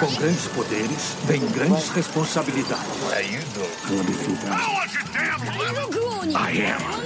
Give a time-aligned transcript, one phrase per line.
[0.00, 2.86] Com grandes poderes, vem grandes responsabilidades.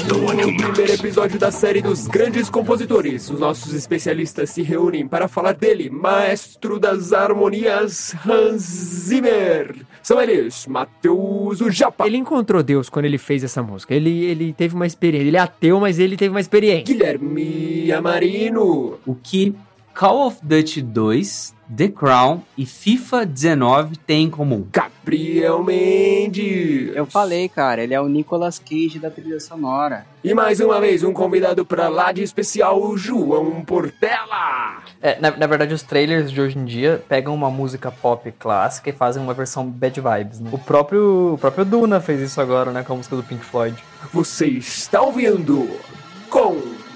[0.07, 5.55] No primeiro episódio da série dos grandes compositores, os nossos especialistas se reúnem para falar
[5.55, 9.75] dele, maestro das harmonias Hans Zimmer.
[10.00, 13.93] São eles, Matheus o Japa, Ele encontrou Deus quando ele fez essa música.
[13.93, 15.27] Ele, ele teve uma experiência.
[15.27, 16.84] Ele é ateu, mas ele teve uma experiência.
[16.84, 19.53] Guilherme Amarino, O que
[19.99, 24.67] Call of Duty 2, The Crown e FIFA 19 têm em comum?
[24.71, 26.95] Gabriel Mendes.
[26.95, 30.04] Eu falei, cara, ele é o Nicolas Cage da trilha sonora.
[30.23, 34.83] E mais uma vez, um convidado pra lá de especial, o João Portela.
[35.01, 38.91] É, na, na verdade, os trailers de hoje em dia pegam uma música pop clássica
[38.91, 40.51] e fazem uma versão bad vibes, né?
[40.53, 42.83] O próprio, o próprio Duna fez isso agora, né?
[42.83, 43.83] Com a música do Pink Floyd.
[44.12, 45.67] Você está ouvindo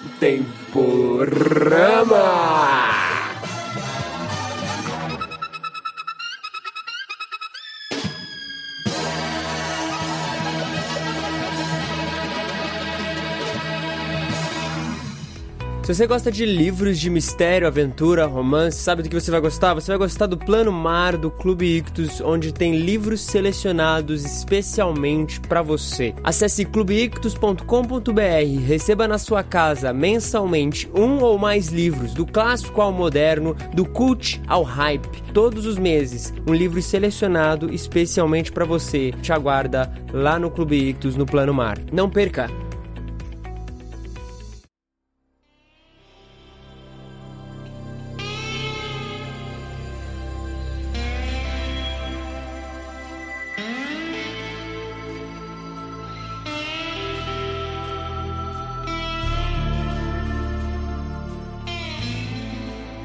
[0.01, 1.21] Contemporama.
[15.91, 19.75] Se você gosta de livros de mistério, aventura, romance, sabe do que você vai gostar?
[19.75, 25.63] Você vai gostar do Plano Mar do Clube Ictus, onde tem livros selecionados especialmente para
[25.63, 26.15] você.
[26.23, 33.57] Acesse clubeictus.com.br, receba na sua casa mensalmente um ou mais livros, do clássico ao moderno,
[33.75, 35.21] do cult ao hype.
[35.35, 39.11] Todos os meses, um livro selecionado especialmente para você.
[39.21, 41.81] Te aguarda lá no Clube Ictus, no Plano Mar.
[41.91, 42.70] Não perca!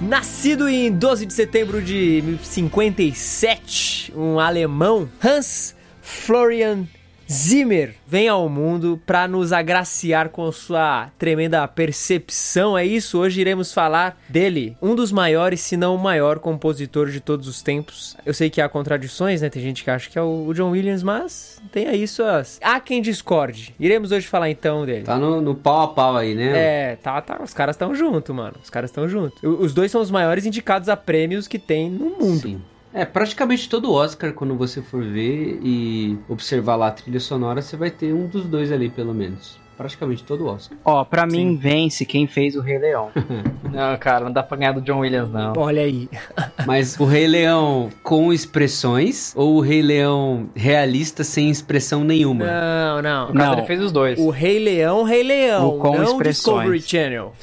[0.06, 6.86] Nascido em 12 de setembro de 57, um alemão, Hans Florian
[7.32, 12.78] Zimmer vem ao mundo para nos agraciar com sua tremenda percepção.
[12.78, 17.20] É isso, hoje iremos falar dele, um dos maiores, se não o maior compositor de
[17.20, 18.16] todos os tempos.
[18.26, 19.50] Eu sei que há contradições, né?
[19.50, 22.60] Tem gente que acha que é o John Williams, mas tem aí suas.
[22.62, 23.74] Há quem discorde.
[23.80, 25.04] Iremos hoje falar então dele.
[25.04, 26.52] Tá no, no pau a pau aí, né?
[26.56, 27.42] É, tá, tá.
[27.42, 28.56] Os caras estão junto, mano.
[28.64, 29.48] Os caras estão junto.
[29.48, 32.42] Os dois são os maiores indicados a prêmios que tem no mundo.
[32.42, 32.62] Sim.
[32.96, 37.76] É, praticamente todo Oscar, quando você for ver e observar lá a trilha sonora, você
[37.76, 39.60] vai ter um dos dois ali, pelo menos.
[39.78, 40.78] Praticamente todo Oscar.
[40.86, 43.10] Ó, pra mim vence quem fez o Rei Leão.
[43.72, 45.52] Não, cara, não dá pra ganhar do John Williams, não.
[45.58, 46.08] Olha aí.
[46.66, 52.46] Mas o Rei Leão com expressões ou o Rei Leão realista sem expressão nenhuma?
[52.46, 53.28] Não, não.
[53.28, 53.54] No Não.
[53.54, 54.18] ele fez os dois.
[54.18, 55.76] O Rei Leão, Rei Leão.
[55.76, 56.36] O com não expressões.
[56.72, 57.34] Discovery Channel.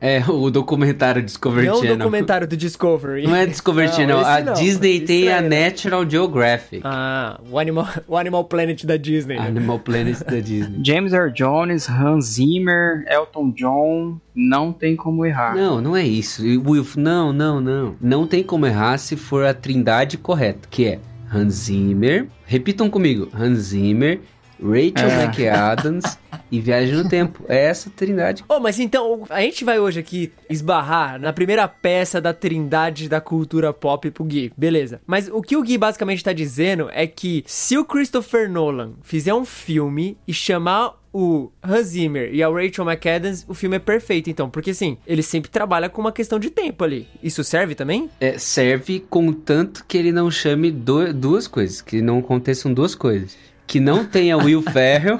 [0.00, 1.96] É, o documentário Discovery não o Channel.
[1.98, 3.24] documentário do Discovery.
[3.24, 4.52] Não é Discovery Não, Channel, a não.
[4.54, 5.42] Disney Isso tem é, a?
[5.42, 6.80] Natural Geographic.
[6.84, 9.36] Ah, o Animal, o Animal Planet da Disney.
[9.38, 10.80] Animal Planet da Disney.
[10.82, 15.54] James Earl Jones, Hans Zimmer, Elton John, não tem como errar.
[15.54, 16.42] Não, não é isso.
[16.42, 17.96] Wilf, não, não, não.
[18.00, 21.00] Não tem como errar se for a trindade correta, que é
[21.32, 22.28] Hans Zimmer.
[22.44, 24.20] Repitam comigo: Hans Zimmer,
[24.62, 25.24] Rachel É.
[25.24, 26.18] McAdams
[26.50, 27.44] e Viagem no Tempo.
[27.48, 28.44] É essa trindade.
[28.48, 33.20] Oh, mas então, a gente vai hoje aqui esbarrar na primeira peça da trindade da
[33.20, 34.52] cultura pop pro Gui.
[34.56, 35.00] Beleza.
[35.06, 39.34] Mas o que o Gui basicamente tá dizendo é que se o Christopher Nolan fizer
[39.34, 44.30] um filme e chamar o Hans Zimmer e a Rachel McAdams, o filme é perfeito,
[44.30, 44.48] então.
[44.48, 47.06] Porque, assim, ele sempre trabalha com uma questão de tempo ali.
[47.22, 48.08] Isso serve também?
[48.20, 53.36] É, serve contanto que ele não chame do- duas coisas, que não aconteçam duas coisas.
[53.66, 55.18] Que não tenha Will Ferrell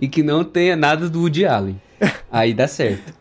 [0.00, 1.80] e que não tenha nada do Woody Allen.
[2.30, 3.12] Aí dá certo.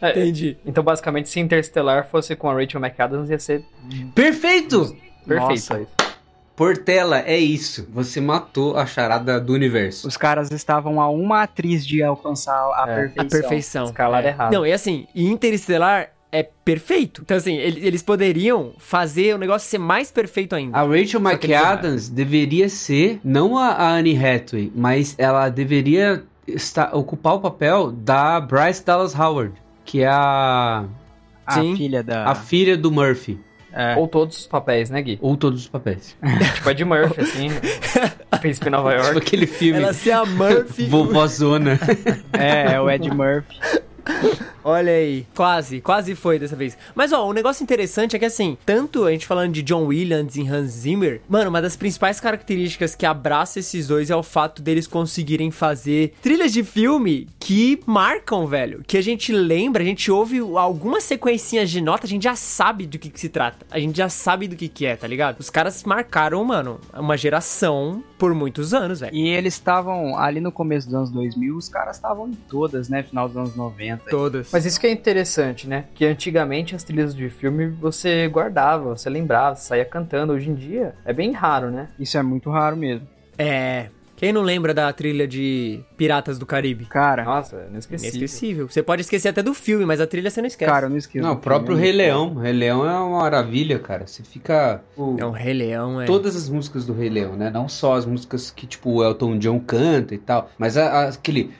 [0.00, 0.56] É, Entendi.
[0.64, 3.62] Então, basicamente, se Interstellar fosse com a Rachel McAdams, ia ser
[4.14, 4.96] Perfeito!
[5.26, 5.86] perfeito Nossa.
[6.64, 7.88] Portela, é isso.
[7.90, 10.06] Você matou a charada do universo.
[10.06, 12.94] Os caras estavam a uma atriz de alcançar a É.
[13.08, 13.24] perfeição.
[13.24, 13.84] A perfeição.
[13.86, 14.28] Escalar É.
[14.28, 14.52] errado.
[14.52, 17.22] Não, e assim, Interestelar é perfeito.
[17.24, 20.76] Então, assim, ele- eles poderiam fazer o negócio ser mais perfeito ainda.
[20.76, 27.40] A Rachel McAdams deveria ser, não a, Anne Hathaway, mas ela deveria estar, ocupar o
[27.40, 30.84] papel da Bryce Dallas Howard, que é a,
[31.46, 31.74] A Sim.
[31.74, 32.26] filha da.
[32.26, 33.40] a filha do Murphy.
[33.72, 33.96] É.
[33.96, 35.18] Ou todos os papéis, né, Gui?
[35.20, 36.16] Ou todos os papéis.
[36.54, 37.48] tipo a de Murphy, assim.
[38.40, 39.18] Príncipe em Nova Tipo York.
[39.18, 40.86] aquele filme Ela ser a Murphy.
[40.86, 41.78] Vovozona.
[42.32, 43.58] É, é o Ed Murphy.
[44.62, 46.76] Olha aí, quase, quase foi dessa vez.
[46.94, 50.36] Mas ó, um negócio interessante é que assim, tanto a gente falando de John Williams
[50.36, 54.60] e Hans Zimmer, mano, uma das principais características que abraça esses dois é o fato
[54.62, 58.82] deles conseguirem fazer trilhas de filme que marcam, velho.
[58.86, 62.86] Que a gente lembra, a gente ouve algumas sequencinhas de nota, a gente já sabe
[62.86, 63.66] do que, que se trata.
[63.70, 65.40] A gente já sabe do que, que é, tá ligado?
[65.40, 69.14] Os caras marcaram, mano, uma geração por muitos anos, velho.
[69.14, 73.02] E eles estavam ali no começo dos anos 2000, os caras estavam em todas, né?
[73.02, 73.99] Final dos anos 90.
[74.08, 74.50] Todas.
[74.52, 75.84] Mas isso que é interessante, né?
[75.94, 80.32] Que antigamente as trilhas de filme você guardava, você lembrava, você saía cantando.
[80.32, 81.88] Hoje em dia é bem raro, né?
[81.98, 83.06] Isso é muito raro mesmo.
[83.38, 83.86] É.
[84.16, 86.84] Quem não lembra da trilha de Piratas do Caribe?
[86.84, 88.18] Cara, Nossa, é inesquecível.
[88.18, 88.68] Inesquecível.
[88.68, 90.70] Você pode esquecer até do filme, mas a trilha você não esquece.
[90.70, 91.24] cara, eu não esqueço.
[91.24, 91.74] Não, o próprio.
[91.74, 92.34] Rei Leão.
[92.34, 94.06] Rei Leão é uma maravilha, cara.
[94.06, 94.82] Você fica.
[94.94, 96.04] o- É um Rei Leão, é.
[96.04, 97.48] Todas as músicas do Rei Leão, né?
[97.48, 101.08] Não só as músicas que, tipo, o Elton John canta e tal, mas a- a-
[101.08, 101.54] aquele.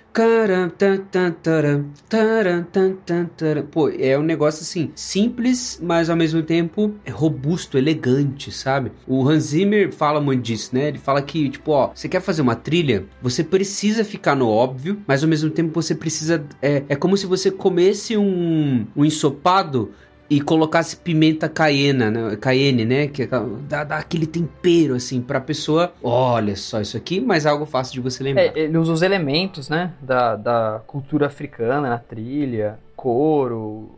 [3.62, 8.91] Pô, é um negócio assim, simples, mas ao mesmo tempo é robusto, elegante, sabe?
[9.07, 10.89] O Hans Zimmer fala muito disso, né?
[10.89, 15.01] Ele fala que, tipo, ó, você quer fazer uma trilha, você precisa ficar no óbvio,
[15.07, 16.45] mas ao mesmo tempo você precisa.
[16.61, 19.93] É, é como se você comesse um, um ensopado
[20.31, 22.37] e colocasse pimenta caiena, né?
[22.37, 23.09] cayenne, né?
[23.09, 23.29] Que é
[23.69, 25.93] dá, dá aquele tempero, assim, pra pessoa.
[26.00, 28.44] Olha só isso aqui, mas é algo fácil de você lembrar.
[28.44, 29.93] É, ele usa os elementos, né?
[30.00, 33.91] Da, da cultura africana na trilha, couro.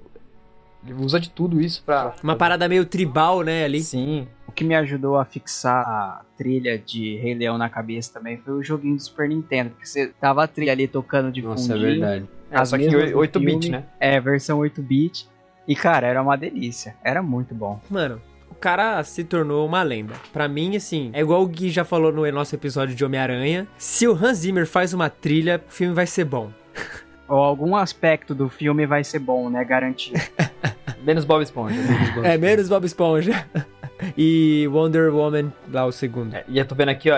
[0.84, 2.14] Ele usa de tudo isso pra.
[2.23, 3.82] Uma parada meio tribal, né, ali.
[3.82, 4.26] Sim.
[4.49, 8.55] O que me ajudou a fixar a trilha de Rei Leão na cabeça também foi
[8.55, 9.70] o joguinho do Super Nintendo.
[9.70, 12.00] Porque você tava a trilha ali tocando de Nossa, é fundinho.
[12.00, 12.25] verdade.
[12.50, 13.69] É, só que em mesmas do 8-bit, filme.
[13.70, 13.85] né?
[13.99, 15.26] É, versão 8-bit.
[15.67, 16.97] E, cara, era uma delícia.
[17.05, 17.81] Era muito bom.
[17.88, 18.20] Mano,
[18.50, 20.14] o cara se tornou uma lenda.
[20.32, 23.67] Pra mim, assim, é igual o Gui já falou no nosso episódio de Homem-Aranha.
[23.79, 26.50] Se o Hans Zimmer faz uma trilha, o filme vai ser bom.
[27.29, 29.64] Ou algum aspecto do filme vai ser bom, né?
[29.64, 30.20] Garantido.
[31.03, 31.75] Menos Bob Esponja.
[32.23, 33.44] É, menos Bob Esponja.
[34.17, 36.35] e Wonder Woman, lá o segundo.
[36.35, 37.17] É, e eu tô vendo aqui, ó.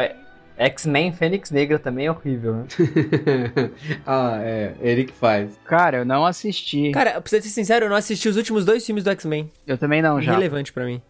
[0.56, 2.66] X-Men Fênix Negra também é horrível, né?
[4.06, 5.58] ah, é, ele que faz.
[5.64, 6.90] cara, eu não assisti.
[6.92, 9.50] Cara, pra ser sincero, eu não assisti os últimos dois filmes do X-Men.
[9.66, 10.32] Eu também não, já.
[10.32, 11.02] Irrelevante pra mim.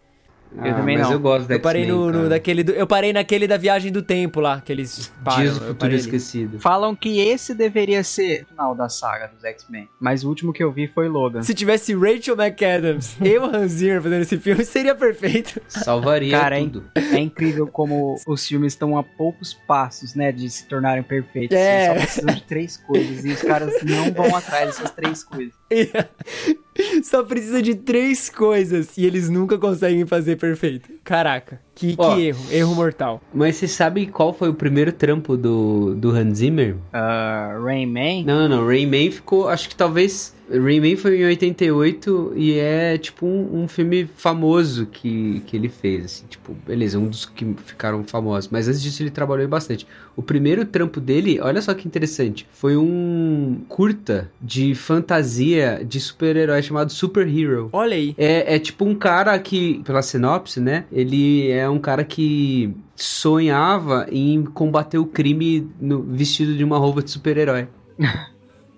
[0.58, 1.12] Ah, também mas não.
[1.14, 4.02] eu gosto da Eu parei no, no- daquele do- eu parei naquele da viagem do
[4.02, 5.40] tempo lá, que eles param.
[5.42, 5.94] Dias do eu Futuro.
[5.94, 6.60] Esquecido.
[6.60, 9.88] Falam que esse deveria ser o final da saga dos X-Men.
[10.00, 11.42] Mas o último que eu vi foi Logan.
[11.42, 15.60] Se tivesse Rachel McAdams e o Hans Zimmer fazendo esse filme, seria perfeito.
[15.68, 16.70] Salvaria Cara, hein?
[16.70, 16.86] tudo.
[16.94, 21.56] É incrível como os filmes estão a poucos passos, né, de se tornarem perfeitos.
[21.56, 21.74] É.
[21.74, 25.52] Eles só precisam de três coisas e os caras não vão atrás dessas três coisas.
[27.02, 30.90] Só precisa de três coisas e eles nunca conseguem fazer perfeito.
[31.04, 32.14] Caraca, que, Ó.
[32.14, 33.20] que erro, erro mortal.
[33.32, 36.76] Mas você sabe qual foi o primeiro trampo do, do Hans Zimmer?
[36.92, 40.32] Uh, Rain Man, Não, não, Rain Man ficou, acho que talvez.
[40.50, 45.70] Rain Man foi em 88 e é tipo um, um filme famoso que, que ele
[45.70, 49.86] fez, assim, tipo, beleza, um dos que ficaram famosos, mas antes disso ele trabalhou bastante.
[50.14, 56.62] O primeiro trampo dele, olha só que interessante, foi um curta de fantasia de super-herói
[56.62, 57.70] chamado Super Hero.
[57.72, 58.14] Olha aí.
[58.18, 60.84] É, é tipo um cara que, pela sinopse, né?
[60.94, 67.02] Ele é um cara que sonhava em combater o crime no, vestido de uma roupa
[67.02, 67.66] de super-herói.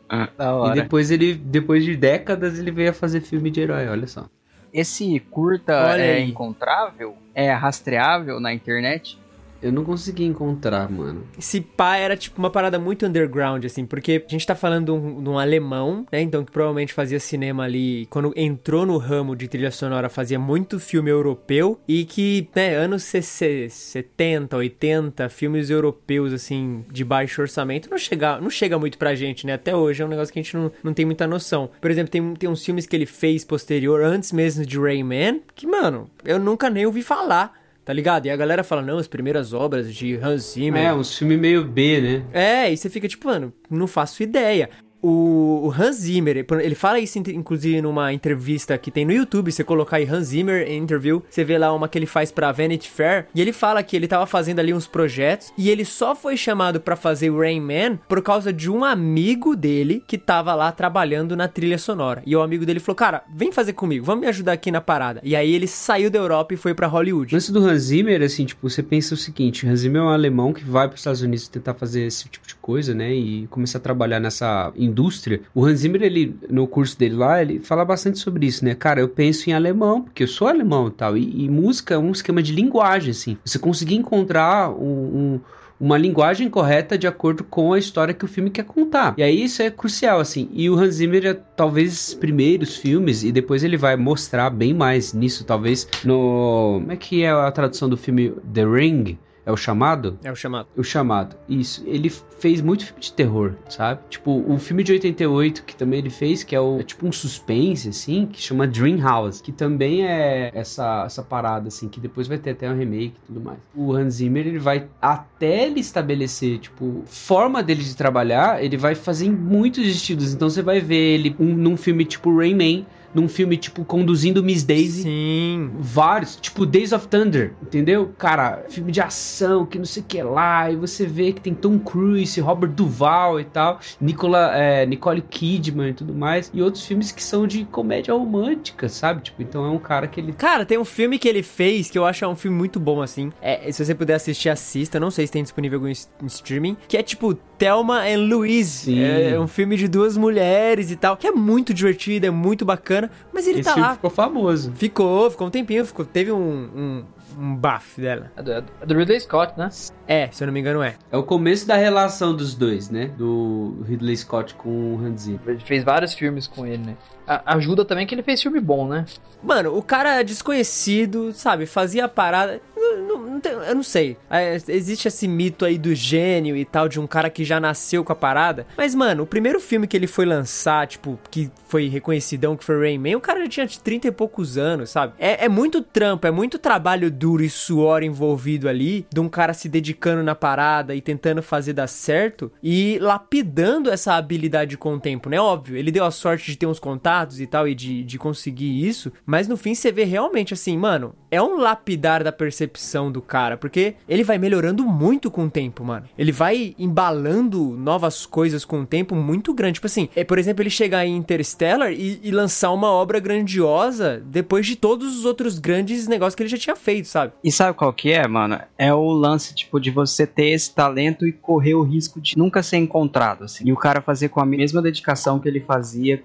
[0.08, 4.06] da E depois ele, depois de décadas, ele veio a fazer filme de herói, olha
[4.06, 4.26] só.
[4.72, 6.24] Esse curta Olha é aí.
[6.24, 7.16] encontrável?
[7.34, 9.18] É rastreável na internet?
[9.66, 11.24] Eu não consegui encontrar, mano.
[11.38, 14.90] Esse pá era tipo uma parada muito underground, assim, porque a gente tá falando de
[14.92, 16.20] um, de um alemão, né?
[16.20, 18.06] Então que provavelmente fazia cinema ali.
[18.06, 21.80] Quando entrou no ramo de trilha sonora, fazia muito filme europeu.
[21.88, 28.40] E que, né, anos 60, 70, 80, filmes europeus, assim, de baixo orçamento, não chega,
[28.40, 29.54] não chega muito pra gente, né?
[29.54, 31.70] Até hoje é um negócio que a gente não, não tem muita noção.
[31.80, 35.66] Por exemplo, tem, tem uns filmes que ele fez posterior, antes mesmo de Rayman, que,
[35.66, 37.65] mano, eu nunca nem ouvi falar.
[37.86, 38.26] Tá ligado?
[38.26, 40.86] E a galera fala, não, as primeiras obras de Hans Zimmer.
[40.86, 42.24] É, uns filmes meio B, né?
[42.32, 44.68] É, e você fica tipo, mano, não faço ideia.
[45.02, 49.96] O, Hans Zimmer, ele fala isso inclusive numa entrevista que tem no YouTube, você colocar
[49.98, 53.40] aí Hans Zimmer interview, você vê lá uma que ele faz pra Vanity Fair, e
[53.40, 56.96] ele fala que ele tava fazendo ali uns projetos, e ele só foi chamado pra
[56.96, 61.78] fazer Rain Man por causa de um amigo dele que tava lá trabalhando na trilha
[61.78, 62.22] sonora.
[62.26, 65.20] E o amigo dele falou, cara, vem fazer comigo, vamos me ajudar aqui na parada.
[65.22, 67.34] E aí ele saiu da Europa e foi pra O Hollywood.
[67.34, 70.52] lance do Hans Zimmer, assim, tipo, você pensa o seguinte, Hans Zimmer é um alemão
[70.52, 73.78] que vai para os Estados Unidos tentar fazer esse tipo de coisa, né, e começar
[73.78, 75.42] a trabalhar nessa indústria.
[75.54, 79.00] O Hans Zimmer, ele, no curso dele lá, ele fala bastante sobre isso, né, cara,
[79.00, 82.10] eu penso em alemão, porque eu sou alemão e tal, e, e música é um
[82.10, 85.34] esquema de linguagem, assim, você conseguir encontrar um...
[85.36, 85.40] um
[85.78, 89.14] uma linguagem correta de acordo com a história que o filme quer contar.
[89.18, 90.48] E aí isso é crucial, assim.
[90.54, 94.72] E o Hans Zimmer, é, talvez, os primeiros filmes, e depois ele vai mostrar bem
[94.72, 96.78] mais nisso, talvez, no...
[96.80, 99.18] Como é que é a tradução do filme The Ring?
[99.46, 100.18] É o chamado?
[100.24, 100.68] É o chamado.
[100.76, 101.36] O chamado.
[101.48, 101.84] Isso.
[101.86, 104.00] Ele fez muito filme de terror, sabe?
[104.10, 107.12] Tipo, o filme de 88 que também ele fez, que é, o, é tipo um
[107.12, 112.26] suspense, assim, que chama Dream House, que também é essa, essa parada, assim, que depois
[112.26, 113.58] vai ter até um remake e tudo mais.
[113.72, 118.96] O Hans Zimmer, ele vai, até ele estabelecer, tipo, forma dele de trabalhar, ele vai
[118.96, 120.34] fazer em muitos estilos.
[120.34, 122.84] Então você vai ver ele um, num filme tipo Rayman,
[123.16, 125.02] num filme, tipo, conduzindo Miss Daisy.
[125.02, 125.70] Sim.
[125.78, 128.12] Vários, tipo Days of Thunder, entendeu?
[128.18, 131.54] Cara, filme de ação, que não sei o que lá, e você vê que tem
[131.54, 136.86] Tom Cruise, Robert Duval e tal, Nicola, é, Nicole Kidman e tudo mais, e outros
[136.86, 139.22] filmes que são de comédia romântica, sabe?
[139.22, 140.32] Tipo, então é um cara que ele...
[140.32, 143.00] Cara, tem um filme que ele fez que eu acho é um filme muito bom,
[143.00, 143.32] assim.
[143.40, 145.00] É, se você puder assistir, assista.
[145.00, 146.76] Não sei se tem disponível algum streaming.
[146.86, 148.86] Que é tipo Thelma and Louise.
[148.86, 149.00] Sim.
[149.00, 151.16] É um filme de duas mulheres e tal.
[151.16, 153.05] Que é muito divertido, é muito bacana.
[153.32, 153.94] Mas ele Esse tá filme lá.
[153.94, 154.72] ficou famoso.
[154.74, 155.84] Ficou, ficou um tempinho.
[155.84, 157.04] Ficou, teve um, um,
[157.38, 158.30] um bafo dela.
[158.36, 159.68] É do, é do Ridley Scott, né?
[160.06, 160.94] É, se eu não me engano, é.
[161.10, 163.06] É o começo da relação dos dois, né?
[163.16, 165.40] Do Ridley Scott com o Hans Zimmer.
[165.46, 166.96] Ele fez vários filmes com ele, né?
[167.26, 169.04] A- ajuda também que ele fez filme bom, né?
[169.42, 172.60] Mano, o cara desconhecido, sabe, fazia a parada.
[172.76, 174.16] Não, não- não tem- eu não sei.
[174.30, 178.02] É, existe esse mito aí do gênio e tal, de um cara que já nasceu
[178.04, 178.66] com a parada.
[178.76, 182.78] Mas, mano, o primeiro filme que ele foi lançar, tipo, que foi reconhecidão, que foi
[182.80, 185.14] Rayman, o cara já tinha 30 e poucos anos, sabe?
[185.18, 189.52] É, é muito trampo, é muito trabalho duro e suor envolvido ali, de um cara
[189.54, 195.00] se dedicando na parada e tentando fazer dar certo e lapidando essa habilidade com o
[195.00, 195.40] tempo, né?
[195.40, 198.86] Óbvio, ele deu a sorte de ter uns contatos e tal e de, de conseguir
[198.86, 203.20] isso, mas no fim você vê realmente assim, mano, é um lapidar da percepção do
[203.26, 206.06] cara, porque ele vai melhorando muito com o tempo, mano.
[206.16, 209.74] Ele vai embalando novas coisas com o tempo muito grande.
[209.74, 214.22] Tipo assim, é, por exemplo, ele chegar em Interstellar e, e lançar uma obra grandiosa
[214.24, 217.32] depois de todos os outros grandes negócios que ele já tinha feito, sabe?
[217.42, 218.58] E sabe qual que é, mano?
[218.78, 222.62] É o lance, tipo, de você ter esse talento e correr o risco de nunca
[222.62, 223.64] ser encontrado, assim.
[223.66, 226.22] E o cara fazer com a mesma dedicação que ele fazia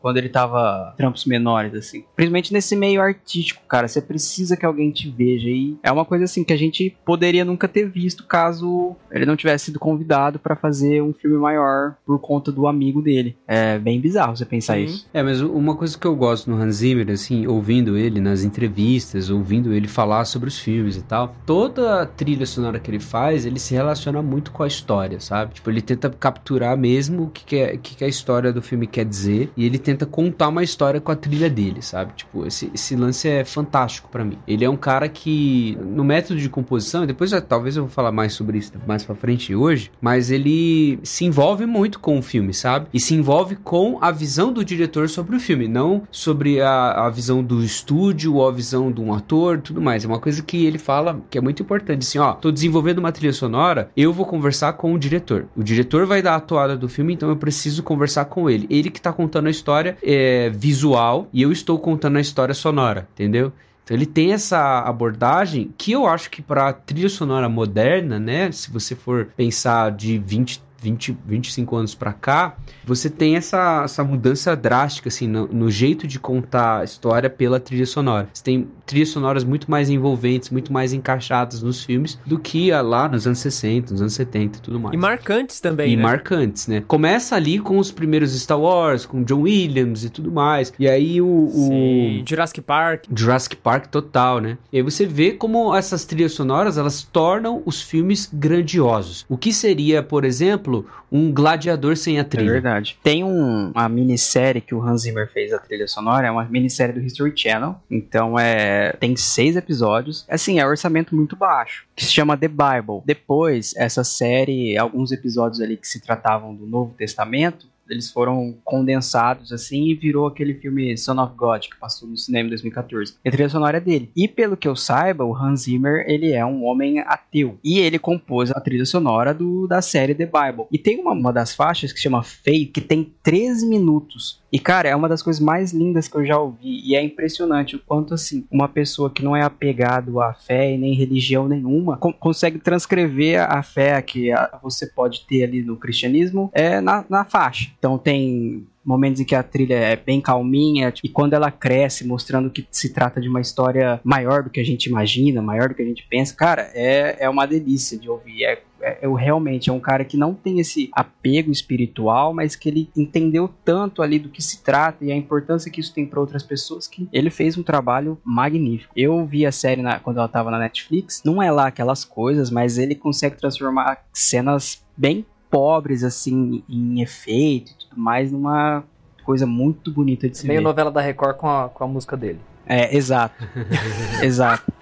[0.00, 2.04] quando ele tava trampos menores, assim.
[2.16, 3.88] Principalmente nesse meio artístico, cara.
[3.88, 5.48] Você precisa que alguém te veja.
[5.48, 9.36] E é uma coisa, assim, que a gente poderia nunca ter visto caso ele não
[9.36, 13.36] tivesse sido convidado pra fazer um filme maior por conta do amigo dele.
[13.46, 14.84] É bem bizarro você pensar Sim.
[14.84, 15.08] isso.
[15.12, 19.30] É, mas uma coisa que eu gosto no Hans Zimmer, assim, ouvindo ele nas entrevistas,
[19.30, 23.46] ouvindo ele falar sobre os filmes e tal, toda a trilha sonora que ele faz,
[23.46, 25.54] ele se relaciona muito com a história, sabe?
[25.54, 28.86] Tipo, ele tenta capturar mesmo o que, que, é, que, que a história do filme
[28.86, 32.12] quer dizer e ele tenta contar uma história com a trilha dele, sabe?
[32.16, 34.38] Tipo, esse, esse lance é fantástico pra mim.
[34.46, 38.32] Ele é um cara que, no método de composição, depois talvez eu vou falar mais
[38.32, 42.86] sobre isso mais pra frente hoje, mas ele se envolve muito com o filme, sabe?
[42.92, 47.10] E se envolve com a visão do diretor sobre o filme, não sobre a, a
[47.10, 50.04] visão do estúdio ou a visão de um ator tudo mais.
[50.04, 53.12] É uma coisa que ele fala que é muito importante, assim, ó, tô desenvolvendo uma
[53.12, 55.46] trilha sonora, eu vou conversar com o diretor.
[55.56, 58.66] O diretor vai dar a toada do filme, então eu preciso conversar com ele.
[58.70, 63.08] Ele que tá contando a história é, visual e eu estou contando a história sonora,
[63.12, 63.52] entendeu?
[63.84, 68.70] Então ele tem essa abordagem que eu acho que para trilha sonora moderna, né, se
[68.70, 74.54] você for pensar de 20 20, 25 anos pra cá, você tem essa, essa mudança
[74.56, 78.28] drástica, assim, no, no jeito de contar a história pela trilha sonora.
[78.32, 83.08] Você tem trilhas sonoras muito mais envolventes, muito mais encaixadas nos filmes do que lá
[83.08, 84.94] nos anos 60, nos anos 70 e tudo mais.
[84.94, 86.02] E marcantes também, E né?
[86.02, 86.82] marcantes, né?
[86.86, 90.72] Começa ali com os primeiros Star Wars, com John Williams e tudo mais.
[90.78, 93.04] E aí o, o Sim, Jurassic Park.
[93.14, 94.58] Jurassic Park total, né?
[94.72, 99.24] E aí você vê como essas trilhas sonoras, elas tornam os filmes grandiosos.
[99.28, 100.71] O que seria, por exemplo,
[101.10, 102.52] um gladiador sem a É trilha?
[102.52, 102.98] verdade.
[103.02, 106.94] Tem um- uma minissérie que o Hans Zimmer fez a trilha sonora, é uma minissérie
[106.94, 107.76] do History Channel.
[107.90, 110.24] Então é tem seis episódios.
[110.28, 113.00] Assim, é um orçamento muito baixo, que se chama The Bible.
[113.04, 119.52] Depois, essa série, alguns episódios ali que se tratavam do Novo Testamento, eles foram condensados
[119.52, 123.14] assim e virou aquele filme Son of God que passou no cinema em 2014.
[123.24, 124.10] E a trilha sonora é dele.
[124.16, 127.58] E pelo que eu saiba, o Hans Zimmer, ele é um homem ateu.
[127.62, 130.66] E ele compôs a trilha sonora do, da série The Bible.
[130.72, 134.41] E tem uma, uma das faixas que chama Faith, que tem 13 minutos.
[134.52, 136.82] E cara, é uma das coisas mais lindas que eu já ouvi.
[136.84, 140.76] E é impressionante o quanto assim, uma pessoa que não é apegado à fé e
[140.78, 145.62] nem religião nenhuma, con- consegue transcrever a a fé que a- você pode ter ali
[145.62, 147.70] no cristianismo é na, na faixa.
[147.78, 152.50] Então tem momentos em que a trilha é bem calminha, e quando ela cresce, mostrando
[152.50, 155.82] que se trata de uma história maior do que a gente imagina, maior do que
[155.82, 158.44] a gente pensa, cara, é, é uma delícia de ouvir.
[158.44, 162.68] É, é, eu realmente é um cara que não tem esse apego espiritual, mas que
[162.68, 166.20] ele entendeu tanto ali do que se trata e a importância que isso tem para
[166.20, 168.92] outras pessoas que ele fez um trabalho magnífico.
[168.96, 172.50] Eu vi a série na, quando ela tava na Netflix, não é lá aquelas coisas,
[172.50, 178.84] mas ele consegue transformar cenas bem pobres assim em efeito mais numa
[179.24, 180.64] coisa muito bonita de se Meio ver.
[180.64, 182.40] novela da Record com a, com a música dele.
[182.66, 183.34] É, exato.
[184.22, 184.72] exato.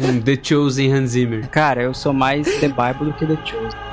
[0.00, 1.48] Um The Chosen Hans Zimmer.
[1.48, 3.85] Cara, eu sou mais The Bible do que The Chosen.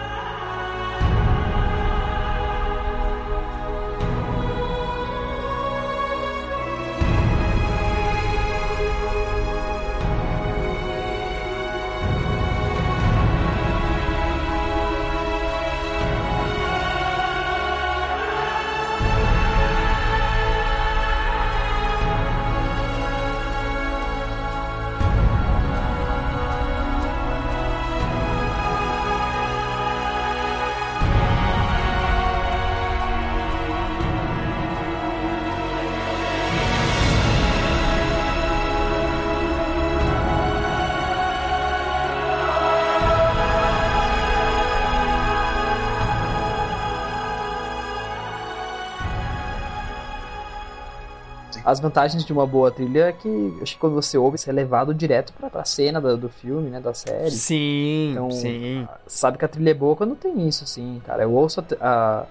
[51.73, 54.53] As vantagens de uma boa trilha é que acho que quando você ouve, você é
[54.53, 56.79] levado direto pra, pra cena do, do filme, né?
[56.79, 57.31] Da série.
[57.31, 58.87] Sim, Então, sim.
[59.07, 61.23] Sabe que a trilha é boa quando tem isso, assim, cara.
[61.23, 61.65] Eu ouço a,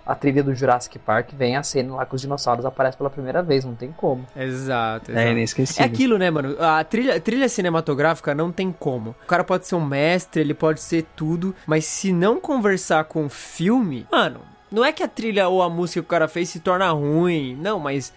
[0.07, 3.11] a, a trilha do Jurassic Park, vem a cena lá que os dinossauros aparecem pela
[3.11, 4.25] primeira vez, não tem como.
[4.37, 5.27] Exato, É exato.
[5.29, 5.85] É inesquecível.
[5.85, 6.57] aquilo, né, mano?
[6.61, 9.11] A trilha, trilha cinematográfica não tem como.
[9.25, 13.27] O cara pode ser um mestre, ele pode ser tudo, mas se não conversar com
[13.27, 16.49] o filme, mano, não é que a trilha ou a música que o cara fez
[16.49, 18.13] se torna ruim, não, mas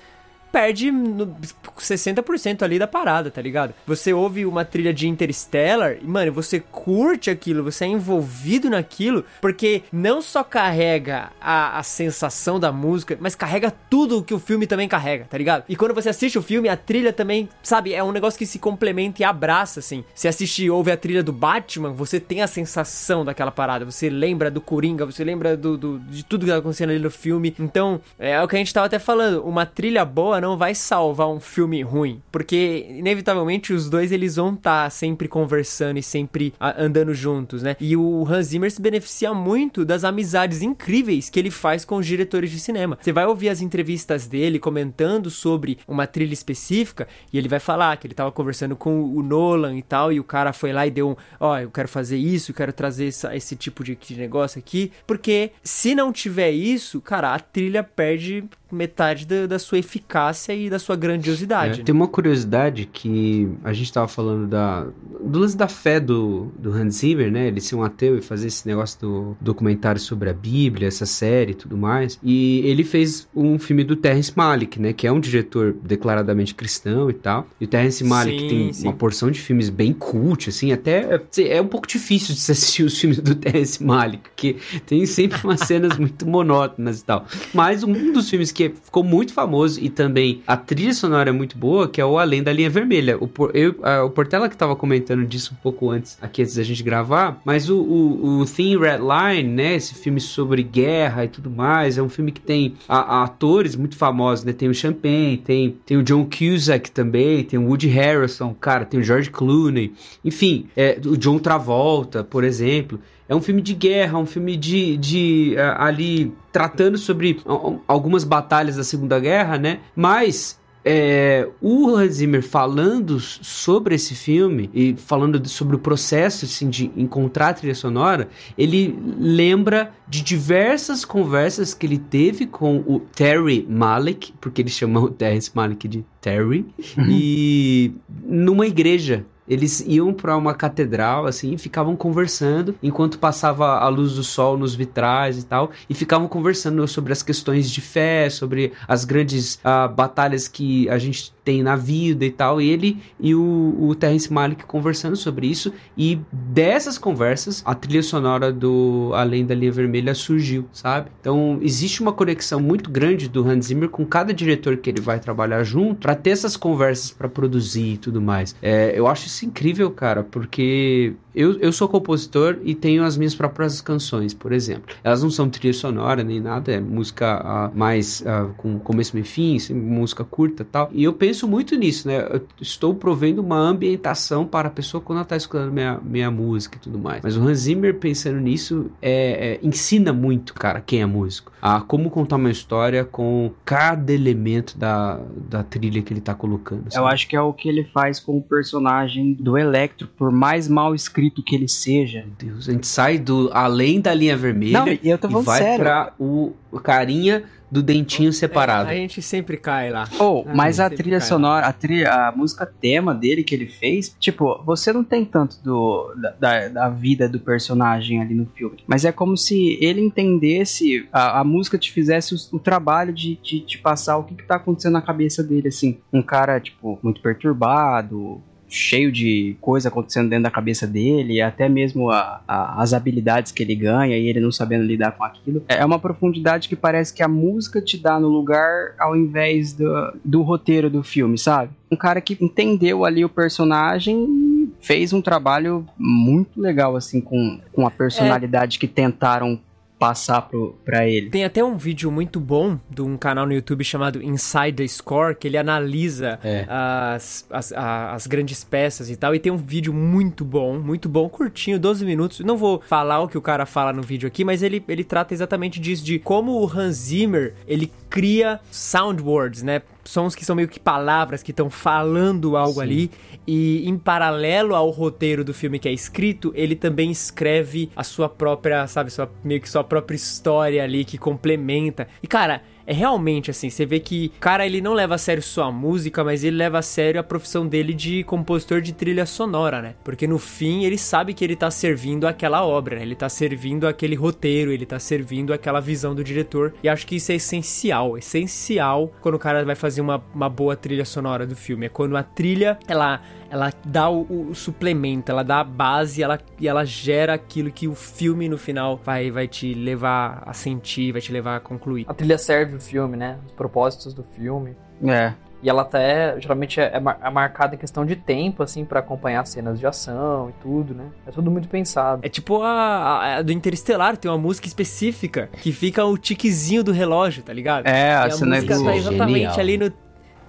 [0.55, 1.35] perde no
[1.77, 3.74] 60% ali da parada, tá ligado?
[3.85, 9.25] Você ouve uma trilha de Interstellar e, mano, você curte aquilo, você é envolvido naquilo,
[9.41, 14.65] porque não só carrega a, a sensação da música, mas carrega tudo que o filme
[14.65, 15.65] também carrega, tá ligado?
[15.67, 18.57] E quando você assiste o filme, a trilha também, sabe, é um negócio que se
[18.57, 20.05] complementa e abraça, assim.
[20.13, 24.09] Se assiste e ouve a trilha do Batman, você tem a sensação daquela parada, você
[24.09, 27.53] lembra do Coringa, você lembra do, do- de tudo que tá acontecendo ali no filme.
[27.59, 31.27] Então, é o que a gente tava até falando, uma trilha boa não vai salvar
[31.27, 36.75] um filme ruim, porque inevitavelmente os dois eles vão estar sempre conversando e sempre ah,
[36.77, 37.75] andando juntos, né?
[37.79, 42.05] E o Hans Zimmer se beneficia muito das amizades incríveis que ele faz com os
[42.05, 42.98] diretores de cinema.
[43.01, 47.98] Você vai ouvir as entrevistas dele comentando sobre uma trilha específica e ele vai falar
[47.98, 50.91] que ele tava conversando com o Nolan e tal, e o cara foi lá e
[50.91, 54.15] deu um, ó, eu quero fazer isso, eu quero trazer essa- esse tipo de, de
[54.17, 58.43] negócio aqui, porque se não tiver isso, cara, a trilha perde
[58.75, 61.81] metade da, da sua eficácia e da sua grandiosidade.
[61.81, 64.88] É, tem uma curiosidade que a gente tava falando da,
[65.22, 67.48] do lance da fé do, do Hans Zimmer, né?
[67.48, 71.51] Ele ser um ateu e fazer esse negócio do documentário sobre a Bíblia, essa série
[71.51, 72.20] e tudo mais.
[72.24, 74.94] E ele fez um filme do Terrence Malick, né?
[74.94, 77.48] Que é um diretor declaradamente cristão e tal.
[77.59, 78.88] E o Terrence Malick Sim, tem sim.
[78.88, 80.72] uma porção de filmes bem cult, assim.
[80.72, 84.57] Até assim, é um pouco difícil de se assistir os filmes do Terrence Malick, porque
[84.85, 87.25] tem sempre umas cenas muito monótonas e tal.
[87.53, 91.57] Mas um dos filmes que ficou muito famoso e também a trilha sonora é muito
[91.57, 93.17] boa, que é o Além da Linha Vermelha.
[93.17, 96.63] O, eu, a- o Portela que tava comentando disso um pouco antes, aqui antes da
[96.63, 101.27] gente gravar, mas o, o, o Thin Red Line, né, esse filme sobre guerra e
[101.27, 104.73] tudo mais, é um filme que tem a- a atores muito famosos, né, tem o
[104.73, 109.29] Champagne, tem, tem o John Cusack também, tem o Woody Harrelson, cara, tem o George
[109.29, 112.99] Clooney, enfim, é, o John Travolta, por exemplo.
[113.27, 117.40] É um filme de guerra, um filme de, de ah, ali tratando sobre
[117.88, 119.79] algumas batalhas da Segunda Guerra, né?
[119.96, 126.46] Mas é, o Hans Zimmer falando sobre esse filme e falando de- sobre o processo
[126.46, 132.83] assim, de encontrar a trilha sonora, ele lembra de diversas conversas que ele teve com
[132.85, 136.64] o Terry Malik, porque eles chamam o Terrence Malik de Terry,
[137.09, 137.92] e
[138.24, 139.25] numa igreja.
[139.48, 144.58] Eles iam para uma catedral, assim, e ficavam conversando enquanto passava a luz do sol
[144.58, 149.60] nos vitrais e tal, e ficavam conversando sobre as questões de fé, sobre as grandes
[149.64, 152.60] ah, batalhas que a gente tem na vida e tal.
[152.60, 158.51] Ele e o, o Terrence Malick conversando sobre isso, e dessas conversas, a trilha sonora
[158.51, 161.10] do Além da Linha Vermelha surgiu, sabe?
[161.22, 165.20] Então, existe uma conexão muito grande do Hans Zimmer com cada diretor que ele vai
[165.20, 168.55] trabalhar junto, para ter essas conversas para produzir e tudo mais.
[168.62, 173.35] É, eu acho isso incrível, cara, porque eu, eu sou compositor e tenho as minhas
[173.35, 174.95] próprias canções, por exemplo.
[175.03, 179.24] Elas não são trilha sonora nem nada, é música uh, mais uh, com começo e
[179.24, 180.89] fim, assim, música curta e tal.
[180.93, 182.19] E eu penso muito nisso, né?
[182.21, 186.77] Eu estou provendo uma ambientação para a pessoa quando ela está escutando minha, minha música
[186.77, 187.21] e tudo mais.
[187.21, 191.51] Mas o Hans Zimmer, pensando nisso, é, é, ensina muito, cara, quem é músico.
[191.61, 195.19] A como contar uma história com cada elemento da,
[195.50, 196.91] da trilha que ele está colocando.
[196.91, 197.03] Sabe?
[197.03, 200.67] Eu acho que é o que ele faz com o personagem do Electro, por mais
[200.67, 202.25] mal escrito que ele seja.
[202.40, 205.61] Meu Deus, a gente sai do além da linha vermelha Não, eu tô e vai
[205.61, 205.83] sério.
[205.83, 208.90] pra o carinha do dentinho separado.
[208.90, 210.07] É, a gente sempre cai lá.
[210.20, 214.16] Oh, Ah, mas a trilha sonora, a, trilha, a música tema dele que ele fez,
[214.20, 218.77] tipo, você não tem tanto do, da, da, da vida do personagem ali no filme.
[218.88, 223.35] Mas é como se ele entendesse, a, a música te fizesse o, o trabalho de,
[223.35, 225.98] de passar o que, que tá acontecendo na cabeça dele, assim.
[226.14, 232.09] Um cara, tipo, muito perturbado, cheio de coisa acontecendo dentro da cabeça dele, até mesmo
[232.09, 235.63] a, a, as habilidades que ele ganha e ele não sabendo lidar com aquilo.
[235.67, 240.13] É uma profundidade que parece que a música te dá no lugar ao invés do,
[240.23, 241.71] do roteiro do filme, sabe?
[241.91, 247.59] Um cara que entendeu ali o personagem e fez um trabalho muito legal, assim, com,
[247.71, 249.59] com a personalidade que tentaram
[250.07, 251.29] passar pro, pra ele.
[251.29, 255.35] Tem até um vídeo muito bom de um canal no YouTube chamado Inside the Score,
[255.35, 256.65] que ele analisa É.
[256.70, 259.33] as, as, as grandes peças e tal.
[259.33, 262.39] E tem um vídeo muito bom, muito bom, curtinho, 12 minutos.
[262.41, 265.33] Não vou falar o que o cara fala no vídeo aqui, mas ele, ele trata
[265.33, 269.81] exatamente disso, de como o Hans Zimmer, ele cria soundboards, né?
[270.05, 273.11] Sons que são meio que palavras que estão falando algo ali.
[273.48, 278.29] E em paralelo ao roteiro do filme que é escrito, ele também escreve a sua
[278.29, 282.07] própria, sabe, sua, meio que sua própria história ali que complementa.
[282.22, 285.41] E cara, é realmente assim, você vê que o cara ele não leva a sério
[285.41, 289.25] só a música, mas ele leva a sério a profissão dele de compositor de trilha
[289.25, 289.95] sonora, né?
[290.03, 293.01] Porque no fim ele sabe que ele tá servindo aquela obra, né?
[293.01, 296.74] Ele tá servindo aquele roteiro, ele tá servindo aquela visão do diretor.
[296.83, 300.75] E acho que isso é essencial, essencial quando o cara vai fazer uma, uma boa
[300.75, 301.87] trilha sonora do filme.
[301.87, 303.21] É quando a trilha, ela
[303.55, 307.87] ela dá o, o suplemento, ela dá a base ela, e ela gera aquilo que
[307.87, 312.05] o filme no final vai, vai te levar a sentir, vai te levar a concluir.
[312.07, 313.37] A trilha serve o filme, né?
[313.46, 314.75] Os propósitos do filme.
[315.05, 315.33] É.
[315.63, 319.48] E ela até, geralmente, é, é é marcada em questão de tempo, assim, pra acompanhar
[319.48, 321.05] cenas de ação e tudo, né?
[321.25, 322.20] É tudo muito pensado.
[322.24, 326.83] É tipo a, a- a do Interestelar, tem uma música específica que fica o tiquezinho
[326.83, 327.87] do relógio, tá ligado?
[327.87, 329.59] É, e a a cena música do, tá exatamente Genial.
[329.59, 329.91] ali no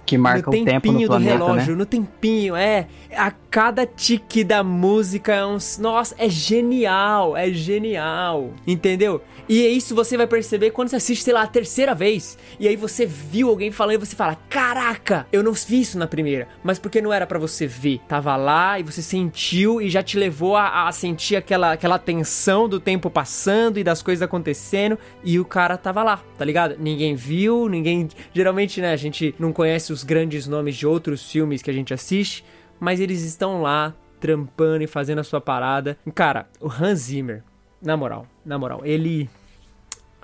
[0.07, 1.77] que marca o tempo tempinho no planeta, do relógio, né?
[1.79, 2.87] no tempinho, é.
[3.13, 5.57] A cada tique da música é um.
[5.79, 8.51] Nossa, é genial, é genial.
[8.65, 9.21] Entendeu?
[9.49, 12.37] E é isso você vai perceber quando você assiste, sei lá, a terceira vez.
[12.59, 16.07] E aí você viu alguém falando e você fala: Caraca, eu não vi isso na
[16.07, 16.47] primeira.
[16.63, 17.99] Mas porque não era pra você ver.
[18.07, 22.67] Tava lá e você sentiu e já te levou a, a sentir aquela, aquela tensão
[22.67, 24.97] do tempo passando e das coisas acontecendo.
[25.23, 26.75] E o cara tava lá, tá ligado?
[26.79, 28.09] Ninguém viu, ninguém.
[28.33, 31.93] Geralmente, né, a gente não conhece os grandes nomes de outros filmes que a gente
[31.93, 32.43] assiste,
[32.79, 35.97] mas eles estão lá trampando e fazendo a sua parada.
[36.13, 37.43] Cara, o Hans Zimmer,
[37.81, 39.29] na moral, na moral, ele.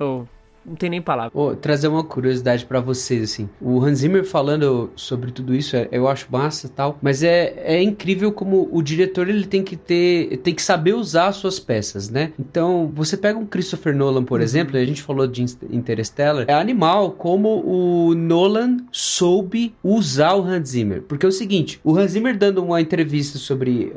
[0.03, 0.27] Oh,
[0.65, 1.31] não tem nem palavra.
[1.61, 3.49] Trazer uma curiosidade pra vocês, assim.
[3.61, 7.53] O Hans Zimmer falando sobre tudo isso, é- eu acho massa e tal, mas é,
[7.63, 11.59] é incrível como o diretor ele tem que ter, tem que saber usar as suas
[11.59, 12.31] peças, né?
[12.39, 17.11] Então, você pega um Christopher Nolan, por exemplo, a gente falou de Interstellar, é animal
[17.11, 21.01] como o Nolan soube usar o Hans Zimmer.
[21.03, 23.91] Porque é o seguinte, o Hans Zimmer dando uma entrevista sobre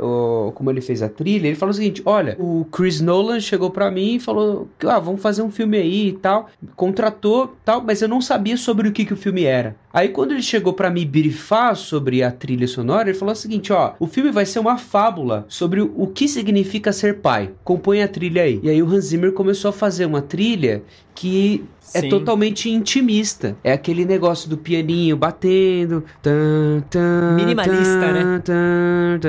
[0.55, 3.91] como ele fez a trilha, ele falou o seguinte, olha, o Chris Nolan chegou pra
[3.91, 8.09] mim e falou, ah, vamos fazer um filme aí e tal contratou tal, mas eu
[8.09, 9.77] não sabia sobre o que, que o filme era.
[9.97, 13.73] Aí quando ele chegou pra me brifar sobre a trilha sonora, ele falou o seguinte,
[13.73, 17.53] ó, o filme vai ser uma fábula sobre o, que significa ser pai.
[17.65, 18.61] Compõe a trilha aí.
[18.63, 20.83] E aí o Hans Zimmer começou a fazer uma trilha
[21.15, 22.09] que é Sim.
[22.09, 23.57] totalmente intimista.
[23.65, 26.05] É aquele negócio do pianinho batendo.
[26.21, 28.01] tan, tan, Minimalista,
[28.45, 29.21] tan,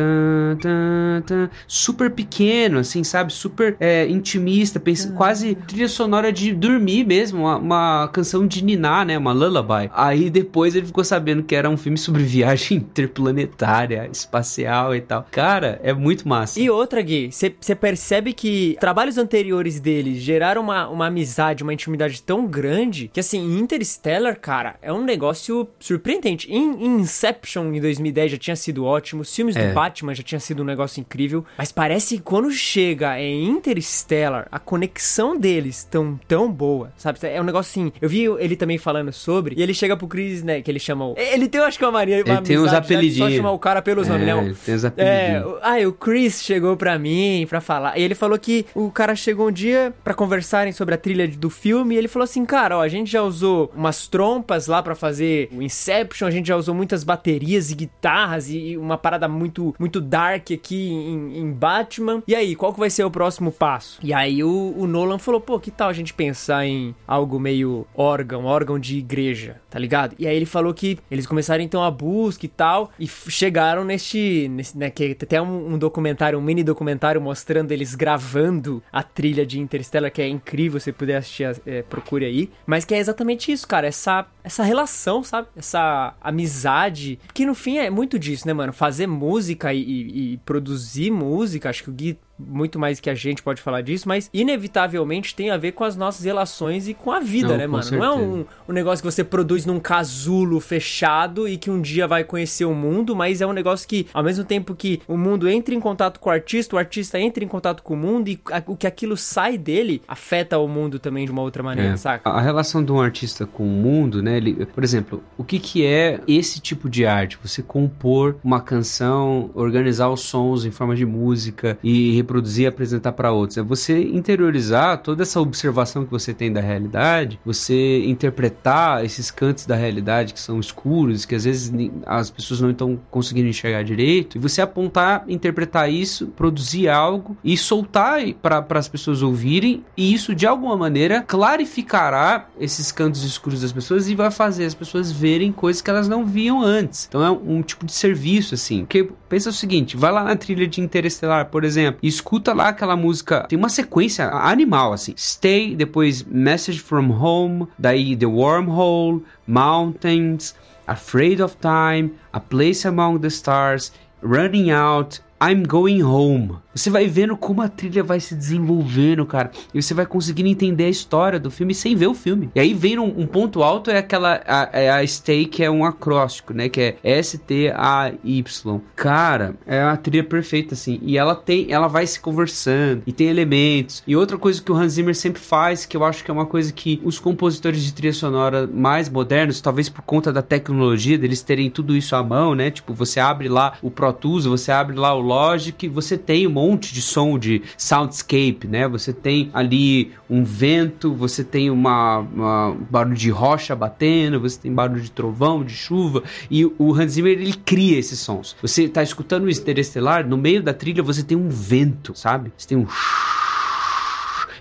[1.23, 1.49] né?
[1.65, 3.32] Super pequeno, assim, sabe?
[3.32, 9.06] Super é, intimista, pensa, quase trilha sonora de dormir mesmo, uma, uma canção de ninar,
[9.06, 9.17] né?
[9.17, 9.89] Uma lullaby.
[9.93, 15.26] Aí depois ele ficou sabendo que era um filme sobre viagem interplanetária, espacial e tal.
[15.32, 16.60] Cara, é muito massa.
[16.60, 22.22] E outra, Gui, você percebe que trabalhos anteriores dele geraram uma, uma amizade, uma intimidade
[22.22, 26.52] tão grande que, assim, Interstellar, cara, é um negócio surpreendente.
[26.52, 29.22] Em Inception, em 2010, já tinha sido ótimo.
[29.22, 29.67] Os filmes É.
[29.70, 31.46] do Batman já tinha sido um negócio incrível.
[31.58, 37.20] Mas parece que quando chega em Interstellar, a conexão deles tão, tão boa, sabe?
[37.24, 37.91] É um negócio assim.
[38.02, 40.62] Eu vi ele também falando sobre, e ele chega pro Chris, né?
[40.62, 41.06] Que ele chama.
[41.10, 42.24] o- Ele tem, eu acho que uma mania.
[42.26, 43.34] Uma Ele tem uns já de Só apelidinhos.
[43.36, 44.32] chamar o cara pelos nomes, né?
[44.34, 45.46] É, ele tem os É, apelidinhos.
[45.46, 47.98] o- ah, o Chris chegou pra mim pra falar.
[47.98, 51.50] E ele falou que o cara chegou um dia pra conversarem sobre a trilha do
[51.50, 51.96] filme.
[51.96, 55.50] E ele falou assim: Cara, ó, a gente já usou umas trompas lá pra fazer
[55.52, 59.74] o Inception, a gente já usou muitas baterias e guitarras e e uma parada muito,
[59.80, 62.24] muito dark aqui em, em Batman.
[62.28, 64.00] E aí, qual que vai ser o próximo passo?
[64.04, 67.86] E aí o, o Nolan falou: Pô, que tal a gente pensar em algo meio
[67.96, 70.16] órgão, órgão de igreja, tá ligado?
[70.20, 74.47] E aí ele falou que eles começaram então a busca e tal, e chegaram neste,
[74.50, 79.45] nesse, né, que tem um, um documentário, um mini documentário mostrando eles gravando a trilha
[79.45, 82.50] de Interstellar, que é incrível, se puder assistir, é, procure aí.
[82.65, 85.47] Mas que é exatamente isso, cara, essa, essa relação, sabe?
[85.56, 88.71] Essa amizade, que no fim é muito disso, né, mano?
[88.73, 93.15] Fazer música e, e- e produzir música, acho que o Gui muito mais que a
[93.15, 97.12] gente pode falar disso, mas inevitavelmente tem a ver com as nossas relações e com
[97.12, 97.84] a vida, Não, né, mano?
[97.91, 98.21] Não é certeza.
[98.32, 102.65] um, um negócio que você produz num casulo fechado e que um dia vai conhecer
[102.65, 105.80] o mundo, mas é um negócio que, ao mesmo tempo que o mundo entra em
[105.80, 108.76] contato com o artista, o artista entra em contato com o mundo e a- o
[108.76, 111.97] que aquilo sai dele afeta o mundo também de uma outra maneira, É.
[111.97, 112.30] saca?
[112.30, 114.38] A a relação de um artista com o mundo, né?
[114.38, 117.38] ele- por exemplo, o que, que é esse tipo de arte?
[117.43, 123.13] Você compor uma canção, organizar os sons em forma de música e reproduzir e apresentar
[123.13, 123.58] para outros.
[123.58, 129.66] É você interiorizar toda essa observação que você tem da realidade, você interpretar esses cantos
[129.66, 131.72] da realidade que são escuros, que às vezes
[132.06, 137.56] as pessoas não estão conseguindo enxergar direito, e você apontar, interpretar isso, produzir algo e
[137.58, 143.72] soltar para as pessoas ouvirem, e isso de alguma maneira clarificará esses cantos escuros das
[143.72, 147.06] pessoas e vai fazer as pessoas verem coisas que elas não viam antes.
[147.08, 148.82] Então é um, um tipo de serviço assim.
[148.82, 152.69] Porque pensa o seguinte, vai lá na trilha de Interestelar, por exemplo, e escuta lá
[152.69, 155.13] aquela música, tem uma sequência animal assim.
[155.17, 163.19] Stay, depois Message from Home, daí The Wormhole, Mountains, Afraid of Time, A Place Among
[163.19, 166.58] the Stars, Running Out, I'm Going Home.
[166.73, 169.52] Você vai vendo como a trilha vai se desenvolvendo, cara.
[169.73, 172.52] E você vai conseguindo entender a história do filme sem ver o filme.
[172.54, 174.41] E aí vem um, um ponto alto, é aquela.
[174.45, 176.69] A, é a stay, que é um acróstico, né?
[176.69, 178.82] Que é S-T-A-Y.
[178.95, 181.00] Cara, é a trilha perfeita, assim.
[181.02, 181.71] E ela tem.
[181.71, 183.04] Ela vai se conversando.
[183.08, 184.04] E tem elementos.
[184.06, 186.45] E outra coisa que o Hans Zimmer sempre faz, que eu acho que é uma
[186.45, 191.41] coisa que os compositores de trilha sonora mais modernos, talvez por conta da tecnologia, deles
[191.41, 192.69] terem tudo isso à mão, né?
[192.69, 196.52] Tipo, você abre lá o Pro Tools, você abre lá o Logic, você tem um
[196.52, 198.88] monte de som de soundscape, né?
[198.88, 204.60] Você tem ali um vento, você tem uma, uma- um barulho de rocha batendo, você
[204.60, 208.56] tem barulho de trovão, de chuva, e o Hans Zimmer ele cria esses sons.
[208.62, 212.52] Você tá escutando o Interestelar, no meio da trilha você tem um vento, sabe?
[212.58, 212.88] Você tem um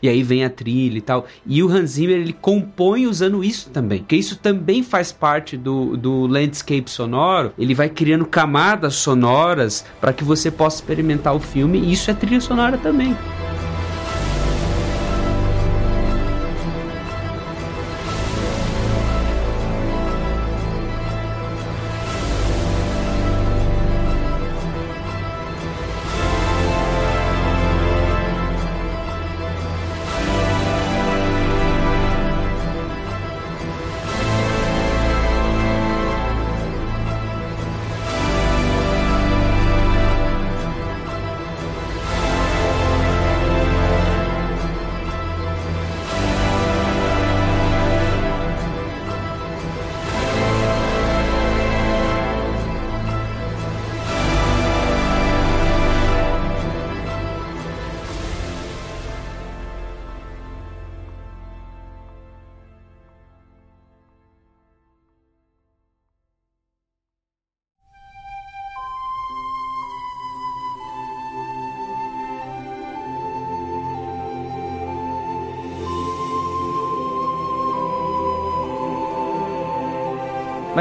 [0.02, 1.26] e aí vem a trilha e tal.
[1.46, 5.96] E o Hans Zimmer ele compõe usando isso também, porque isso também faz parte do,
[5.96, 7.52] do landscape sonoro.
[7.58, 11.78] Ele vai criando camadas sonoras para que você possa experimentar o filme.
[11.78, 13.16] E isso é trilha sonora também.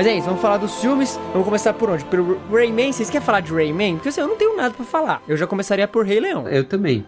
[0.05, 1.19] Mas é isso, vamos falar dos filmes.
[1.31, 2.05] Vamos começar por onde?
[2.05, 2.91] Pelo Rayman.
[2.91, 3.95] Vocês querem falar de Rayman?
[3.95, 5.19] Porque assim, eu não tenho nada pra falar.
[5.27, 6.47] Eu já começaria por Rei Leão.
[6.47, 7.03] Eu também.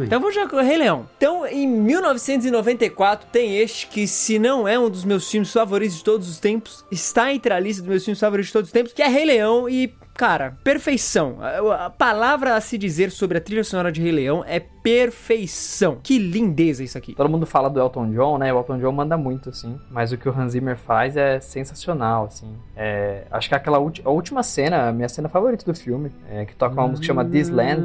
[0.00, 1.06] Então vamos já com o Rei Leão.
[1.18, 6.04] Então, em 1994, tem este que, se não é um dos meus filmes favoritos de
[6.04, 8.94] todos os tempos, está entre a lista dos meus filmes favoritos de todos os tempos,
[8.94, 9.94] que é Rei Leão e.
[10.18, 11.36] Cara, perfeição.
[11.40, 15.98] A, a palavra a se dizer sobre a trilha sonora de Rei Leão é perfeição.
[16.02, 17.14] Que lindeza isso aqui.
[17.14, 18.52] Todo mundo fala do Elton John, né?
[18.52, 19.78] O Elton John manda muito, assim.
[19.88, 22.52] Mas o que o Hans Zimmer faz é sensacional, assim.
[22.76, 26.44] É, acho que aquela ulti- a última cena, a minha cena favorita do filme, é,
[26.44, 27.80] que toca uma música que chama This Land.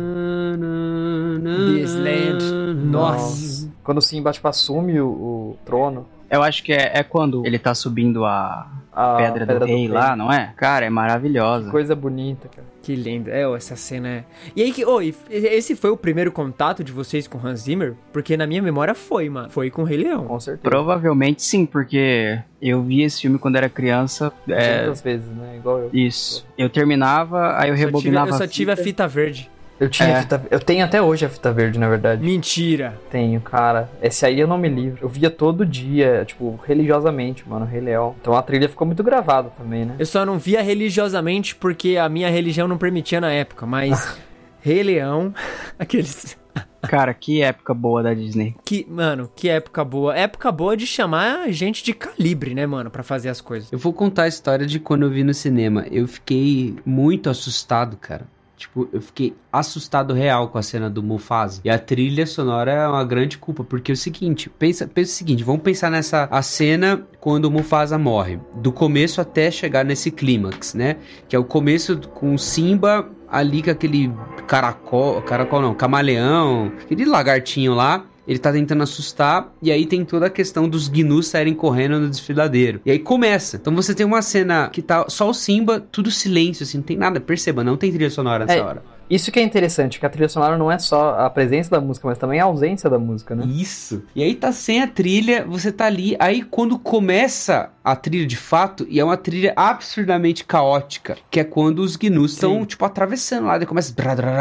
[1.75, 2.43] This Land.
[2.83, 3.69] Nossa.
[3.83, 6.07] Quando o Simba, tipo, assume o, o trono.
[6.31, 8.65] Eu acho que é, é quando ele tá subindo a,
[8.95, 10.53] a Pedra, do, Rei lá, não é?
[10.55, 11.69] Cara, é maravilhosa.
[11.71, 12.67] Coisa bonita, cara.
[12.81, 13.29] Que lindo.
[13.29, 14.23] É, ó, essa cena é.
[14.55, 14.85] E aí que.
[14.85, 17.95] Oh, esse foi o primeiro contato de vocês com Hans Zimmer?
[18.11, 19.49] Porque na minha memória foi, mano.
[19.49, 20.25] Foi com o Rei Leão.
[20.25, 20.69] Com certeza.
[20.69, 24.33] Provavelmente sim, porque eu vi esse filme quando era criança.
[24.49, 24.81] É...
[24.81, 25.55] Muitas vezes, né?
[25.57, 25.89] Igual eu.
[25.93, 26.45] Isso.
[26.57, 28.29] Eu terminava, aí eu Só tive- rebobinava.
[28.31, 28.83] eu só a tive a fita.
[28.87, 29.49] fita verde.
[29.79, 30.13] Eu tinha É.
[30.17, 30.45] a fita.
[30.51, 32.23] Eu tenho até hoje a fita verde, na verdade.
[32.23, 32.97] Mentira.
[33.09, 33.89] Tenho, cara.
[34.01, 34.99] Esse aí eu não me livro.
[35.01, 38.15] Eu via todo dia, tipo, religiosamente, mano, Rei Leão.
[38.21, 39.95] Então a trilha ficou muito gravada também, né?
[39.99, 44.17] Eu só não via religiosamente porque a minha religião não permitia na época, mas
[44.61, 45.33] Rei Leão,
[45.77, 46.37] aqueles
[46.83, 48.53] Cara, que época boa da Disney.
[48.65, 50.15] que, mano, que época boa.
[50.17, 53.71] Época boa de chamar gente de calibre, né, mano, Pra fazer as coisas.
[53.71, 55.85] Eu vou contar a história de quando eu vi no cinema.
[55.89, 58.27] Eu fiquei muito assustado, cara.
[58.55, 61.61] Tipo, eu fiquei assustado real com a cena do Mufasa.
[61.65, 65.15] E a trilha sonora é uma grande culpa, porque é o seguinte, pensa, pensa o
[65.15, 70.11] seguinte, vamos pensar nessa a cena quando o Mufasa morre, do começo até chegar nesse
[70.11, 70.97] clímax, né?
[71.27, 74.13] Que é o começo com Simba ali com aquele
[74.47, 78.05] caracol, caracol não, camaleão, aquele lagartinho lá.
[78.27, 82.09] Ele tá tentando assustar, e aí tem toda a questão dos gnus saírem correndo no
[82.09, 82.79] desfiladeiro.
[82.85, 83.57] E aí começa.
[83.57, 86.97] Então você tem uma cena que tá só o Simba, tudo silêncio, assim, não tem
[86.97, 87.19] nada.
[87.19, 88.83] Perceba, não tem trilha sonora nessa É, hora.
[89.09, 92.07] Isso que é interessante, que a trilha sonora não é só a presença da música,
[92.07, 93.45] mas também a ausência da música, né?
[93.47, 94.03] Isso.
[94.15, 96.15] E aí tá sem a trilha, você tá ali.
[96.19, 101.43] Aí quando começa a trilha de fato, e é uma trilha absurdamente caótica, que é
[101.43, 103.57] quando os gnus estão, tipo, atravessando lá.
[103.57, 103.93] Daí começa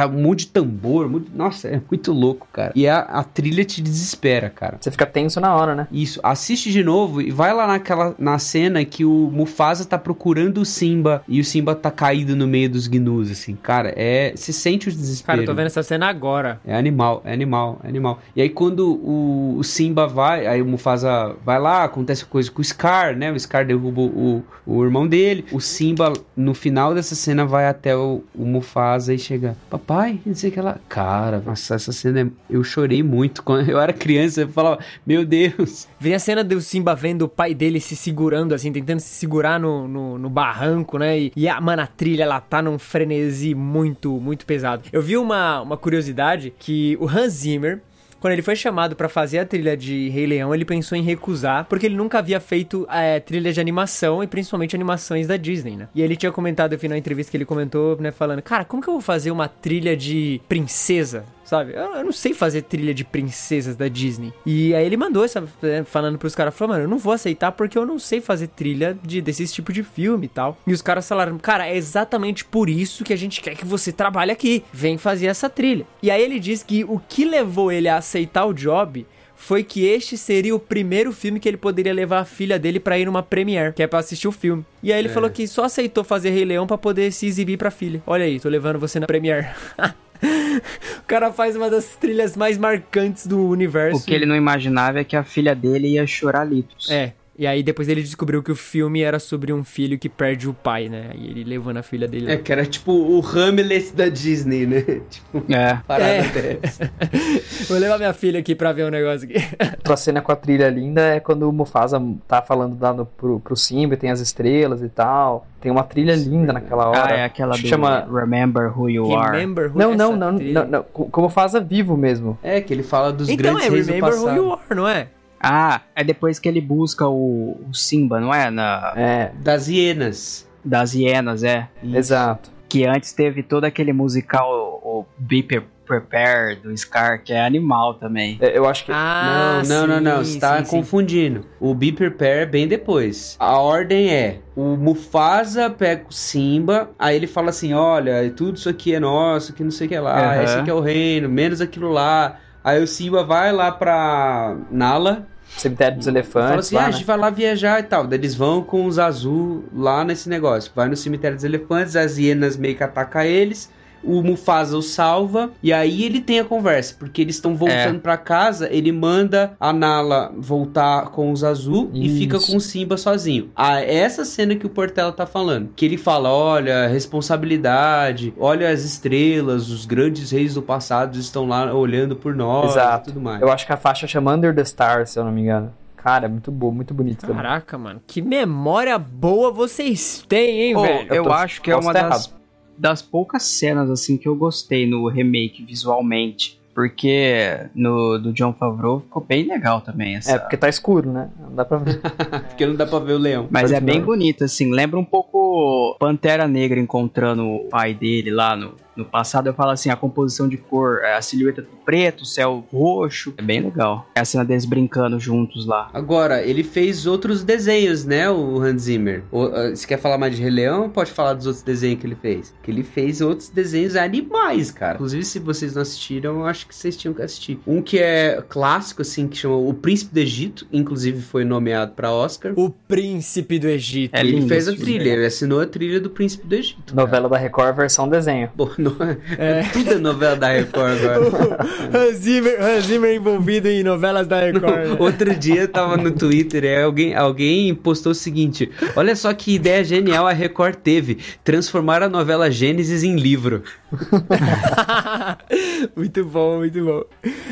[0.08, 1.06] um monte de tambor.
[1.06, 2.72] um monte- Nossa, é muito louco, cara.
[2.76, 4.76] E a, a trilha te desespera, cara.
[4.80, 5.88] Você fica tenso na hora, né?
[5.90, 10.58] Isso, assiste de novo e vai lá naquela na cena que o Mufasa tá procurando
[10.58, 14.51] o Simba e o Simba tá caído no meio dos gnus, assim, cara, é, você
[14.52, 15.26] sente o desespero.
[15.38, 16.60] Cara, eu tô vendo essa cena agora.
[16.64, 18.20] É animal, é animal, é animal.
[18.36, 22.60] E aí quando o, o Simba vai, aí o Mufasa vai lá, acontece coisa com
[22.60, 23.32] o Scar, né?
[23.32, 25.44] O Scar derruba o, o irmão dele.
[25.52, 30.34] O Simba, no final dessa cena, vai até o, o Mufasa e chega, papai, não
[30.34, 30.78] sei o que lá.
[30.88, 33.42] Cara, nossa, essa cena, é- eu chorei muito.
[33.44, 35.86] Quando eu era criança, eu falava, meu Deus.
[35.98, 39.58] Vem a cena do Simba vendo o pai dele se segurando, assim, tentando se segurar
[39.58, 41.18] no, no, no barranco, né?
[41.18, 44.84] E, e a, mano, a trilha, ela tá num frenesi muito, muito pesado.
[44.92, 47.80] Eu vi uma, uma curiosidade que o Hans Zimmer,
[48.20, 51.64] quando ele foi chamado pra fazer a trilha de Rei Leão, ele pensou em recusar,
[51.64, 55.88] porque ele nunca havia feito é, trilha de animação e principalmente animações da Disney, né?
[55.94, 58.82] E ele tinha comentado, eu vi na entrevista que ele comentou, né, falando, cara, como
[58.82, 61.24] que eu vou fazer uma trilha de princesa?
[61.52, 61.74] Sabe?
[61.74, 64.32] Eu, eu não sei fazer trilha de princesas da Disney.
[64.46, 67.52] E aí ele mandou essa, né, falando pros caras, falou, mano, eu não vou aceitar
[67.52, 70.56] porque eu não sei fazer trilha de, desse tipo de filme e tal.
[70.66, 73.92] E os caras falaram, cara, é exatamente por isso que a gente quer que você
[73.92, 74.64] trabalhe aqui.
[74.72, 75.86] Vem fazer essa trilha.
[76.02, 79.84] E aí ele diz que o que levou ele a aceitar o job foi que
[79.84, 83.22] este seria o primeiro filme que ele poderia levar a filha dele pra ir numa
[83.22, 84.64] premiere, que é pra assistir o filme.
[84.82, 87.70] E aí ele falou que só aceitou fazer Rei Leão pra poder se exibir pra
[87.70, 88.02] filha.
[88.06, 89.48] Olha aí, tô levando você na premiere.
[90.22, 94.02] o cara faz uma das trilhas mais marcantes do universo.
[94.02, 96.90] O que ele não imaginava é que a filha dele ia chorar litos.
[96.90, 97.12] É.
[97.38, 100.52] E aí depois ele descobriu que o filme era sobre um filho que perde o
[100.52, 101.12] pai, né?
[101.14, 102.30] E ele levando a filha dele.
[102.30, 104.82] É que era tipo o Hamlet da Disney, né?
[105.08, 105.78] Tipo, É.
[105.88, 106.54] parada É.
[106.56, 106.90] dessa.
[107.70, 109.36] Vou levar minha filha aqui pra ver um negócio aqui.
[109.78, 113.40] Outra cena com a trilha linda é quando o Mufasa tá falando lá no, pro,
[113.40, 115.46] pro Simba, e tem as estrelas e tal.
[115.58, 117.14] Tem uma trilha linda naquela hora.
[117.14, 119.38] Ah, é aquela do Chama- Remember Who You Are.
[119.38, 120.82] Remember who Não, não, não, não, não.
[120.82, 122.38] Com com o Mufasa vivo mesmo.
[122.42, 124.36] É, que ele fala dos Então grandes é reis do Remember passado.
[124.38, 125.06] Who You Are, não é?
[125.42, 128.50] Ah, é depois que ele busca o, o Simba, não é?
[128.50, 130.48] Na, É, Das hienas.
[130.64, 131.68] das hienas, é.
[131.82, 132.50] exato.
[132.68, 134.48] Que antes teve todo aquele musical,
[134.82, 138.38] o Be Pre- Prepare, do Scar, que é animal também.
[138.40, 138.92] É, Eu acho que.
[138.94, 140.24] Ah, não, não, não, não.
[140.24, 140.70] sim, Você tá sim, sim.
[140.70, 141.44] confundindo.
[141.60, 143.36] O Be Prepare é bem depois.
[143.38, 148.68] A ordem é: o Mufasa pega o Simba, aí ele fala assim: olha, tudo isso
[148.70, 150.42] aqui é nosso, que não sei o que lá, Aham.
[150.44, 152.38] esse aqui é o reino, menos aquilo lá.
[152.64, 156.66] Aí o Simba vai lá pra Nala, Cemitério dos fala Elefantes.
[156.66, 156.92] assim: lá, ah, a né?
[156.92, 158.06] gente vai lá viajar e tal.
[158.06, 160.72] Daí eles vão com os azul lá nesse negócio.
[160.74, 163.70] Vai no cemitério dos elefantes, as hienas meio que atacam eles.
[164.04, 168.16] O Mufasa o salva e aí ele tem a conversa, porque eles estão voltando pra
[168.16, 172.16] casa, ele manda a Nala voltar com os azul e Isso.
[172.18, 173.50] fica com o Simba sozinho.
[173.54, 178.82] Ah, essa cena que o Portela tá falando, que ele fala, olha, responsabilidade, olha as
[178.84, 183.10] estrelas, os grandes reis do passado estão lá olhando por nós Exato.
[183.10, 183.40] e tudo mais.
[183.42, 185.72] Eu acho que a faixa chama Under the Stars, se eu não me engano.
[185.96, 187.36] Cara, é muito boa, muito bonito também.
[187.36, 188.00] Caraca, mano.
[188.06, 191.14] Que memória boa vocês têm, hein, Oh, velho?
[191.14, 192.34] eu tô- acho que é uma das,
[192.76, 196.60] das poucas cenas assim que eu gostei no remake visualmente.
[196.74, 200.32] Porque no do John Favreau ficou bem legal também essa.
[200.32, 201.28] É, porque tá escuro, né?
[201.38, 202.00] Não dá pra ver.
[202.48, 203.46] Porque não dá pra ver o leão.
[203.50, 204.72] Mas é bem bonito, assim.
[204.72, 209.46] Lembra um pouco Pantera Negra encontrando o pai dele lá no, no passado.
[209.46, 213.34] Eu falo assim, a composição de cor, é, a silhueta preto, o céu roxo.
[213.36, 214.06] É bem legal.
[214.14, 215.90] É a cena deles brincando juntos lá.
[215.92, 219.24] Agora, ele fez outros desenhos, né, o Hans Zimmer.
[219.30, 220.88] O, uh, você quer falar mais de Rei Leão?
[220.88, 222.54] Pode falar dos outros desenhos que ele fez.
[222.62, 224.94] Que ele fez outros desenhos animais, cara.
[224.94, 227.58] Inclusive, se vocês não assistiram, eu acho que vocês tinham que assistir.
[227.66, 230.66] Um que é clássico, assim, que chama O Príncipe do Egito.
[230.72, 232.52] Inclusive, foi nomeado pra Oscar.
[232.56, 234.14] O Príncipe do Egito.
[234.14, 236.94] É ele lindo fez a trilha, ele assinou a trilha do Príncipe do Egito.
[236.94, 237.02] cara.
[237.02, 238.50] Novela da Record, versão desenho.
[238.56, 238.96] Pô, não-
[239.38, 239.62] é.
[239.72, 241.58] Tudo é novela da Record agora.
[241.94, 245.00] Hans Zimmer, Hans Zimmer envolvido em novelas da Record.
[245.00, 249.84] Outro dia tava no Twitter, é, alguém, alguém postou o seguinte: Olha só que ideia
[249.84, 251.18] genial a Record teve.
[251.44, 253.62] Transformar a novela Gênesis em livro.
[255.96, 257.02] muito bom, muito bom.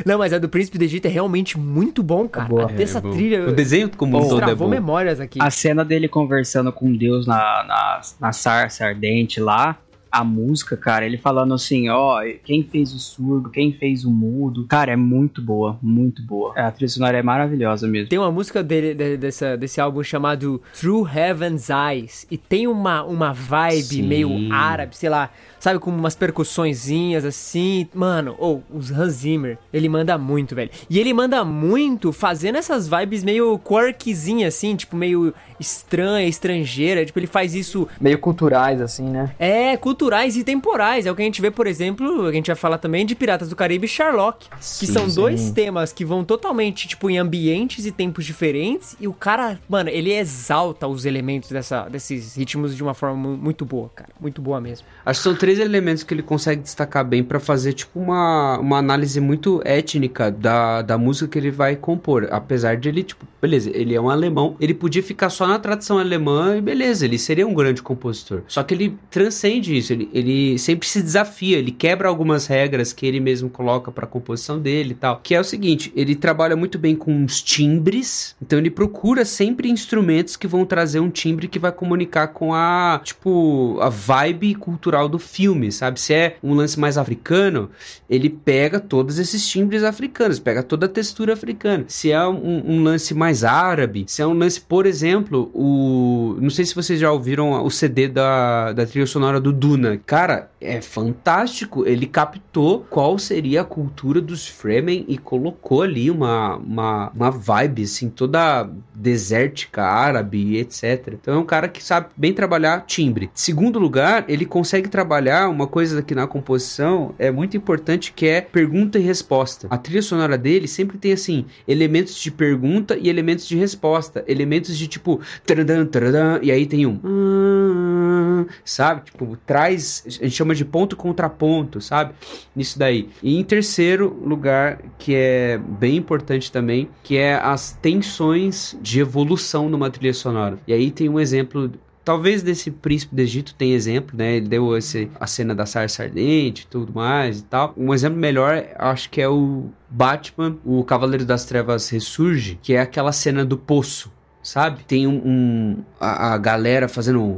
[0.04, 2.46] Não, mas a do Príncipe do Egito é realmente muito bom, cara.
[2.48, 2.64] boa.
[2.64, 3.10] Até essa É bom.
[3.10, 3.48] trilha.
[3.48, 4.68] O desenho como um todo é bom.
[4.68, 5.38] memórias aqui.
[5.40, 9.76] A cena dele conversando com Deus na, na, na sarça ardente lá.
[10.10, 14.66] A música, cara, ele falando assim, ó, quem fez o surdo, quem fez o mudo.
[14.66, 16.52] Cara, é muito boa, muito boa.
[16.56, 18.08] A trilha sonora é maravilhosa mesmo.
[18.08, 22.26] Tem uma música dele, de- dessa, desse álbum chamado Through Heaven's Eyes.
[22.30, 24.02] E tem uma, uma vibe Sim.
[24.02, 25.30] meio árabe, sei lá,
[25.60, 27.88] sabe, com umas percussõezinhas assim.
[27.94, 30.70] Mano, ou os Hans Zimmer, ele manda muito, velho.
[30.88, 37.04] E ele manda muito fazendo essas vibes meio quirkzinhas, assim, tipo, meio estranha, estrangeira.
[37.04, 39.32] Tipo, ele faz isso Meio culturais, assim, né?
[39.38, 41.06] é, culturais e temporais.
[41.06, 43.48] É o que a gente vê, por exemplo, a gente vai falar também de Piratas
[43.48, 44.48] do Caribe e Sherlock.
[44.48, 45.14] que Sim, são sim.
[45.16, 48.96] dois temas que vão totalmente, tipo, em ambientes e tempos diferentes.
[49.00, 53.36] E o cara, mano, ele exalta os elementos dessa, desses ritmos de uma forma mu-
[53.36, 54.10] muito boa, cara.
[54.20, 54.86] Muito boa mesmo.
[55.04, 58.78] Acho que são três elementos que ele consegue destacar bem pra fazer, tipo, uma, uma
[58.78, 62.28] análise muito étnica da, da música que ele vai compor.
[62.30, 65.98] Apesar de ele, tipo, beleza, ele é um alemão, ele podia ficar só na tradição
[65.98, 68.42] alemã e beleza, ele seria um grande compositor.
[68.46, 73.06] Só que ele transcende isso, ele, ele sempre se desafia, ele quebra algumas regras que
[73.06, 75.20] ele mesmo coloca pra composição dele e tal.
[75.22, 79.70] Que é o seguinte, ele trabalha muito bem com os timbres, então ele procura sempre
[79.70, 85.08] instrumentos que vão trazer um timbre que vai comunicar com a, tipo, a vibe cultural
[85.08, 85.39] do filme,
[85.70, 86.00] sabe?
[86.00, 87.70] Se é um lance mais africano,
[88.08, 91.84] ele pega todos esses timbres africanos, pega toda a textura africana.
[91.88, 96.36] Se é um, um lance mais árabe, se é um lance, por exemplo, o.
[96.40, 100.00] Não sei se vocês já ouviram o CD da, da trilha sonora do Duna.
[100.04, 101.86] Cara, é fantástico.
[101.86, 107.84] Ele captou qual seria a cultura dos Fremen e colocou ali uma, uma, uma vibe,
[107.84, 111.14] assim, toda desértica, árabe, etc.
[111.20, 113.30] Então é um cara que sabe bem trabalhar timbre.
[113.34, 118.40] Segundo lugar, ele consegue trabalhar uma coisa aqui na composição é muito importante que é
[118.40, 119.66] pergunta e resposta.
[119.70, 124.76] A trilha sonora dele sempre tem assim elementos de pergunta e elementos de resposta, elementos
[124.76, 129.02] de tipo taradã, taradã, e aí tem um ah, sabe?
[129.04, 132.14] Tipo, traz, a gente chama de ponto contraponto, sabe?
[132.54, 133.08] Nisso daí.
[133.22, 139.68] E em terceiro lugar, que é bem importante também, que é as tensões de evolução
[139.68, 140.58] numa trilha sonora.
[140.66, 141.70] E aí tem um exemplo
[142.04, 144.36] Talvez desse príncipe do Egito tenha exemplo, né?
[144.36, 147.74] Ele deu esse, a cena da sarça ardente e tudo mais e tal.
[147.76, 152.80] Um exemplo melhor, acho que é o Batman, o Cavaleiro das Trevas Ressurge, que é
[152.80, 154.10] aquela cena do poço,
[154.42, 154.84] sabe?
[154.84, 157.36] Tem um, um- a, a galera fazendo um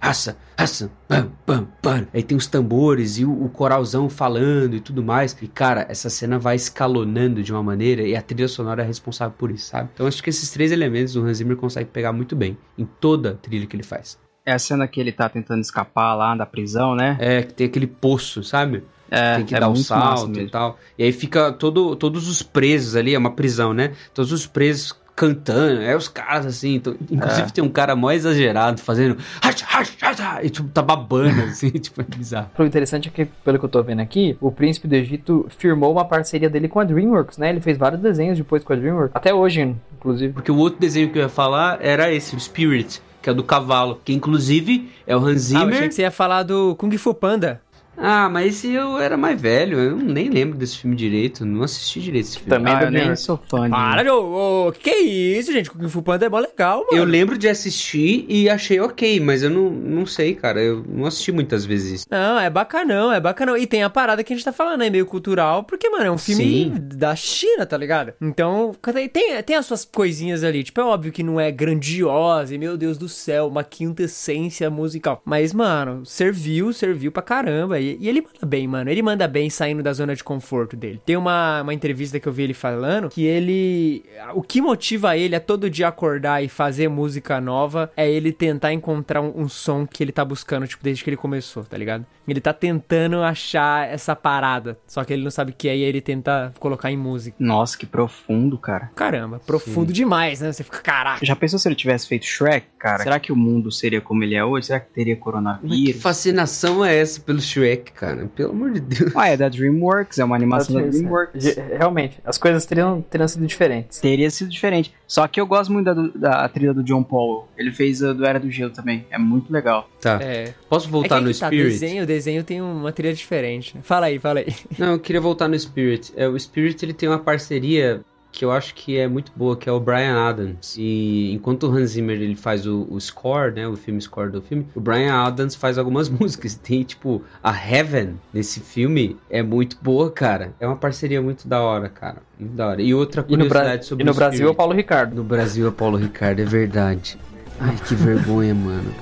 [0.00, 2.06] raça, raça, pam, pam, pam.
[2.12, 5.36] Aí tem os tambores e o, o coralzão falando e tudo mais.
[5.40, 9.34] E cara, essa cena vai escalonando de uma maneira e a trilha sonora é responsável
[9.36, 9.90] por isso, sabe?
[9.94, 13.30] Então acho que esses três elementos o Hans Zimmer consegue pegar muito bem em toda
[13.30, 14.18] a trilha que ele faz.
[14.44, 17.16] É a cena que ele tá tentando escapar lá da prisão, né?
[17.20, 18.82] É, que tem aquele poço, sabe?
[19.10, 20.78] É, tem que é dar massa salto e tal.
[20.96, 23.92] E aí fica todo, todos os presos ali, é uma prisão, né?
[24.14, 27.50] Todos os presos cantando, é os caras assim, então- inclusive É.
[27.50, 32.00] tem um cara mó exagerado fazendo "Hacha, hacha, hacha", e tipo, tá babando assim, tipo,
[32.00, 32.48] é bizarro.
[32.58, 35.92] O interessante é que, pelo que eu tô vendo aqui, o Príncipe do Egito firmou
[35.92, 37.50] uma parceria dele com a DreamWorks, né?
[37.50, 39.14] Ele fez vários desenhos depois com a DreamWorks.
[39.14, 40.32] Até hoje, inclusive.
[40.32, 43.34] Porque o outro desenho que eu ia falar era esse, o Spirit, que é o
[43.36, 45.88] do cavalo, que inclusive é o Hans Ah, eu achei Zimmer.
[45.88, 47.60] que você ia falar do Kung Fu Panda.
[48.00, 52.00] Ah, mas esse eu era mais velho, eu nem lembro desse filme direito, não assisti
[52.00, 52.50] direito esse filme.
[52.50, 53.68] Também Ah, da eu nem sou fã.
[53.68, 55.70] Para, ô, ô, que que é isso, gente?
[55.70, 56.90] Kung Fu Panda é mó legal, mano.
[56.92, 60.60] Eu lembro de assistir e achei ok, mas eu não, não sei, cara.
[60.60, 62.06] Eu não assisti muitas vezes isso.
[62.10, 63.56] Não, é bacanão, é bacanão.
[63.56, 66.10] E tem a parada que a gente tá falando, é meio cultural, porque, mano, é
[66.10, 66.72] um filme Sim.
[66.96, 68.12] da China, tá ligado?
[68.20, 68.74] Então,
[69.12, 70.64] tem, tem as suas coisinhas ali.
[70.64, 74.68] Tipo, é óbvio que não é grandiosa e, meu Deus do céu, uma quinta essência
[74.70, 75.22] musical.
[75.24, 77.78] Mas, mano, serviu, serviu pra caramba.
[77.78, 78.90] E E, e ele manda bem, mano.
[78.90, 81.00] Ele manda bem saindo da zona de conforto dele.
[81.04, 84.04] Tem uma, uma entrevista que eu vi ele falando que ele.
[84.34, 88.72] O que motiva ele a todo dia acordar e fazer música nova é ele tentar
[88.72, 92.04] encontrar um, um som que ele tá buscando, tipo, desde que ele começou, tá ligado?
[92.26, 94.78] Ele tá tentando achar essa parada.
[94.86, 97.36] Só que ele não sabe o que é e ele tenta colocar em música.
[97.40, 98.90] Nossa, que profundo, cara.
[98.94, 100.52] Caramba, profundo demais, né?
[100.52, 101.24] Você fica, caraca.
[101.24, 103.02] Já pensou se ele tivesse feito Shrek, cara?
[103.02, 104.68] Será que o mundo seria como ele é hoje?
[104.68, 106.02] Será que teria Mas que coronavírus?
[106.02, 108.26] fascinação é essa pelo Shrek, cara?
[108.34, 109.12] Pelo amor de Deus.
[109.16, 111.42] Ah, é da DreamWorks, é uma animação da DreamWorks.
[111.42, 113.98] Ge- Realmente, as coisas teriam, teriam sido diferentes.
[114.00, 114.92] Teria sido diferente.
[115.06, 117.48] Só que eu gosto muito da, da trilha do John Paul.
[117.56, 119.06] Ele fez a do Era do Gelo também.
[119.10, 119.88] É muito legal.
[120.00, 120.18] Tá.
[120.22, 120.54] É.
[120.68, 121.68] Posso voltar é que no aí tá, Spirit?
[121.70, 123.76] desenho, desenho tem uma trilha diferente.
[123.76, 123.82] né?
[123.84, 124.54] Fala aí, fala aí.
[124.78, 126.12] Não, eu queria voltar no Spirit.
[126.16, 128.00] É, o Spirit ele tem uma parceria
[128.32, 130.76] que eu acho que é muito boa, que é o Brian Adams.
[130.78, 134.40] E enquanto o Hans Zimmer ele faz o, o score, né, o filme score do
[134.40, 136.54] filme, o Brian Adams faz algumas músicas.
[136.54, 140.52] Tem tipo a Heaven nesse filme é muito boa, cara.
[140.60, 142.18] É uma parceria muito da hora, cara.
[142.38, 142.82] Muito da hora.
[142.82, 144.54] E outra E curiosidade sobre e no o Brasil é o.
[144.54, 145.14] Paulo Ricardo.
[145.14, 147.18] No Brasil é Paulo Ricardo, é verdade.
[147.58, 148.94] Ai, que vergonha, mano.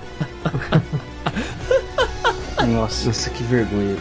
[2.66, 3.06] Nossa.
[3.06, 3.96] Nossa, que vergonha.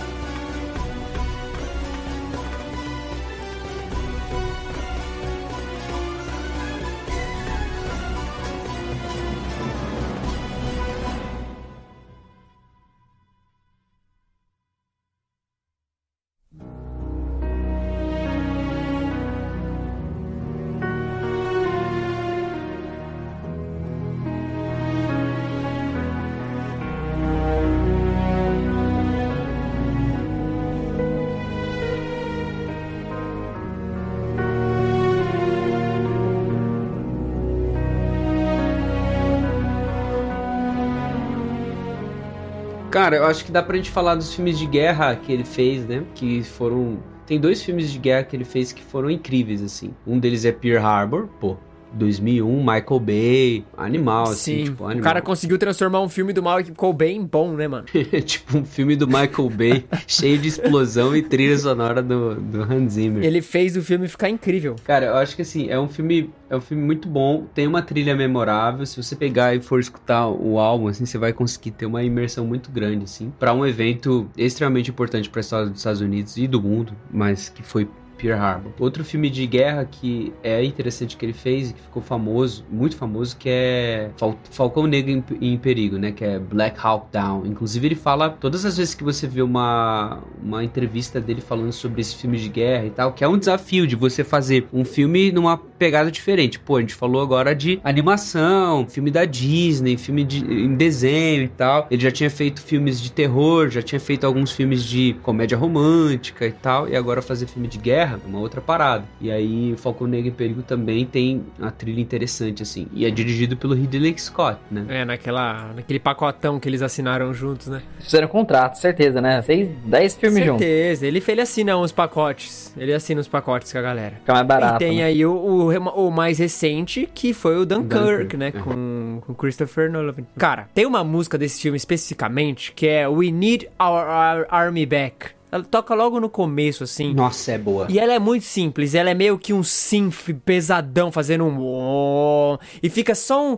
[43.08, 45.88] Cara, eu acho que dá pra gente falar dos filmes de guerra que ele fez,
[45.88, 46.03] né?
[46.14, 46.99] Que foram.
[47.26, 49.93] Tem dois filmes de guerra que ele fez que foram incríveis, assim.
[50.05, 51.55] Um deles é Pearl Harbor, pô.
[51.93, 55.03] 2001, Michael Bay, animal, assim, Sim, tipo, o animal.
[55.03, 57.85] cara conseguiu transformar um filme do mal que ficou bem bom, né, mano?
[58.25, 62.93] tipo um filme do Michael Bay, cheio de explosão e trilha sonora do, do Hans
[62.93, 63.23] Zimmer.
[63.23, 64.75] Ele fez o filme ficar incrível.
[64.83, 67.81] Cara, eu acho que assim, é um filme, é um filme muito bom, tem uma
[67.81, 68.85] trilha memorável.
[68.85, 72.45] Se você pegar e for escutar o álbum, assim, você vai conseguir ter uma imersão
[72.45, 76.47] muito grande, assim, Pra um evento extremamente importante para a história dos Estados Unidos e
[76.47, 77.88] do mundo, mas que foi
[78.18, 78.72] Pearl Harbor.
[78.80, 82.95] Outro filme de guerra que é interessante que ele fez e que ficou famoso, muito
[82.95, 86.11] famoso, que é Fal- Falcão Negro em, em Perigo, né?
[86.11, 87.45] Que é Black Hawk Down.
[87.45, 92.01] Inclusive ele fala todas as vezes que você vê uma, uma entrevista dele falando sobre
[92.01, 95.32] esse filme de guerra e tal, que é um desafio de você fazer um filme
[95.32, 96.59] numa pegada diferente.
[96.59, 101.47] Pô, a gente falou agora de animação, filme da Disney, filme de, em desenho e
[101.49, 101.88] tal.
[101.91, 106.45] Ele já tinha feito filmes de terror, já tinha feito alguns filmes de comédia romântica
[106.45, 109.05] e tal, e agora fazer filme de guerra é uma outra parada.
[109.20, 112.88] E aí, Falcão Negro em Perigo também tem uma trilha interessante, assim.
[112.93, 114.86] E é dirigido pelo Ridley Scott, né?
[114.89, 117.82] É, naquela, naquele pacotão que eles assinaram juntos, né?
[117.99, 119.41] Fizeram contrato, certeza, né?
[119.41, 120.66] Seis, dez filmes juntos.
[120.66, 121.08] Certeza.
[121.08, 122.74] Ele, ele assina uns pacotes.
[122.78, 124.16] Ele assina uns pacotes com a galera.
[124.16, 124.76] Fica mais barato.
[124.76, 125.03] e tem né?
[125.03, 128.47] aí o, o, o mais recente, que foi o Dunkirk, Dunkirk, né?
[128.47, 128.51] é.
[128.51, 130.16] Com, com Christopher Nolan.
[130.38, 135.36] Cara, tem uma música desse filme especificamente que é We Need Our, Our Army Back.
[135.52, 137.14] Ela toca logo no começo, assim.
[137.14, 137.88] Nossa, é boa.
[137.89, 142.58] E ela é muito simples, ela é meio que um synth pesadão, fazendo um...
[142.84, 143.58] E fica só um...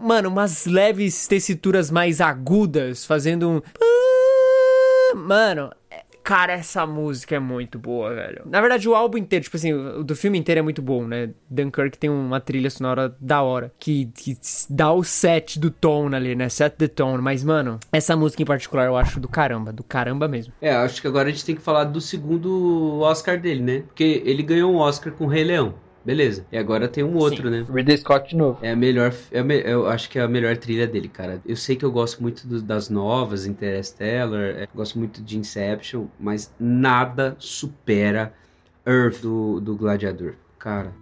[0.00, 3.60] Mano, umas leves tessituras mais agudas, fazendo um...
[5.14, 5.70] Mano,
[6.22, 8.42] cara, essa música é muito boa, velho.
[8.46, 11.30] Na verdade, o álbum inteiro, tipo assim, o do filme inteiro é muito bom, né?
[11.48, 14.36] Dunkirk tem uma trilha sonora da hora, que, que
[14.68, 16.48] dá o set do tone ali, né?
[16.48, 17.22] Set the tone.
[17.22, 20.52] Mas, mano, essa música em particular eu acho do caramba, do caramba mesmo.
[20.60, 23.82] É, acho que agora a gente tem que falar do segundo Oscar dele, né?
[23.86, 25.74] Porque ele ganhou um Oscar com Rei Leão.
[26.04, 26.46] Beleza.
[26.50, 27.64] E agora tem um outro, né?
[27.68, 28.58] Ridley Scott de novo.
[28.62, 29.12] É a melhor.
[29.30, 31.40] É a me- eu acho que é a melhor trilha dele, cara.
[31.44, 36.06] Eu sei que eu gosto muito do- das novas, Interstellar, é, gosto muito de Inception,
[36.18, 38.32] mas nada supera
[38.86, 40.34] Earth do, do Gladiador.
[40.58, 40.92] Cara.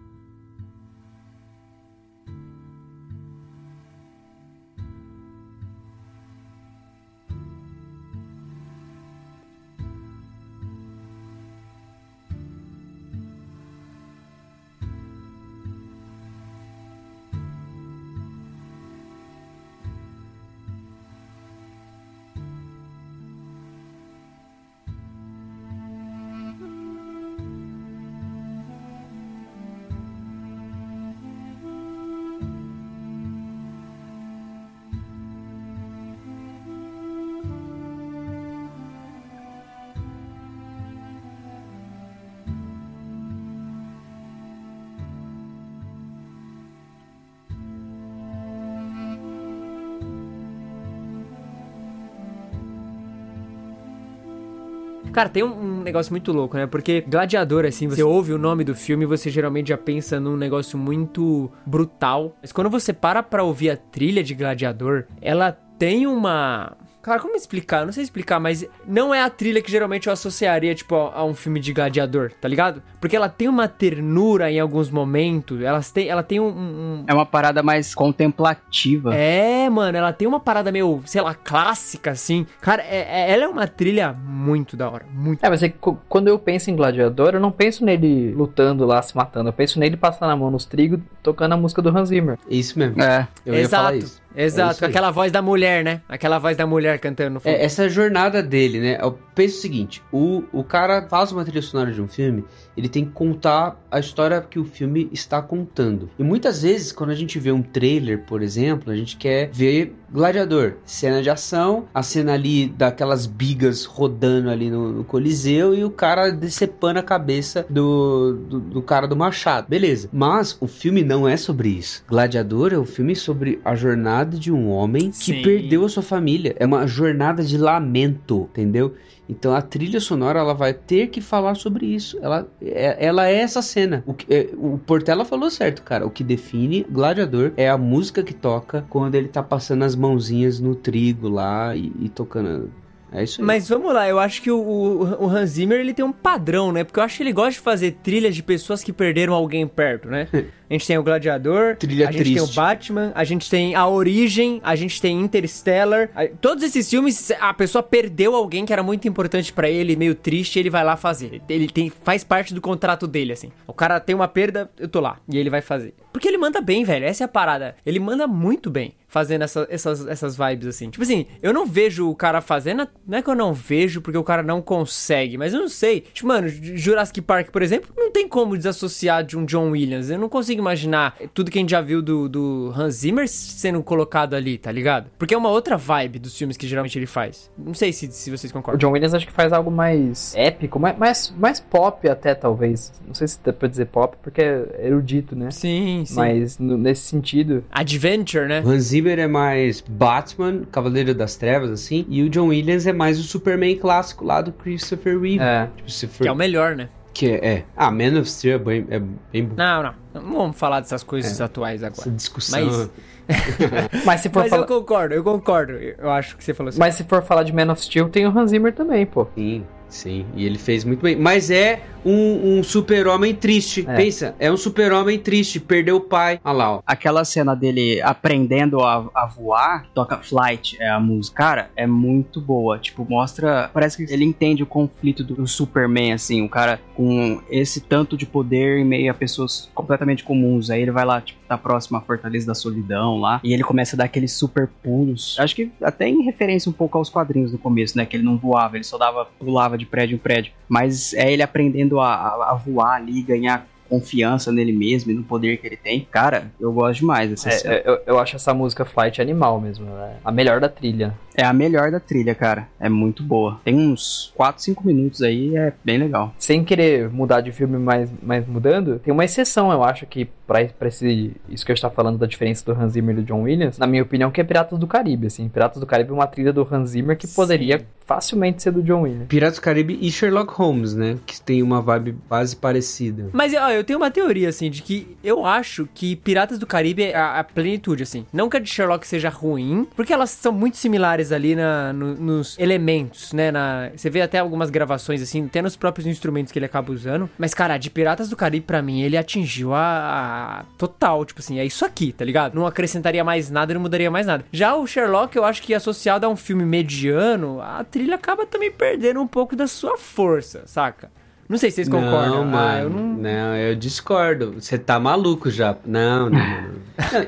[55.19, 56.69] Cara, tem um, negócio muito louco, né?
[56.69, 60.79] Porque Gladiador, assim, você ouve o nome do filme você geralmente já pensa num negócio
[60.79, 62.37] muito brutal.
[62.41, 66.77] Mas quando você para pra ouvir a trilha de Gladiador, ela tem uma.
[67.09, 67.81] Cara, como explicar?
[67.81, 71.15] Eu Não sei explicar, mas não é a trilha que geralmente eu associaria, tipo, a,
[71.21, 72.83] a um filme de gladiador, tá ligado?
[73.01, 77.15] Porque ela tem uma ternura em alguns momentos, ela tem, ela tem um- um, É
[77.15, 79.15] uma parada mais contemplativa.
[79.15, 82.47] é, mano, ela tem uma parada meio, sei lá, clássica, assim.
[82.61, 85.07] Cara, é- é- ela é uma trilha muito da hora.
[85.13, 85.45] Muito.
[85.45, 85.73] É, mas é
[86.09, 89.49] quando eu penso em gladiador, eu não penso nele lutando lá, se matando.
[89.49, 92.39] Eu penso nele passando a mão nos trigos, tocando a música do Hans Zimmer.
[92.49, 93.03] Isso mesmo.
[93.03, 93.27] É.
[93.45, 94.21] Eu ia exato, falar isso.
[94.39, 94.85] É exato.
[94.85, 94.91] aí.
[94.91, 96.01] aquela voz da mulher, né?
[96.09, 97.53] Aquela voz da mulher cantando no fundo.
[97.53, 98.99] É, essa jornada dele, né?
[99.39, 102.45] Eu penso o seguinte: o, o cara faz uma trilha sonora de um filme,
[102.77, 106.11] ele tem que contar a história que o filme está contando.
[106.19, 109.95] E muitas vezes, quando a gente vê um trailer, por exemplo, a gente quer ver
[110.11, 115.85] gladiador, cena de ação, a cena ali daquelas bigas rodando ali no, no Coliseu e
[115.85, 119.69] o cara decepando a cabeça do, do, do cara do machado.
[119.69, 120.09] Beleza.
[120.13, 122.03] Mas o filme não é sobre isso.
[122.09, 125.43] Gladiador é um filme sobre a jornada de um homem que Sim.
[125.43, 126.57] perdeu a sua família.
[126.59, 128.95] É uma jornada de lamento, entendeu?
[129.29, 132.19] Então a trilha sonora ela vai ter que falar sobre isso.
[132.23, 134.03] Ela é, ela é essa cena.
[134.07, 136.07] O, é, o Portela falou certo, cara.
[136.07, 140.59] O que define Gladiador é a música que toca quando ele tá passando as mãozinhas
[140.59, 142.71] no trigo lá e, e tocando.
[143.13, 143.47] É isso aí.
[143.47, 146.71] Mas vamos lá, eu acho que o, o, o Hans Zimmer ele tem um padrão,
[146.73, 146.85] né?
[146.85, 150.09] Porque eu acho que ele gosta de fazer trilhas de pessoas que perderam alguém perto,
[150.09, 150.29] né?
[150.71, 152.55] A gente tem o Gladiador, Trilha a gente tem o triste.
[152.57, 156.11] Batman, a gente tem A Origem, a gente tem Interstellar.
[156.15, 160.15] A- Todos esses filmes, a pessoa perdeu alguém que era muito importante pra ele, meio
[160.15, 161.41] triste, e ele vai lá fazer.
[161.49, 163.51] Ele tem, faz parte do contrato dele, assim.
[163.67, 165.17] O cara tem uma perda, eu tô lá.
[165.27, 165.95] E ele vai fazer.
[166.13, 167.07] Porque ele manda bem, velho.
[167.07, 167.75] Essa é a parada.
[167.87, 170.91] Ele manda muito bem fazendo essa- essas, essas vibes, assim.
[170.91, 172.87] Tipo assim, eu não vejo o cara fazendo.
[173.07, 176.03] Não é que eu não vejo porque o cara não consegue, mas eu não sei.
[176.13, 180.11] Tipo, mano, Jurassic Park, por exemplo, não tem como desassociar de um John Williams.
[180.11, 183.83] Eu não consigo imaginar tudo que a gente já viu do, do Hans Zimmer sendo
[183.83, 185.11] colocado ali, tá ligado?
[185.19, 187.51] Porque é uma outra vibe dos filmes que geralmente ele faz.
[187.57, 188.79] Não sei se, se vocês O concordam.
[188.79, 192.93] John Williams acho que faz algo mais épico, mais, mais, mais pop até, talvez.
[193.07, 195.51] Não sei se dá pra dizer pop, porque é erudito, né?
[195.51, 196.15] Sim, sim.
[196.15, 198.61] Mas no- nesse sentido, Adventure, né?
[198.65, 202.93] O Hans Zimmer é mais Batman, Cavaleiro das Trevas, assim, e o John Williams é
[202.93, 205.41] mais o Superman clássico lá do Christopher Reeve.
[205.41, 205.69] é.
[205.77, 206.23] Tipo, se for...
[206.25, 206.89] Que é o melhor, né?
[207.15, 207.65] que é, é.
[207.77, 209.01] Ah, Man of Steel é bem, é
[209.33, 209.55] bem bom.
[209.57, 209.95] Não, não.
[210.15, 212.01] Não vamos falar dessas coisas atuais agora.
[212.03, 212.65] Essa discussão.
[212.65, 212.91] Mas-
[214.07, 214.63] Mas se for Mas falar.
[214.63, 215.73] eu concordo, eu concordo.
[215.73, 216.79] Eu acho que você falou assim.
[216.79, 219.27] Mas se for falar de Man of Steel, tem o Hans Zimmer também, pô.
[219.35, 220.27] Sim, sim.
[220.35, 221.17] E ele fez muito bem.
[221.17, 223.85] Mas é um, um super-homem triste.
[223.87, 223.97] É.
[223.97, 225.61] Pensa, é um super-homem triste.
[225.61, 226.41] Perdeu o pai.
[226.45, 226.83] Olha lá, ó.
[226.87, 231.37] Aquela cena dele aprendendo a, a voar, toca Flight, é a música.
[231.37, 232.79] Cara, é muito boa.
[232.79, 233.71] Tipo, mostra.
[233.73, 236.43] Parece que ele entende o conflito do, do Superman, assim.
[236.43, 240.71] O cara com esse tanto de poder em meio a pessoas completamente comuns.
[240.71, 243.41] Aí ele vai lá, tipo, tá próximo à Fortaleza da Solidão lá.
[243.43, 245.37] E ele começa a dar aqueles super pulos.
[245.39, 248.05] Acho que até em referência um pouco aos quadrinhos no começo, né?
[248.05, 250.53] Que ele não voava, ele só dava, pulava de prédio em prédio.
[250.69, 255.23] Mas é ele aprendendo a, a- a voar ali, ganhar confiança nele mesmo e no
[255.23, 256.07] poder que ele tem.
[256.11, 257.49] Cara, eu gosto demais dessa.
[257.73, 259.87] É, eu, eu acho essa música Flight animal mesmo.
[259.89, 261.15] É a melhor da trilha.
[261.39, 262.67] É a melhor da trilha, cara.
[262.81, 263.61] É muito boa.
[263.65, 266.35] Tem uns 4, 5 minutos aí, é bem legal.
[266.37, 270.65] Sem querer mudar de filme, mas, mas mudando, tem uma exceção, eu acho, que pra,
[270.65, 273.43] pra esse, isso que eu estava falando da diferença do Hans Zimmer e do John
[273.43, 275.49] Williams, na minha opinião, que é Piratas do Caribe, assim.
[275.49, 279.03] Piratas do Caribe é uma trilha do Hans Zimmer que poderia facilmente ser do John
[279.03, 279.29] Williams.
[279.29, 281.19] Piratas do Caribe e Sherlock Holmes, né?
[281.25, 283.29] Que tem uma vibe quase parecida.
[283.33, 287.05] Mas ó, eu tenho uma teoria, assim, de que eu acho que Piratas do Caribe
[287.05, 288.27] é a, a plenitude, assim.
[288.33, 292.15] Não que a de Sherlock seja ruim, porque elas são muito similares ali na, no-
[292.15, 293.51] nos elementos, né?
[293.51, 297.29] Na, você vê até algumas gravações, assim, até nos próprios instrumentos que ele acaba usando.
[297.39, 301.59] Mas, cara, de Piratas do Caribe, pra mim, ele atingiu a, a total, tipo assim,
[301.59, 302.55] é isso aqui, tá ligado?
[302.55, 304.45] Não acrescentaria mais nada, não mudaria mais nada.
[304.53, 308.71] Já o Sherlock, eu acho que associado a um filme mediano, a trilha acaba também
[308.71, 311.11] perdendo um pouco da sua força, saca?
[311.49, 312.45] Não sei se vocês concordam.
[312.45, 313.07] Não, Ah, eu mano.
[313.15, 313.23] não...
[313.23, 313.57] não...
[313.57, 314.55] eu discordo.
[314.61, 315.77] Você tá maluco já.
[315.87, 316.79] Não, não, não.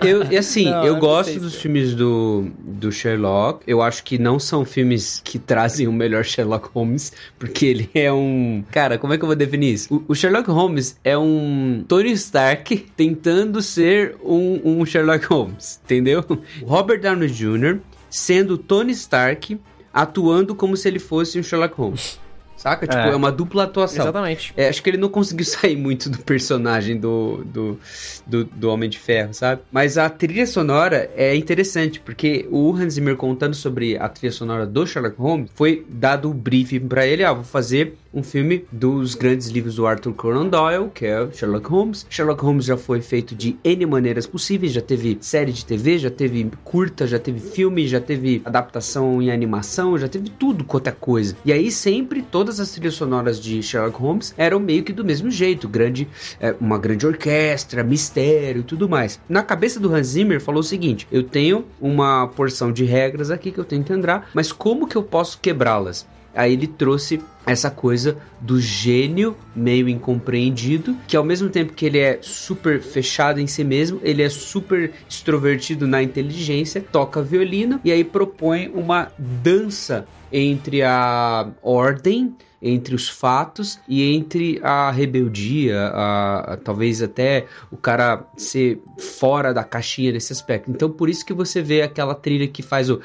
[0.06, 3.62] eu, e assim, Não, eu eu gosto dos se- filmes do, do Sherlock.
[3.66, 8.12] Eu acho que não são filmes que trazem o melhor Sherlock Holmes, porque ele é
[8.12, 8.62] um.
[8.70, 9.94] Cara, como é que eu vou definir isso?
[10.08, 16.22] O, o Sherlock Holmes é um Tony Stark tentando ser um, um Sherlock Holmes, entendeu?
[16.66, 17.78] Robert Downey Jr.
[18.10, 19.58] sendo Tony Stark
[19.94, 22.18] atuando como se ele fosse um Sherlock Holmes.
[22.60, 22.86] Saca?
[22.86, 23.12] Tipo, É.
[23.12, 24.04] é uma dupla atuação.
[24.04, 24.52] Exatamente.
[24.54, 27.80] É, acho que ele não conseguiu sair muito do personagem do, do,
[28.26, 29.62] do, do Homem de Ferro, sabe?
[29.72, 34.66] Mas a trilha sonora é interessante, porque o Hans Zimmer contando sobre a trilha sonora
[34.66, 39.14] do Sherlock Holmes, foi dado o briefing pra ele, ah, vou fazer um filme dos
[39.14, 42.06] grandes livros do Arthur Conan Doyle, que é Sherlock Holmes.
[42.10, 46.10] Sherlock Holmes já foi feito de N maneiras possíveis, já teve série de TV, já
[46.10, 50.92] teve curta, já teve filme, já teve adaptação em animação, já teve tudo quanto é
[50.92, 51.36] coisa.
[51.44, 55.30] E aí sempre todas as trilhas sonoras de Sherlock Holmes eram meio que do mesmo
[55.30, 56.08] jeito, grande,
[56.40, 59.20] é, uma grande orquestra, mistério e tudo mais.
[59.28, 63.52] Na cabeça do Hans Zimmer falou o seguinte: eu tenho uma porção de regras aqui
[63.52, 66.06] que eu tenho que entrar, mas como que eu posso quebrá-las?
[66.34, 71.98] Aí ele trouxe essa coisa do gênio meio incompreendido, que ao mesmo tempo que ele
[71.98, 77.90] é super fechado em si mesmo, ele é super extrovertido na inteligência, toca violino e
[77.90, 86.52] aí propõe uma dança entre a ordem, entre os fatos e entre a rebeldia, a,
[86.52, 90.70] a- talvez até o cara ser fora da caixinha nesse aspecto.
[90.70, 93.00] Então por isso que você vê aquela trilha que faz o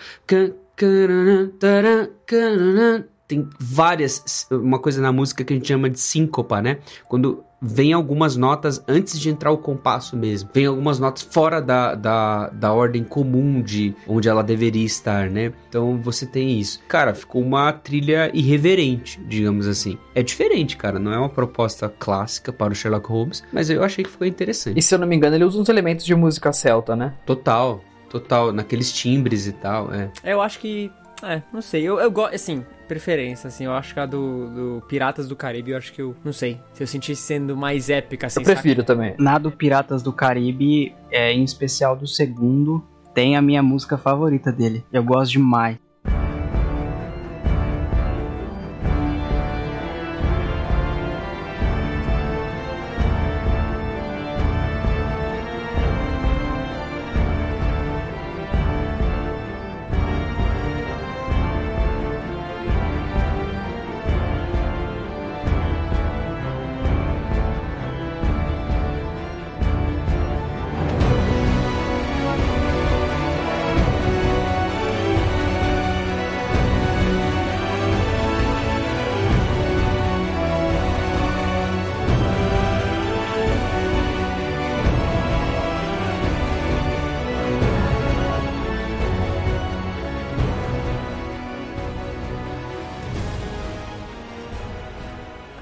[3.27, 6.79] tem várias uma coisa na música que a gente chama de síncopa, né?
[7.07, 10.49] Quando vem algumas notas antes de entrar o compasso mesmo.
[10.53, 15.51] Vem algumas notas fora da, da, da ordem comum de onde ela deveria estar, né?
[15.67, 16.79] Então você tem isso.
[16.87, 19.97] Cara, ficou uma trilha irreverente, digamos assim.
[20.13, 20.99] É diferente, cara.
[20.99, 24.77] Não é uma proposta clássica para o Sherlock Holmes, mas eu achei que ficou interessante.
[24.77, 27.13] E se eu não me engano, ele usa uns elementos de música celta, né?
[27.25, 28.51] Total, total.
[28.51, 30.11] Naqueles timbres e tal, é.
[30.23, 30.91] Eu acho que.
[31.23, 31.83] É, não sei.
[31.83, 33.65] Eu, eu gosto, assim, preferência, assim.
[33.65, 34.49] Eu acho que a do,
[34.79, 36.15] do Piratas do Caribe, eu acho que eu.
[36.23, 36.59] Não sei.
[36.73, 38.39] Se eu sentisse sendo mais épica, assim.
[38.39, 39.15] Eu prefiro também.
[39.17, 44.51] Na do Piratas do Caribe, é, em especial do segundo, tem a minha música favorita
[44.51, 44.83] dele.
[44.91, 45.77] Eu gosto demais.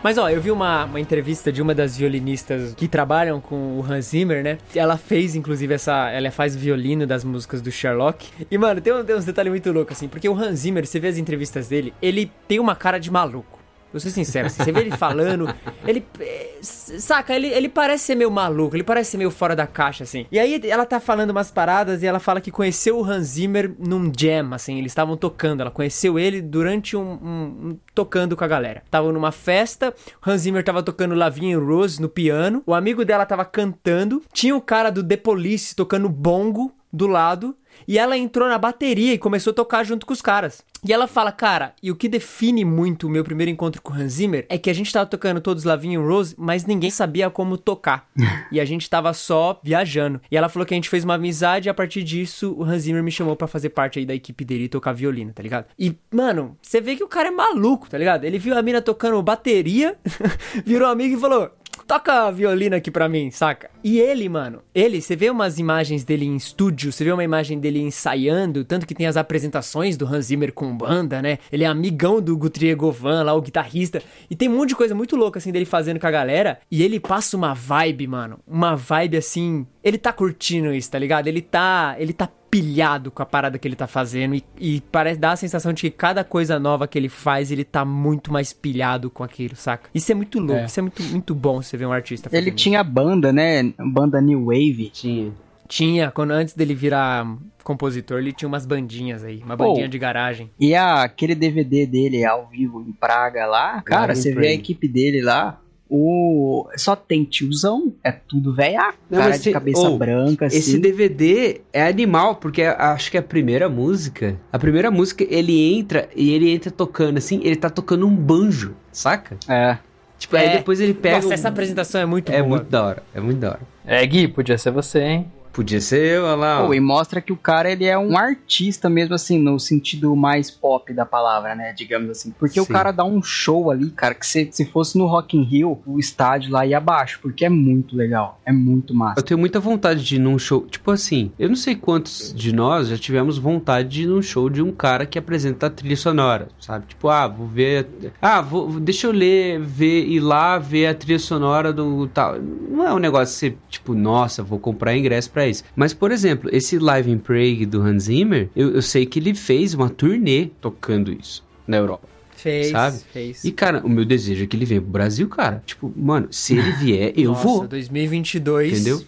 [0.04, 3.86] Mas ó, eu vi uma, uma entrevista de uma das violinistas que trabalham com o
[3.90, 4.58] Hans Zimmer, né?
[4.76, 6.10] Ela fez, inclusive, essa.
[6.12, 8.28] Ela faz violino das músicas do Sherlock.
[8.52, 11.00] E, mano, tem, um- tem uns detalhes muito loucos, assim, porque o Hans Zimmer, você
[11.00, 13.63] vê as entrevistas dele, ele tem uma cara de maluco.
[13.94, 15.48] Vou ser sincero, assim, você vê ele falando,
[15.88, 16.04] ele.
[16.20, 20.04] eh, Saca, ele, ele parece ser meio maluco, ele parece ser meio fora da caixa,
[20.04, 20.26] assim.
[20.32, 23.72] E aí ela tá falando umas paradas e ela fala que conheceu o Hans Zimmer
[23.78, 25.62] num jam, assim, eles estavam tocando.
[25.62, 28.82] Ela conheceu ele durante um, um- um- tocando com a galera.
[28.86, 29.94] Estavam numa festa,
[30.26, 34.62] Hans Zimmer tava tocando Lavigne Rose no piano, o amigo dela tava cantando, tinha o
[34.62, 37.56] cara do The Police tocando bongo do lado.
[37.88, 40.64] E ela entrou na bateria e começou a tocar junto com os caras.
[40.86, 43.96] E ela fala, cara, e o que define muito o meu primeiro encontro com o
[43.96, 47.58] Hans Zimmer é que a gente tava tocando todos Lavinho Rose, mas ninguém sabia como
[47.58, 48.10] tocar.
[48.52, 50.22] e a gente tava só viajando.
[50.30, 52.82] E ela falou que a gente fez uma amizade e a partir disso o Hans
[52.84, 55.68] Zimmer me chamou pra fazer parte aí da equipe dele e tocar violino, tá ligado?
[55.80, 58.26] E, mano, você vê que o cara é maluco, tá ligado?
[58.26, 59.98] Ele viu a mina tocando bateria,
[60.66, 61.50] virou amigo e falou:
[61.88, 63.70] toca violino aqui pra mim, saca?
[63.84, 67.60] E ele, mano, ele, você vê umas imagens dele em estúdio, você vê uma imagem
[67.60, 71.40] dele ensaiando, tanto que tem as apresentações do Hans Zimmer com banda, né?
[71.52, 74.02] Ele é amigão do Guthrie Govan lá, o guitarrista.
[74.30, 76.60] E tem um monte de coisa muito louca, assim, dele fazendo com a galera.
[76.72, 78.40] E ele passa uma vibe, mano.
[78.48, 79.66] Uma vibe, assim...
[79.84, 81.28] Ele tá curtindo isso, tá ligado?
[81.28, 81.96] Ele tá...
[82.00, 82.30] Ele tá
[82.62, 85.82] pilhado com a parada que ele tá fazendo e, e parece dar a sensação de
[85.82, 89.90] que cada coisa nova que ele faz, ele tá muito mais pilhado com aquilo, saca?
[89.94, 90.66] Isso é muito louco, É.
[90.66, 93.74] isso é muito, muito bom você ver um artista Ele fazendo tinha banda, né?
[93.80, 94.90] Banda New Wave.
[94.94, 95.28] Tinha.
[95.28, 95.44] isso.
[95.68, 97.26] Tinha, quando antes dele virar
[97.64, 99.70] compositor, ele tinha umas bandinhas aí, uma Pô.
[99.70, 100.52] bandinha de garagem.
[100.60, 104.88] E a- aquele DVD dele ao vivo em Praga lá, cara, você vê a equipe
[104.88, 105.60] dele lá.
[105.96, 106.68] O...
[106.76, 110.58] Só tem tiozão, é tudo velhaco, Não, cara de se- cabeça ô, branca, assim.
[110.58, 114.36] Esse DVD é animal, porque acho que é a primeira música.
[114.52, 118.76] A primeira música, ele entra e ele entra tocando assim, ele tá tocando um banjo,
[118.92, 119.38] saca?
[119.48, 119.78] É.
[120.18, 120.58] Tipo, aí É.
[120.58, 121.18] depois ele pega.
[121.18, 122.58] Nossa, um- essa apresentação é muito É boa.
[122.58, 123.62] muito da hora, é muito da hora.
[123.86, 125.32] É, Gui, podia ser você, hein?
[125.54, 126.66] Podia ser, olha lá.
[126.66, 130.50] Pô, e mostra que o cara ele é um artista mesmo assim, no sentido mais
[130.50, 131.72] pop da palavra, né?
[131.78, 132.32] Digamos assim.
[132.32, 132.74] Porque o Sim.
[132.74, 136.00] cara dá um show ali, cara, que se, se fosse no Rock in Rio, o
[136.00, 138.42] estádio lá ia abaixo, porque é muito legal.
[138.44, 139.20] É muito massa.
[139.20, 140.66] Eu tenho muita vontade de ir num show.
[140.66, 144.50] Tipo assim, eu não sei quantos de nós já tivemos vontade de ir num show
[144.50, 146.88] de um cara que apresenta a trilha sonora, sabe?
[146.88, 147.88] Tipo, ah, vou ver.
[148.20, 152.40] Ah, vou, deixa eu ler, ver, ir lá ver a trilha sonora do tal.
[152.40, 155.64] Não é um negócio que você, tipo, nossa, vou comprar ingresso pra isso.
[155.76, 159.34] Mas, por exemplo, esse Live in Prague do Hans Zimmer, eu, eu sei que ele
[159.34, 162.08] fez uma turnê tocando isso na Europa.
[162.36, 162.98] Fez, Sabe?
[163.14, 163.44] fez.
[163.46, 165.64] E, cara, o meu desejo é que ele venha pro Brasil, cara.
[165.66, 167.68] Tipo, mano, se ele vier, eu Nossa, vou.
[167.68, 168.74] 2022.
[168.74, 169.02] Entendeu?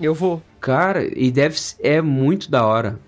[0.00, 0.42] Eu vou.
[0.60, 2.98] Cara, e deve ser- é muito da hora.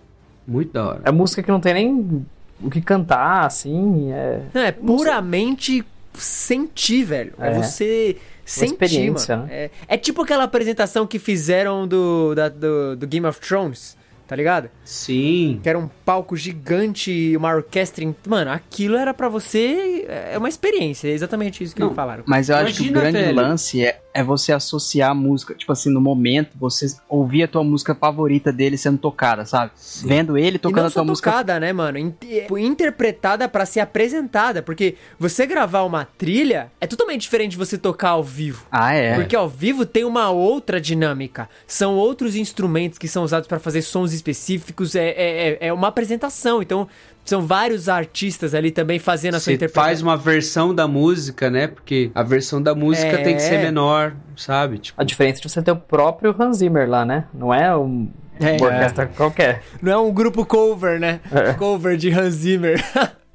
[0.46, 1.00] Muito da hora.
[1.04, 2.24] É música que não tem nem
[2.62, 4.10] o que cantar, assim.
[4.12, 5.84] É Não, é puramente
[6.14, 7.32] sentir, velho.
[7.38, 7.54] É, É.
[7.62, 8.16] você
[8.50, 9.48] sentir, experiência, mano.
[9.48, 9.54] né?
[9.64, 13.96] É, é tipo aquela apresentação que fizeram do, da- do, do Game of Thrones,
[14.26, 14.68] tá ligado?
[14.84, 15.58] Sim.
[15.62, 18.04] Que era um palco gigante e uma orquestra.
[18.04, 20.04] em- Mano, aquilo era pra você.
[20.08, 22.24] É uma experiência, é exatamente isso que Não, eles falaram.
[22.26, 23.36] Mas eu acho que o Imagina, grande velho.
[23.36, 27.62] lance é, é você associar a música, tipo assim, no momento, você ouvir a tua
[27.62, 29.70] música favorita dele sendo tocada, sabe?
[30.04, 31.30] Vendo ele tocando a tua música.
[31.30, 32.14] tocada, né, mano?
[32.26, 34.62] É, interpretada pra ser apresentada.
[34.62, 38.66] Porque você gravar uma trilha é totalmente diferente de você tocar ao vivo.
[38.72, 39.14] Ah, é.
[39.14, 41.48] Porque ao vivo tem uma outra dinâmica.
[41.66, 44.94] São outros instrumentos que são usados para fazer sons específicos.
[44.96, 46.60] É, é, é- é uma apresentação.
[46.60, 46.88] Então,
[47.28, 49.84] são vários artistas ali também fazendo a sua interpretação.
[49.88, 51.66] faz uma versão da música, né?
[51.68, 53.22] Porque a versão da música É.
[53.22, 54.78] tem que ser menor, sabe?
[54.78, 57.24] Tipo, a diferença de você ter o próprio Hans Zimmer lá, né?
[57.34, 58.08] Não é um,
[58.40, 58.52] É.
[58.56, 59.62] uma orquestra qualquer.
[59.82, 61.20] Não é um grupo cover, né?
[61.32, 61.52] É.
[61.54, 62.82] Cover de Hans Zimmer.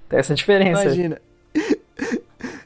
[0.09, 0.83] Tem essa diferença.
[0.85, 1.17] Imagina.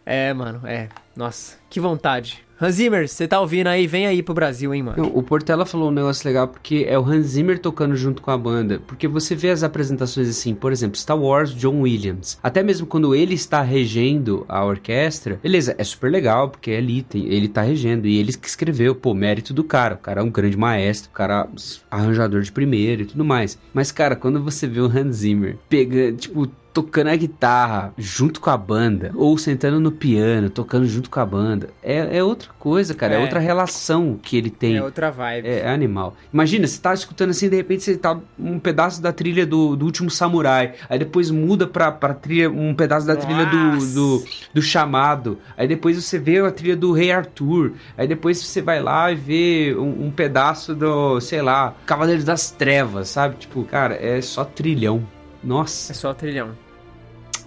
[0.06, 0.88] É, mano, é.
[1.16, 2.44] Nossa, que vontade.
[2.60, 3.86] Hans Zimmer, você tá ouvindo aí?
[3.86, 5.04] Vem aí pro Brasil, hein, mano.
[5.04, 8.32] não, o Portela falou um negócio legal porque é o Hans Zimmer tocando junto com
[8.32, 8.82] a banda.
[8.88, 12.40] Porque você vê as apresentações assim, por exemplo, Star Wars, John Williams.
[12.42, 17.28] Até mesmo quando ele está regendo a orquestra, beleza, é super legal, porque ali tem,
[17.28, 18.08] ele tá regendo.
[18.08, 19.94] E ele que escreveu, pô, mérito do cara.
[19.94, 23.60] O cara é um grande maestro, o cara é arranjador de primeiro e tudo mais.
[23.72, 26.48] Mas, cara, quando você vê o Hans Zimmer pegando, tipo,
[26.78, 31.26] tocando a guitarra junto com a banda, ou sentando no piano, tocando junto com a
[31.26, 33.16] banda, é, é outra coisa, cara.
[33.16, 33.18] É.
[33.18, 33.20] É.
[33.20, 34.78] outra relação que ele tem.
[34.78, 35.48] É outra vibe.
[35.48, 36.16] É, é animal.
[36.32, 39.86] Imagina, você tá escutando assim, de repente você tá um pedaço da trilha do, do
[39.86, 40.76] último samurai.
[40.88, 43.96] Aí depois muda pra, pra trilha, um pedaço da trilha do, Nossa.
[43.96, 44.24] do,
[44.54, 45.40] do chamado.
[45.58, 47.74] Aí depois você vê a trilha do Rei Arthur.
[47.98, 52.52] Aí depois você vai lá e vê um, um pedaço do, sei lá, Cavaleiros das
[52.52, 53.38] Trevas, sabe?
[53.38, 55.04] Tipo, cara, é só trilhão.
[55.44, 56.67] Nossa, É só trilhão.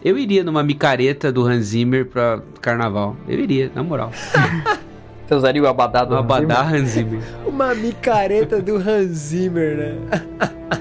[0.05, 3.17] Eu iria numa micareta do Hans Zimmer pra carnaval.
[3.29, 4.11] Eu iria, na moral.
[5.27, 6.43] Você usaria o abadá do Hans Zimmer?
[6.43, 7.21] abadá Hans Zimmer.
[7.47, 9.95] Uma micareta do Hans Zimmer, né?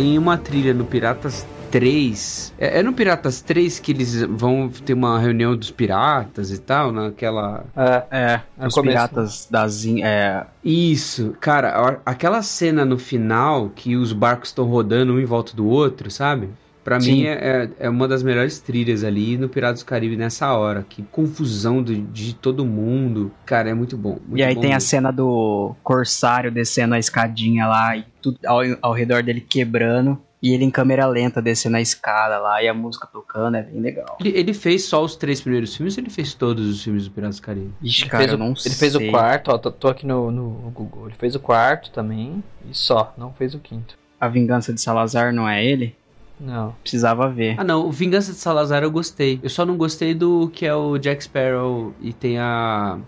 [0.00, 2.54] tem uma trilha no Piratas 3.
[2.58, 6.90] É, é no Piratas 3 que eles vão ter uma reunião dos piratas e tal,
[6.90, 7.64] naquela.
[7.76, 8.96] É, É, os começo.
[8.96, 9.84] piratas das.
[9.86, 15.54] É, Isso, cara, aquela cena no final que os barcos estão rodando um em volta
[15.54, 16.48] do outro, sabe?
[16.82, 17.12] Pra Sim.
[17.12, 20.84] mim é, é- uma das melhores trilhas ali no Piratas do Caribe nessa hora.
[20.88, 23.30] Que confusão de, de todo mundo.
[23.44, 24.18] Cara, é muito bom.
[24.26, 24.88] muito e aí bom tem a mesmo.
[24.88, 30.18] cena do Corsário descendo a escadinha lá e tudo ao, ao redor dele quebrando.
[30.42, 33.78] E ele em câmera lenta descendo a escada lá e a música tocando, é bem
[33.78, 34.16] legal.
[34.18, 37.10] Ele, ele fez só os três primeiros filmes ou ele fez todos os filmes do
[37.10, 37.74] Piratas do Caribe?
[37.82, 38.72] Ixi, Ele cara, fez, eu o, não ele sei.
[38.72, 41.08] fez o quarto, ó, tô, tô aqui no, no Google.
[41.08, 43.98] Ele fez o quarto também e só, não fez o quinto.
[44.18, 45.94] A Vingança de Salazar não é ele?
[46.40, 46.74] Não.
[46.82, 47.54] Precisava ver.
[47.58, 47.86] Ah, não.
[47.86, 49.38] O Vingança de Salazar eu gostei.
[49.42, 52.98] Eu só não gostei do que é o Jack Sparrow e tem a.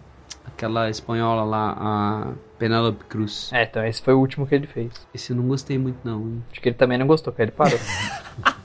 [0.46, 3.50] aquela espanhola lá, a Penelope Cruz.
[3.52, 4.92] É, então esse foi o último que ele fez.
[5.14, 6.20] Esse eu não gostei muito, não.
[6.20, 6.44] hein?
[6.52, 7.78] Acho que ele também não gostou, que ele parou.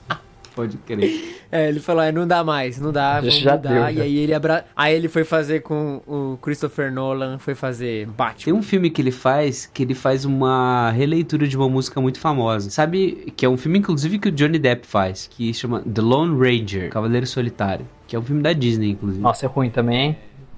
[0.57, 1.35] Pode crer.
[1.49, 3.69] É, ele falou, é, não dá mais, não dá, vamos Já mudar.
[3.69, 4.03] deu, e já.
[4.03, 4.65] aí ele abra...
[4.75, 8.53] Aí ele foi fazer com o Christopher Nolan, foi fazer Tem Batman.
[8.57, 12.69] um filme que ele faz que ele faz uma releitura de uma música muito famosa.
[12.69, 13.31] Sabe?
[13.37, 16.89] Que é um filme, inclusive, que o Johnny Depp faz, que chama The Lone Ranger
[16.89, 17.87] Cavaleiro Solitário.
[18.05, 19.21] Que é um filme da Disney, inclusive.
[19.23, 20.17] Nossa, é ruim também, hein?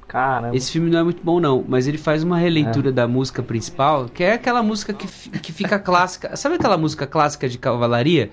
[0.10, 0.58] Caramba.
[0.58, 4.10] Esse filme não é muito bom, não, mas ele faz uma releitura da música principal,
[4.10, 5.08] que é aquela música que,
[5.38, 6.36] que fica clássica.
[6.36, 8.28] Sabe aquela música clássica de cavalaria?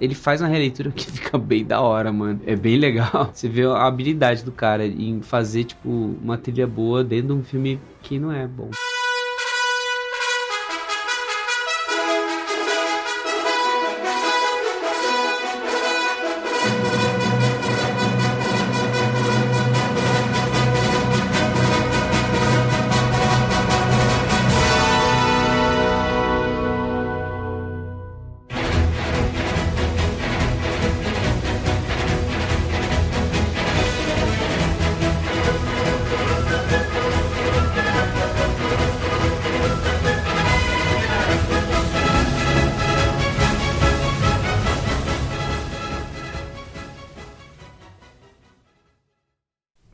[0.00, 2.40] Ele faz uma releitura que fica bem da hora, mano.
[2.46, 3.30] É bem legal.
[3.34, 5.88] Você vê a habilidade do cara em fazer, tipo,
[6.22, 8.70] uma trilha boa dentro de um filme que não é bom.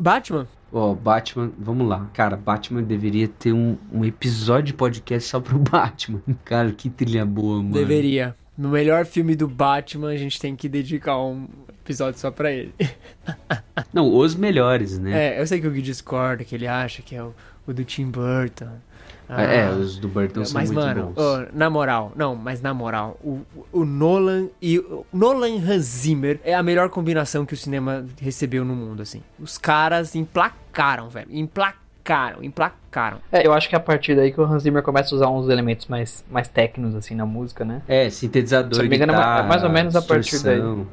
[0.03, 0.49] Batman?
[0.73, 2.11] Ó, Batman, vamos lá.
[2.13, 6.21] Cara, Batman deveria ter um, um episódio de podcast só pro Batman.
[6.45, 7.73] Cara, que trilha boa, mano.
[7.73, 8.35] Deveria.
[8.59, 11.47] No melhor filme do Batman, a gente tem que dedicar um
[11.85, 12.75] episódio só pra ele.
[13.93, 15.37] Não, os melhores, né?
[15.37, 17.33] É, eu sei que o Gui discorda, que ele acha que é o,
[17.65, 18.73] o do Tim Burton.
[19.35, 21.49] Ah, É, os do Burton são mas, muito mano, bons.
[21.55, 23.41] na moral, não, mas na moral, o,
[23.73, 28.65] o Nolan e o Nolan Hans Zimmer é a melhor combinação que o cinema recebeu
[28.65, 29.23] no mundo, assim.
[29.41, 31.29] Os caras emplacaram, velho.
[31.31, 33.19] Emplacaram, emplacaram.
[33.31, 35.29] É, eu acho que é a partir daí que o Hans Zimmer começa a usar
[35.31, 37.81] uns elementos mais, mais técnicos, assim, na música, né?
[37.89, 40.87] É, sintetizador, Se não me engano, é é mais ou menos a partir distorção.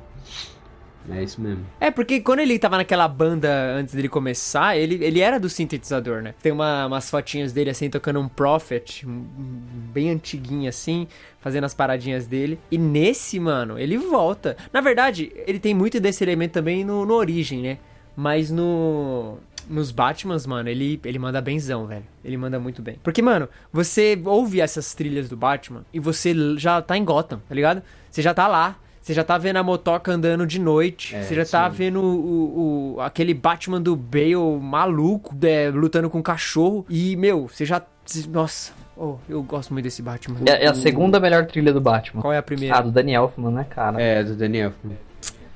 [1.11, 1.65] É isso mesmo.
[1.79, 6.21] É, porque quando ele tava naquela banda antes dele começar, ele, ele era do sintetizador,
[6.21, 6.33] né?
[6.41, 11.07] Tem uma, umas fotinhas dele assim, tocando um Prophet, bem antiguinho assim,
[11.39, 12.59] fazendo as paradinhas dele.
[12.69, 14.55] E nesse, mano, ele volta.
[14.71, 17.77] Na verdade, ele tem muito desse elemento também no, no Origem, né?
[18.15, 19.37] Mas no.
[19.69, 22.03] Nos Batmans, mano, ele, ele manda benzão, velho.
[22.25, 22.97] Ele manda muito bem.
[23.03, 27.53] Porque, mano, você ouve essas trilhas do Batman e você já tá em Gotham, tá
[27.53, 27.83] ligado?
[28.09, 28.79] Você já tá lá.
[29.09, 31.15] Você já tá vendo a motoca andando de noite.
[31.15, 31.75] É, você já tá mesmo.
[31.75, 36.85] vendo o, o- aquele Batman do Bale maluco, é, lutando com um cachorro.
[36.87, 37.81] E, meu, você já.
[38.31, 40.41] Nossa, oh, eu gosto muito desse Batman.
[40.45, 42.21] É, é a segunda melhor trilha do Batman.
[42.21, 42.77] Qual é a primeira?
[42.77, 43.99] Ah, do Danny Elfman, né, cara?
[43.99, 44.95] É, do Danny Elfman.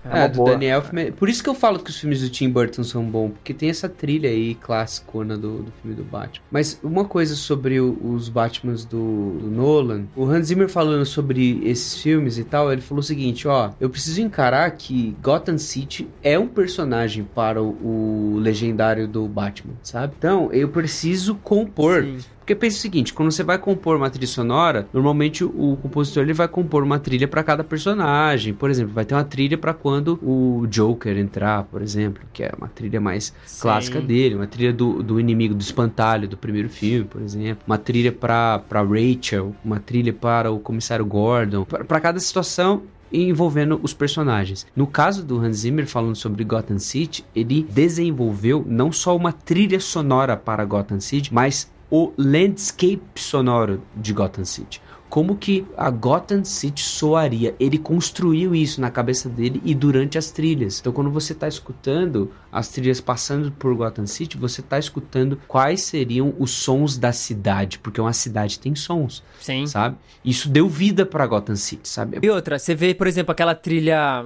[0.06, 0.64] É É, do boa.
[0.64, 1.12] Elfman.
[1.12, 3.70] Por isso que eu falo que os filmes do Tim Burton são bons, porque tem
[3.70, 6.43] essa trilha aí clássica do, do filme do Batman.
[6.51, 11.62] Mas uma coisa sobre o- os Batmans do, do Nolan, o Hans Zimmer falando sobre
[11.64, 16.08] esses filmes e tal, ele falou o seguinte, ó, eu preciso encarar que Gotham City
[16.22, 20.14] é um personagem para o, o legendário do Batman, sabe?
[20.18, 22.18] Então, eu preciso compor Sim.
[22.43, 26.33] Porque pensa o seguinte, quando você vai compor uma trilha sonora, normalmente o compositor ele
[26.33, 28.53] vai compor uma trilha para cada personagem.
[28.53, 32.51] Por exemplo, vai ter uma trilha para quando o Joker entrar, por exemplo, que é
[32.57, 33.61] uma trilha mais Sim.
[33.61, 37.77] clássica dele, uma trilha do, do inimigo do espantalho do primeiro filme, por exemplo, uma
[37.77, 42.83] trilha para Rachel, uma trilha para o comissário Gordon, para cada situação
[43.13, 44.65] envolvendo os personagens.
[44.75, 49.79] No caso do Hans Zimmer falando sobre Gotham City, ele desenvolveu não só uma trilha
[49.79, 54.81] sonora para Gotham City, mas o landscape sonoro de Gotham City.
[55.14, 57.55] Como que a Gotham City soaria?
[57.59, 60.80] Ele construiu isso na cabeça dele e durante as trilhas.
[60.80, 65.84] Então, quando você está escutando as trilhas passando por Gotham City, você está escutando quais
[65.84, 69.68] seriam os sons da cidade, porque uma cidade tem sons, Sim.
[69.68, 69.97] sabe?
[70.26, 72.18] Isso deu vida para Gotham City, sabe?
[72.20, 74.26] E outra, você vê, por exemplo, aquela trilha.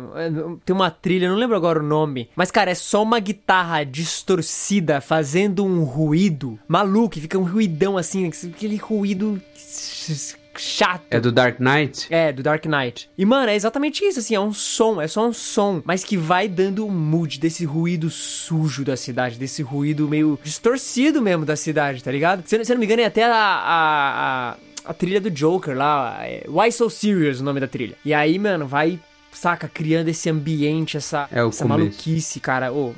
[0.63, 2.29] Tem uma trilha, não lembro agora o nome.
[2.33, 7.19] Mas, cara, é só uma guitarra distorcida fazendo um ruído maluco.
[7.19, 9.41] Fica um ruidão assim, aquele ruído
[10.59, 11.03] chato.
[11.09, 12.07] É do Dark Knight?
[12.09, 13.09] É, do Dark Knight.
[13.17, 16.17] E, mano, é exatamente isso, assim, é um som, é só um som, mas que
[16.17, 21.55] vai dando um mood desse ruído sujo da cidade, desse ruído meio distorcido mesmo da
[21.55, 22.43] cidade, tá ligado?
[22.45, 25.75] Se, se eu não me engano, é até a, a, a, a trilha do Joker
[25.77, 27.95] lá, é Why So Serious o nome da trilha.
[28.03, 28.99] E aí, mano, vai,
[29.31, 31.79] saca, criando esse ambiente, essa, É o essa começo.
[31.79, 32.71] maluquice, cara.
[32.71, 32.93] Ô,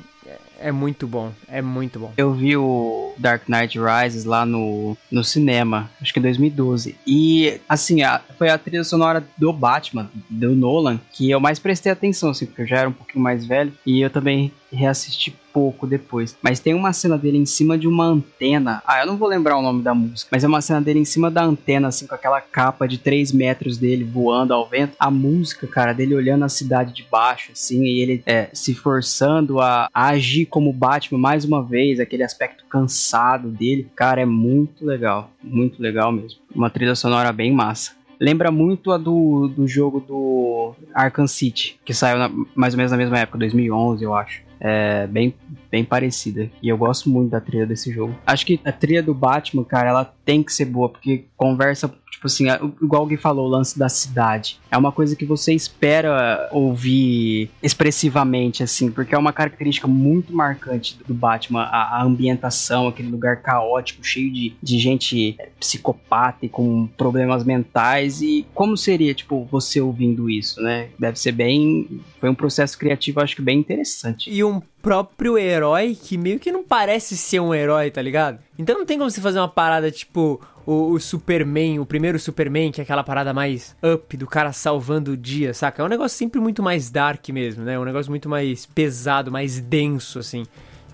[0.60, 2.12] é muito bom, é muito bom.
[2.16, 6.96] Eu vi o Dark Knight Rises lá no, no cinema, acho que em 2012.
[7.06, 11.90] E, assim, a- foi a trilha sonora do Batman, do Nolan, que eu mais prestei
[11.90, 13.72] atenção, assim, porque eu já era um pouquinho mais velho.
[13.86, 16.36] E eu também reassisti pouco depois.
[16.42, 18.82] Mas tem uma cena dele em cima de uma antena.
[18.86, 21.04] Ah, eu não vou lembrar o nome da música, mas é uma cena dele em
[21.04, 24.94] cima da antena, assim, com aquela capa de 3 metros dele voando ao vento.
[24.98, 29.60] A música, cara, dele olhando a cidade de baixo, assim, e ele é, se forçando
[29.60, 33.88] a, a agir como Batman mais uma vez, aquele aspecto cansado dele.
[33.96, 35.30] Cara, é muito legal.
[35.42, 36.38] Muito legal mesmo.
[36.54, 37.92] Uma trilha sonora bem massa.
[38.20, 42.92] Lembra muito a do, do jogo do Arkham City, que saiu na- mais ou menos
[42.92, 44.42] na mesma época, 2011, eu acho.
[44.60, 45.34] É bem,
[45.70, 46.50] bem parecida.
[46.62, 48.14] E eu gosto muito da trilha desse jogo.
[48.26, 52.26] Acho que a trilha do Batman, cara, ela tem que ser boa, porque conversa, tipo
[52.26, 54.60] assim, é- igual alguém falou, o lance da cidade.
[54.70, 60.98] É uma coisa que você espera ouvir expressivamente, assim, porque é uma característica muito marcante
[61.06, 66.48] do Batman, a, a ambientação, aquele lugar caótico, cheio de, de gente é, psicopata e
[66.48, 68.20] com problemas mentais.
[68.20, 70.88] E como seria, tipo, você ouvindo isso, né?
[70.98, 72.00] Deve ser bem.
[72.20, 74.30] Foi um processo criativo, acho que bem interessante.
[74.30, 78.38] E um próprio herói que meio que não parece ser um herói, tá ligado?
[78.58, 82.70] Então não tem como você fazer uma parada tipo o, o Superman, o primeiro Superman,
[82.70, 85.82] que é aquela parada mais up do cara salvando o dia, saca?
[85.82, 87.74] É um negócio sempre muito mais dark mesmo, né?
[87.74, 90.44] É um negócio muito mais pesado, mais denso, assim.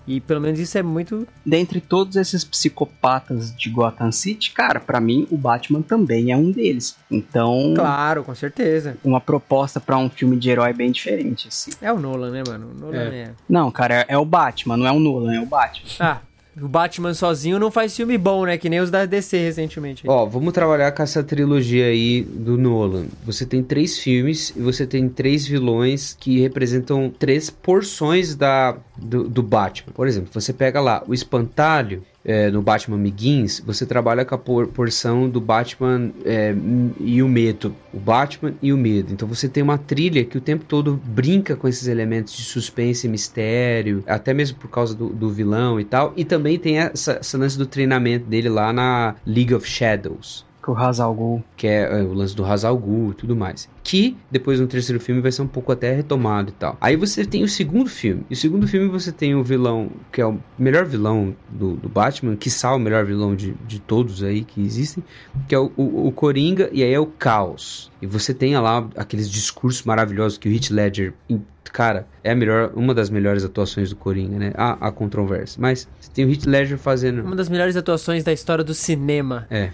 [0.07, 1.27] E pelo menos isso é muito.
[1.45, 6.51] dentre todos esses psicopatas de Gotham City, cara, pra mim o Batman também é um
[6.51, 6.95] deles.
[7.11, 8.97] Então, Claro, com certeza.
[9.03, 11.71] uma proposta pra um filme de herói bem diferente, assim.
[11.81, 12.71] É o Nolan, né, mano?
[12.75, 13.31] O Nolan é.
[13.49, 15.89] Não, cara, é, é o Batman, não é o Nolan, é o Batman.
[15.99, 16.17] Ah,
[16.61, 18.57] o Batman sozinho não faz filme bom, né?
[18.57, 20.03] Que nem os da DC recentemente.
[20.07, 23.05] Ó, vamos trabalhar com essa trilogia aí do Nolan.
[23.25, 29.27] Você tem três filmes e você tem três vilões que representam três porções da, do,
[29.27, 29.93] do Batman.
[29.93, 32.03] Por exemplo, você pega lá o Espantalho.
[32.27, 36.53] É, no Batman Begins, você trabalha com a por- porção do Batman é,
[36.99, 37.73] e o medo.
[37.93, 39.13] O Batman e o medo.
[39.13, 43.07] Então você tem uma trilha que o tempo todo brinca com esses elementos de suspense
[43.07, 46.11] e mistério, até mesmo por causa do, do vilão e tal.
[46.17, 50.73] E também tem essa, essa lance do treinamento dele lá na League of Shadows Com
[50.73, 51.41] o Ra's al Ghul.
[51.55, 53.69] que é, é, o lance do Ra's al Ghul e tudo mais.
[53.83, 56.75] Que depois no terceiro filme vai ser um pouco até retomado e tal.
[56.81, 58.25] Aí você tem o segundo filme.
[58.29, 61.87] E o segundo filme você tem o vilão, que é o melhor vilão do, do
[61.87, 65.01] Batman, que o melhor vilão de, de todos aí que existem,
[65.47, 67.89] que é o, o, o Coringa, e aí é o Caos.
[68.01, 71.13] E você tem lá aqueles discursos maravilhosos que o Heath Ledger.
[71.29, 71.41] em-
[71.71, 74.51] Cara, é a melhor, uma das melhores atuações do Coringa, né?
[74.55, 75.59] Há, há controvérsia.
[75.61, 77.21] Mas você tem o Heath Ledger fazendo.
[77.21, 79.45] Uma das melhores atuações da história do cinema.
[79.49, 79.69] É,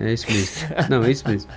[0.00, 0.68] é isso mesmo.
[0.88, 1.50] Não, é isso mesmo.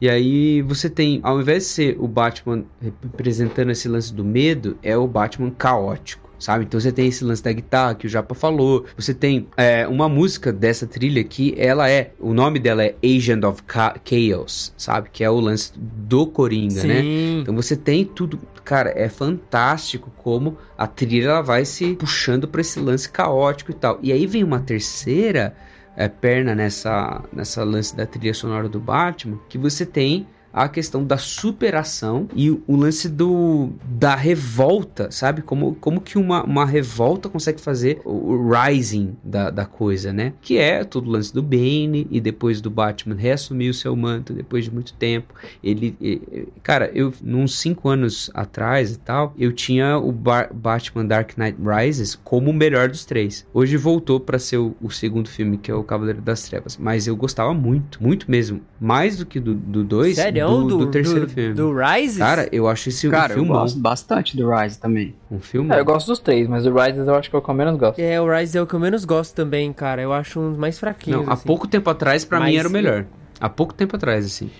[0.00, 4.78] E aí você tem, ao invés de ser o Batman representando esse lance do medo,
[4.82, 6.30] é o Batman caótico.
[6.38, 6.64] Sabe?
[6.64, 8.86] Então você tem esse lance da guitarra que o Japa falou.
[8.96, 12.12] Você tem é, uma música dessa trilha que ela é.
[12.18, 15.10] O nome dela é Agent of Chaos, sabe?
[15.12, 17.02] Que é o lance do Coringa, né?
[17.02, 17.40] Sim.
[17.42, 22.62] Então você tem tudo, cara, é fantástico como a trilha ela vai se puxando para
[22.62, 23.98] esse lance caótico e tal.
[24.02, 25.54] E aí vem uma terceira
[26.00, 31.04] é, perna nessa nessa lance da trilha sonora do Batman, que você tem a questão
[31.04, 35.42] da superação e o lance do da revolta, sabe?
[35.42, 40.32] Como, como que uma, uma revolta consegue fazer o, rising da, da coisa, né?
[40.40, 44.32] Que é todo o lance do Bane e depois do Batman reassumir o seu manto
[44.32, 45.34] depois de muito tempo.
[45.62, 50.48] Ele, e- e- cara, eu, uns 5 anos atrás e tal, eu tinha o Ba-
[50.52, 53.46] Batman Dark Knight Rises como o melhor dos três.
[53.52, 56.76] Hoje voltou pra ser o, o segundo filme, que é o Cavaleiro das Trevas.
[56.76, 58.60] Mas eu gostava muito, muito mesmo.
[58.80, 60.39] Mais do que do 2, Sério?
[60.48, 61.54] Do, Do, do terceiro do, filme.
[61.54, 62.18] do Rises?
[62.18, 63.60] Cara, eu acho esse Cara, um eu filmão.
[63.62, 65.14] gosto bastante do Rise também.
[65.30, 65.72] Um filme.
[65.74, 67.54] É, eu gosto dos três, mas o Rises eu acho que é o que eu
[67.54, 67.98] menos gosto.
[67.98, 70.00] É, o Rise é o que eu menos gosto também, cara.
[70.02, 71.22] Eu acho um dos mais fraquinhos.
[71.22, 71.46] Não, há assim.
[71.46, 73.04] pouco tempo atrás, pra Mas- mim, era o melhor.
[73.40, 74.50] Há pouco tempo atrás, assim.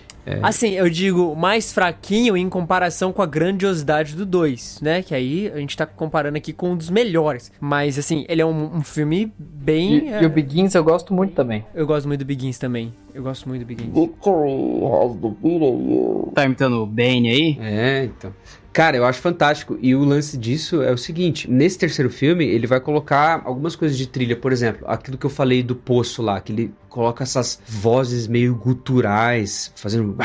[0.41, 5.01] Assim, eu digo mais fraquinho em comparação com a grandiosidade do 2, né?
[5.01, 7.51] Que aí a gente tá comparando aqui com um dos melhores.
[7.59, 10.05] Mas, assim, ele é um, um filme bem.
[10.05, 11.65] E, é, e o Begins eu gosto muito também.
[11.73, 12.93] Eu gosto muito do Begins também.
[13.13, 13.91] Eu gosto muito do Begins.
[16.33, 17.57] Tá imitando o Bane aí?
[17.59, 18.31] É, então.
[18.73, 19.77] Cara, eu acho fantástico.
[19.81, 23.97] E o lance disso é o seguinte: nesse terceiro filme, ele vai colocar algumas coisas
[23.97, 24.35] de trilha.
[24.35, 28.55] Por exemplo, aquilo que eu falei do poço lá, que ele coloca essas vozes meio
[28.55, 30.15] guturais, fazendo.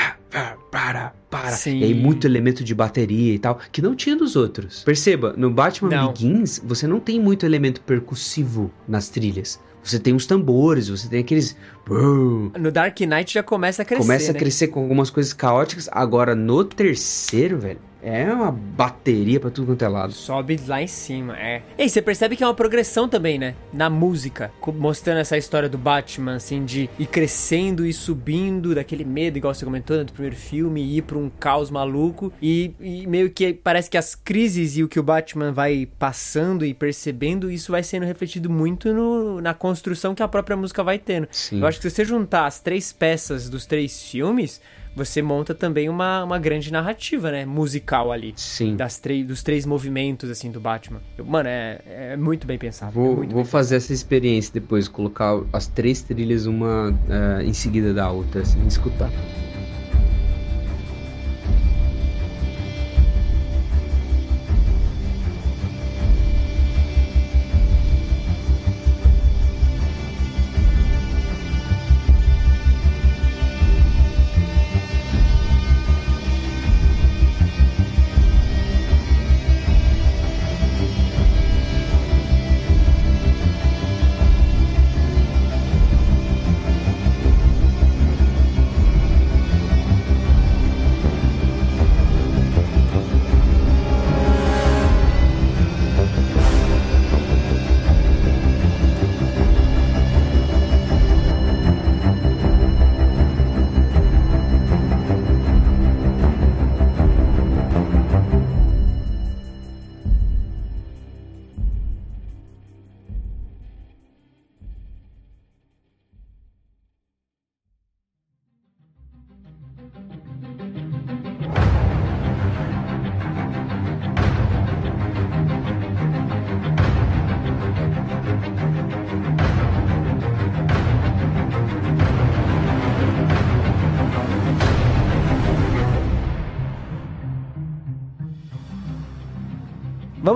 [0.70, 1.50] para, para.
[1.50, 1.78] Sim.
[1.78, 4.82] E aí muito elemento de bateria e tal, que não tinha nos outros.
[4.84, 6.12] Perceba, no Batman Não.
[6.12, 9.60] Begins, você não tem muito elemento percussivo nas trilhas.
[9.86, 11.56] Você tem os tambores, você tem aqueles.
[11.88, 14.02] No Dark Knight já começa a crescer.
[14.02, 14.36] começa né?
[14.36, 15.88] a crescer com algumas coisas caóticas.
[15.92, 20.12] Agora, no terceiro, velho, é uma bateria pra tudo quanto é lado.
[20.12, 21.62] Sobe lá em cima, é.
[21.76, 23.54] E você percebe que é uma progressão também, né?
[23.72, 29.38] Na música, mostrando essa história do Batman, assim, de ir crescendo e subindo daquele medo,
[29.38, 32.32] igual você comentou, né, do primeiro filme, e ir pra um caos maluco.
[32.40, 36.64] E, e meio que parece que as crises e o que o Batman vai passando
[36.64, 40.98] e percebendo, isso vai sendo refletido muito no- na construção que a própria música vai
[40.98, 41.26] tendo.
[41.32, 41.60] Sim.
[41.60, 44.60] Eu acho que se você juntar as três peças dos três filmes,
[44.96, 47.44] você monta também uma, uma grande narrativa, né?
[47.44, 48.74] Musical ali Sim.
[48.74, 51.00] das dos três movimentos, assim, do Batman.
[51.18, 52.90] Eu- mano, é, é muito bem pensado.
[52.92, 57.52] é Vou, muito vou fazer essa experiência depois, colocar as três trilhas uma eh, em
[57.52, 59.10] seguida da outra, assim, escutar.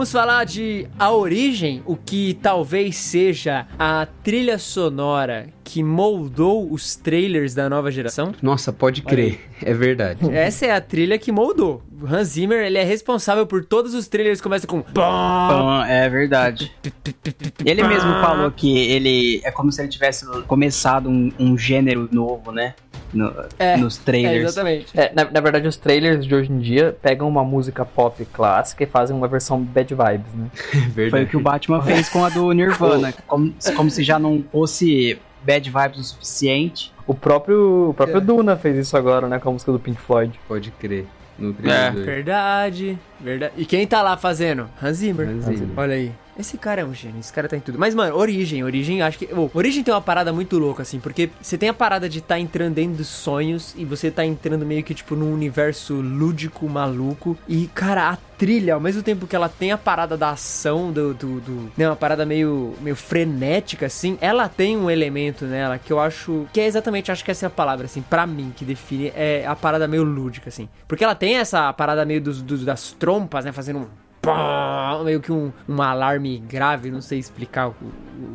[0.01, 6.97] Vamos falar de A Origem, o que talvez seja a trilha sonora que moldou os
[6.97, 8.35] trailers da nova geração.
[8.41, 10.21] Nossa, pode crer, é verdade.
[10.35, 11.83] Essa é a trilha que moldou.
[12.01, 14.83] O Hans Zimmer, ele é responsável por todos os trailers que começam com...
[14.93, 16.73] Bom, é verdade.
[17.65, 22.53] Ele mesmo falou que ele é como se ele tivesse começado um, um gênero novo,
[22.53, 22.75] né?
[23.13, 24.45] No- É, nos É, trailers.
[24.45, 24.87] exatamente.
[24.99, 28.85] É, na, na verdade, os trailers de hoje em dia pegam uma música pop clássica
[28.85, 30.47] e fazem uma versão bad vibes, né?
[30.55, 31.27] É Foi o verdade.
[31.27, 33.13] que o Batman fez com a do Nirvana.
[33.27, 36.93] como, como se já não fosse bad vibes o suficiente.
[37.07, 39.39] O próprio, o próprio Duna fez isso agora, né?
[39.39, 40.39] Com a música do Pink Floyd.
[40.47, 41.07] Pode crer.
[41.41, 41.91] No É.
[41.91, 43.55] Verdade, verdade.
[43.57, 44.69] E quem tá lá fazendo?
[44.81, 45.27] Hans Zimmer.
[45.29, 45.69] Hans Zimmer.
[45.77, 46.13] Olha aí.
[46.41, 47.79] Esse cara é um gênio, esse cara tá em tudo.
[47.79, 49.27] Mas, mano, Origem, Origem, acho que.
[49.33, 52.39] ô, Origem tem uma parada muito louca, assim, porque você tem a parada de tá
[52.39, 57.37] entrando dentro dos sonhos e você tá entrando meio que, tipo, num universo lúdico, maluco.
[57.47, 61.13] E, cara, a trilha, ao mesmo tempo que ela tem a parada da ação, do.
[61.15, 65.93] do, do né, uma parada meio, meio frenética, assim, ela tem um elemento nela que
[65.93, 66.47] eu acho.
[66.53, 69.45] Que é exatamente, acho que essa é a palavra, assim, pra mim, que define é
[69.47, 70.69] a parada meio lúdica, assim.
[70.89, 73.87] Porque ela tem essa parada meio dos, dos- das trompas, né, fazendo um
[74.21, 77.75] pá, meio que um, um alarme grave, não sei explicar o,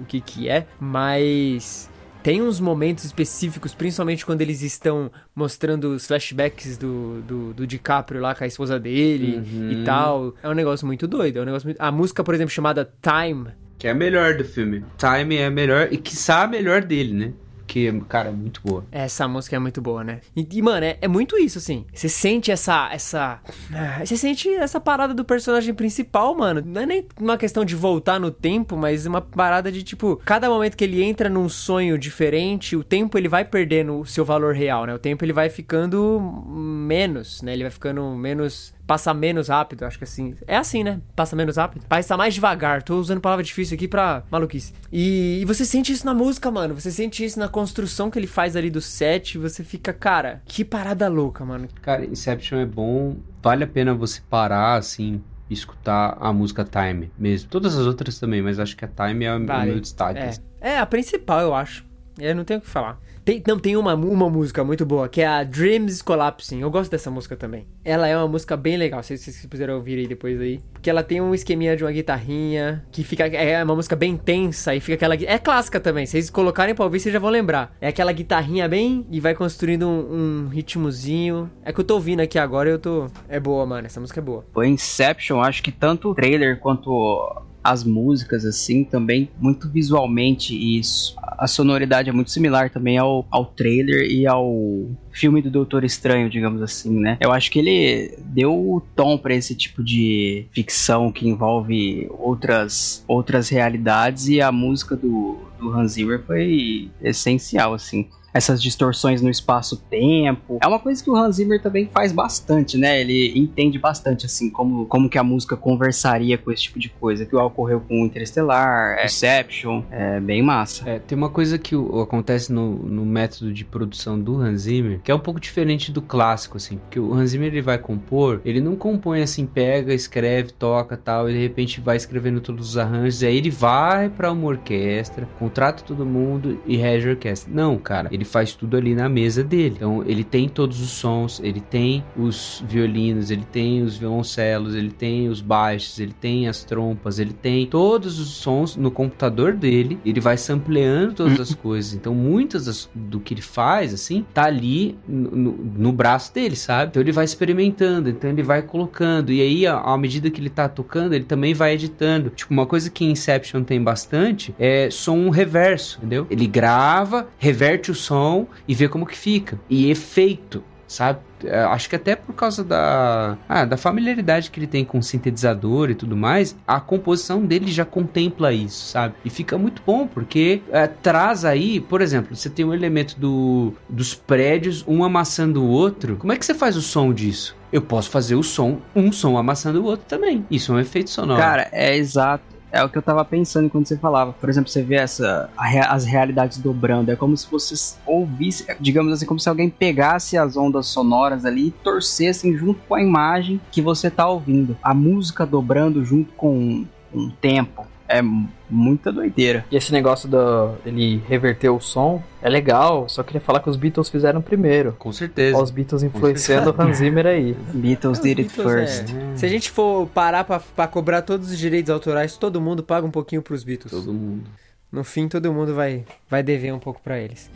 [0.01, 1.89] o que que é, mas
[2.23, 8.19] tem uns momentos específicos, principalmente quando eles estão mostrando os flashbacks do, do, do DiCaprio
[8.19, 9.71] lá com a esposa dele Uhum.
[9.71, 10.33] e tal.
[10.41, 11.79] É um negócio muito doido, é um negócio muito...
[11.79, 14.83] A música, por exemplo, chamada Time, Que é a melhor do filme.
[14.97, 17.33] Time é a melhor, e quiçá a melhor dele, né?
[17.75, 18.85] Que, cara, é muito boa.
[18.89, 20.21] Essa música é muito boa, né?
[20.33, 21.85] E, e, mano, é, é muito isso, assim.
[21.93, 22.89] Você sente essa.
[22.89, 23.41] essa.
[23.73, 26.63] ah, Você sente essa parada do personagem principal, mano.
[26.65, 30.49] Não é nem uma questão de voltar no tempo, mas uma parada de, tipo, cada
[30.49, 34.53] momento que ele entra num sonho diferente, o tempo ele vai perdendo o seu valor
[34.55, 34.93] real, né?
[34.93, 37.51] O tempo ele vai ficando menos, né?
[37.51, 38.73] Ele vai ficando menos.
[38.87, 40.35] Passa menos rápido, acho que assim.
[40.47, 41.01] É assim, né?
[41.15, 41.85] Passa menos rápido.
[41.87, 42.83] Passa mais devagar.
[42.83, 44.73] Tô usando palavra difícil aqui pra maluquice.
[44.91, 46.75] E, e você sente isso na música, mano.
[46.75, 49.37] Você sente isso na construção que ele faz ali do set.
[49.37, 51.67] Você fica, cara, que parada louca, mano.
[51.81, 53.17] Cara, Inception é bom.
[53.41, 57.49] Vale a pena você parar, assim, e escutar a música Time mesmo.
[57.49, 59.71] Todas as outras também, mas acho que a Time é o Vale.
[59.71, 60.19] meu destaque.
[60.19, 60.27] É.
[60.27, 60.41] assim.
[60.61, 61.85] é, a principal, eu acho.
[62.19, 62.99] Eu não tenho o que falar.
[63.25, 66.61] Tem, não, tem uma, uma música muito boa, que é a Dreams Collapsing.
[66.61, 67.65] Eu gosto dessa música também.
[67.83, 70.61] Ela é uma música bem legal, se vocês puderam ouvir aí depois aí.
[70.71, 73.25] Porque ela tem um esqueminha de uma guitarrinha, que fica.
[73.25, 75.15] É uma música bem tensa e fica aquela.
[75.15, 76.05] É clássica também.
[76.05, 77.75] Se vocês colocarem pra ouvir, vocês já vão lembrar.
[77.81, 79.07] É aquela guitarrinha bem.
[79.09, 81.49] e vai construindo um, um ritmozinho.
[81.63, 83.07] É que eu tô ouvindo aqui agora eu tô.
[83.27, 83.87] É boa, mano.
[83.87, 84.45] Essa música é boa.
[84.53, 91.15] O Inception, acho que tanto o trailer quanto as músicas, assim, também muito visualmente isso.
[91.19, 96.29] A sonoridade é muito similar também ao, ao trailer e ao filme do Doutor Estranho,
[96.29, 97.17] digamos assim, né?
[97.19, 103.03] Eu acho que ele deu o tom para esse tipo de ficção que envolve outras,
[103.07, 109.29] outras realidades e a música do, do Hans Zimmer foi essencial, assim essas distorções no
[109.29, 110.59] espaço-tempo.
[110.61, 112.99] É uma coisa que o Hans Zimmer também faz bastante, né?
[112.99, 117.25] Ele entende bastante, assim, como, como que a música conversaria com esse tipo de coisa,
[117.25, 120.87] que ocorreu com Interestelar, Inception, é bem massa.
[120.89, 125.11] É, tem uma coisa que acontece no, no método de produção do Hans Zimmer, que
[125.11, 128.59] é um pouco diferente do clássico, assim, porque o Hans Zimmer ele vai compor, ele
[128.59, 133.23] não compõe assim, pega, escreve, toca tal, e de repente vai escrevendo todos os arranjos,
[133.23, 137.49] aí ele vai para uma orquestra, contrata todo mundo e rege a orquestra.
[137.53, 139.75] Não, cara, ele ele faz tudo ali na mesa dele.
[139.77, 144.91] Então ele tem todos os sons, ele tem os violinos, ele tem os violoncelos, ele
[144.91, 149.99] tem os baixos, ele tem as trompas, ele tem todos os sons no computador dele.
[150.03, 151.93] Ele vai sampleando todas as coisas.
[151.93, 156.89] Então muitas das, do que ele faz, assim, tá ali no, no, braço dele, sabe?
[156.89, 159.31] Então ele vai experimentando, então ele vai colocando.
[159.31, 162.31] E aí, à medida que ele tá tocando, ele também vai editando.
[162.31, 166.25] Tipo, uma coisa que Inception tem bastante é som reverso, entendeu?
[166.29, 169.59] Ele grava, reverte o som som e ver como que fica.
[169.69, 171.19] E efeito, sabe?
[171.43, 175.03] É, acho que até por causa da, ah, da familiaridade que ele tem com o
[175.03, 179.15] sintetizador e tudo mais, a composição dele já contempla isso, sabe?
[179.23, 183.73] E fica muito bom, porque é, traz aí, por exemplo, você tem um elemento do,
[183.89, 186.15] dos prédios, um amassando o outro.
[186.15, 187.55] Como é que você faz o som disso?
[187.71, 190.45] Eu posso fazer o som, um som amassando o outro também.
[190.49, 191.41] Isso é um efeito sonoro.
[191.41, 192.54] Cara, é exato.
[192.75, 194.33] É o que eu tava pensando quando você falava.
[194.33, 195.49] Por exemplo, você vê essa,
[195.87, 197.09] as realidades dobrando.
[197.09, 197.73] É como se você
[198.05, 202.95] ouvisse, digamos assim, como se alguém pegasse as ondas sonoras ali e torcessem junto com
[202.95, 204.75] a imagem que você tá ouvindo.
[204.83, 207.87] A música dobrando junto com um tempo.
[208.07, 208.21] É
[208.69, 209.65] muita doideira.
[209.71, 213.75] E esse negócio do ele reverter o som é legal, só queria falar que os
[213.75, 214.95] Beatles fizeram primeiro.
[214.99, 215.55] Com certeza.
[215.55, 217.55] Olha os Beatles influenciando o Hans Zimmer aí.
[217.73, 219.05] Beatles did it first.
[219.33, 219.37] É.
[219.37, 223.05] Se a gente for parar pra, pra cobrar todos os direitos autorais, todo mundo paga
[223.07, 223.91] um pouquinho pros Beatles.
[223.91, 224.43] Todo mundo.
[224.91, 227.49] No fim, todo mundo vai, vai dever um pouco para eles.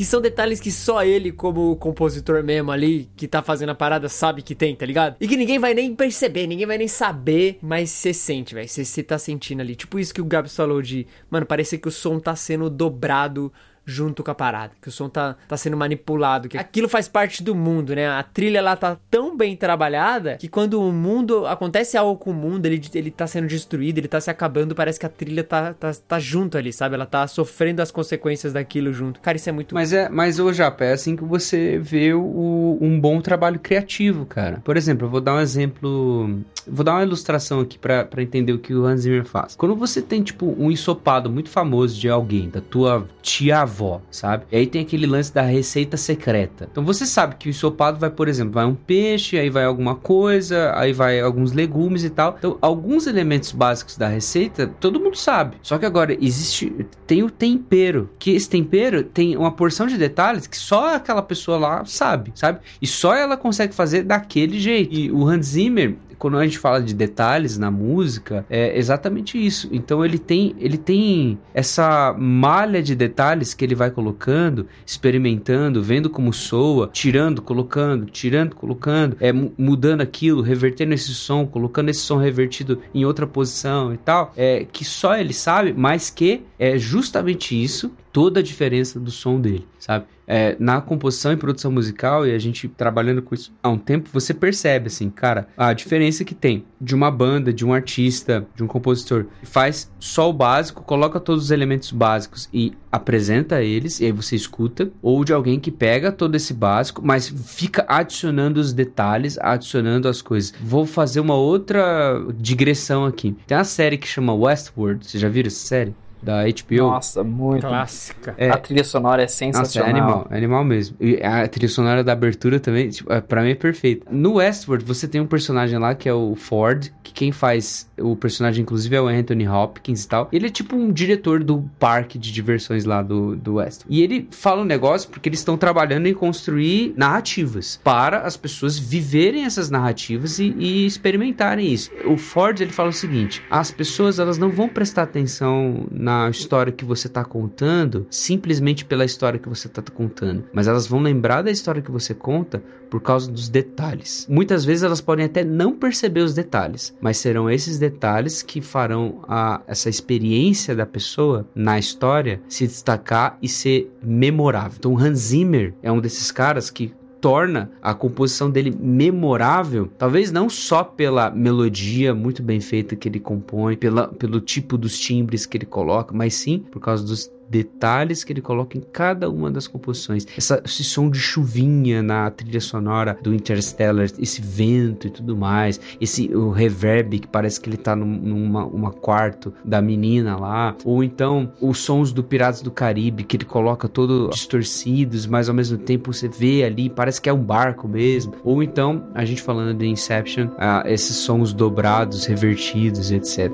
[0.00, 4.08] Que são detalhes que só ele, como compositor mesmo ali, que tá fazendo a parada,
[4.08, 5.16] sabe que tem, tá ligado?
[5.20, 8.66] E que ninguém vai nem perceber, ninguém vai nem saber, mas você sente, velho.
[8.66, 9.76] Você tá sentindo ali.
[9.76, 13.52] Tipo isso que o Gabs falou de, mano, parece que o som tá sendo dobrado
[13.84, 17.42] junto com a parada, que o som tá, tá sendo manipulado, que aquilo faz parte
[17.42, 18.08] do mundo, né?
[18.08, 22.34] A trilha ela tá tão bem trabalhada que quando o mundo acontece algo com o
[22.34, 25.74] mundo, ele, ele tá sendo destruído, ele tá se acabando, parece que a trilha tá,
[25.74, 26.94] tá, tá junto ali, sabe?
[26.94, 29.20] Ela tá sofrendo as consequências daquilo junto.
[29.20, 32.78] Cara, isso é muito Mas é, mas ô Japa, é assim que você vê o,
[32.80, 34.60] um bom trabalho criativo, cara.
[34.64, 38.58] Por exemplo, eu vou dar um exemplo, vou dar uma ilustração aqui para entender o
[38.58, 39.54] que o Hans Zimmer faz.
[39.56, 44.44] Quando você tem tipo um ensopado muito famoso de alguém, da tua tia avó, sabe?
[44.50, 46.68] E aí tem aquele lance da receita secreta.
[46.70, 49.94] Então você sabe que o ensopado vai, por exemplo, vai um peixe, aí vai alguma
[49.94, 52.34] coisa, aí vai alguns legumes e tal.
[52.38, 55.56] Então, alguns elementos básicos da receita, todo mundo sabe.
[55.62, 56.74] Só que agora existe
[57.06, 61.58] tem o tempero, que esse tempero tem uma porção de detalhes que só aquela pessoa
[61.58, 62.60] lá sabe, sabe?
[62.80, 64.94] E só ela consegue fazer daquele jeito.
[64.94, 69.70] E o Hans Zimmer, quando a gente fala de detalhes na música, é exatamente isso.
[69.72, 76.10] Então ele tem, ele tem essa malha de detalhes que ele vai colocando, experimentando, vendo
[76.10, 82.18] como soa, tirando, colocando, tirando, colocando, é, mudando aquilo, revertendo esse som, colocando esse som
[82.18, 87.60] revertido em outra posição e tal, é que só ele sabe, mas que é justamente
[87.60, 90.04] isso toda a diferença do som dele, sabe?
[90.32, 94.08] É, na composição e produção musical, e a gente trabalhando com isso há um tempo,
[94.12, 98.62] você percebe, assim, cara, a diferença que tem de uma banda, de um artista, de
[98.62, 103.98] um compositor, que faz só o básico, coloca todos os elementos básicos e apresenta eles,
[103.98, 108.60] e aí você escuta, ou de alguém que pega todo esse básico, mas fica adicionando
[108.60, 110.54] os detalhes, adicionando as coisas.
[110.62, 113.36] Vou fazer uma outra digressão aqui.
[113.48, 115.92] Tem uma série que chama Westworld, vocês já viram essa série?
[116.22, 116.76] Da HBO.
[116.76, 117.66] Nossa, muito.
[117.66, 118.34] Clássica.
[118.36, 119.90] É, a trilha sonora é sensacional.
[119.90, 120.96] Nossa, é animal, é animal mesmo.
[121.00, 124.06] E a trilha sonora da abertura também, tipo, é, pra mim é perfeita.
[124.10, 128.14] No Westworld, você tem um personagem lá que é o Ford, que quem faz o
[128.14, 130.28] personagem, inclusive, é o Anthony Hopkins e tal.
[130.32, 133.86] Ele é tipo um diretor do parque de diversões lá do, do Westworld.
[133.88, 138.78] E ele fala um negócio porque eles estão trabalhando em construir narrativas para as pessoas
[138.78, 141.90] viverem essas narrativas e, e experimentarem isso.
[142.04, 146.28] O Ford, ele fala o seguinte, as pessoas, elas não vão prestar atenção na na
[146.28, 151.00] história que você está contando simplesmente pela história que você está contando, mas elas vão
[151.00, 154.26] lembrar da história que você conta por causa dos detalhes.
[154.28, 159.22] Muitas vezes elas podem até não perceber os detalhes, mas serão esses detalhes que farão
[159.28, 164.76] a, essa experiência da pessoa na história se destacar e ser memorável.
[164.78, 170.48] Então, Hans Zimmer é um desses caras que torna a composição dele memorável, talvez não
[170.48, 175.56] só pela melodia muito bem feita que ele compõe, pela, pelo tipo dos timbres que
[175.56, 179.66] ele coloca, mas sim por causa dos detalhes que ele coloca em cada uma das
[179.66, 180.26] composições.
[180.36, 185.80] Essa, esse som de chuvinha na trilha sonora do Interstellar, esse vento e tudo mais,
[186.00, 190.76] esse o reverb que parece que ele tá num, numa uma quarto da menina lá,
[190.84, 195.54] ou então os sons do Piratas do Caribe que ele coloca todo distorcidos, mas ao
[195.54, 199.42] mesmo tempo você vê ali, parece que é um barco mesmo, ou então a gente
[199.42, 203.50] falando de Inception, ah, esses sons dobrados, revertidos, etc.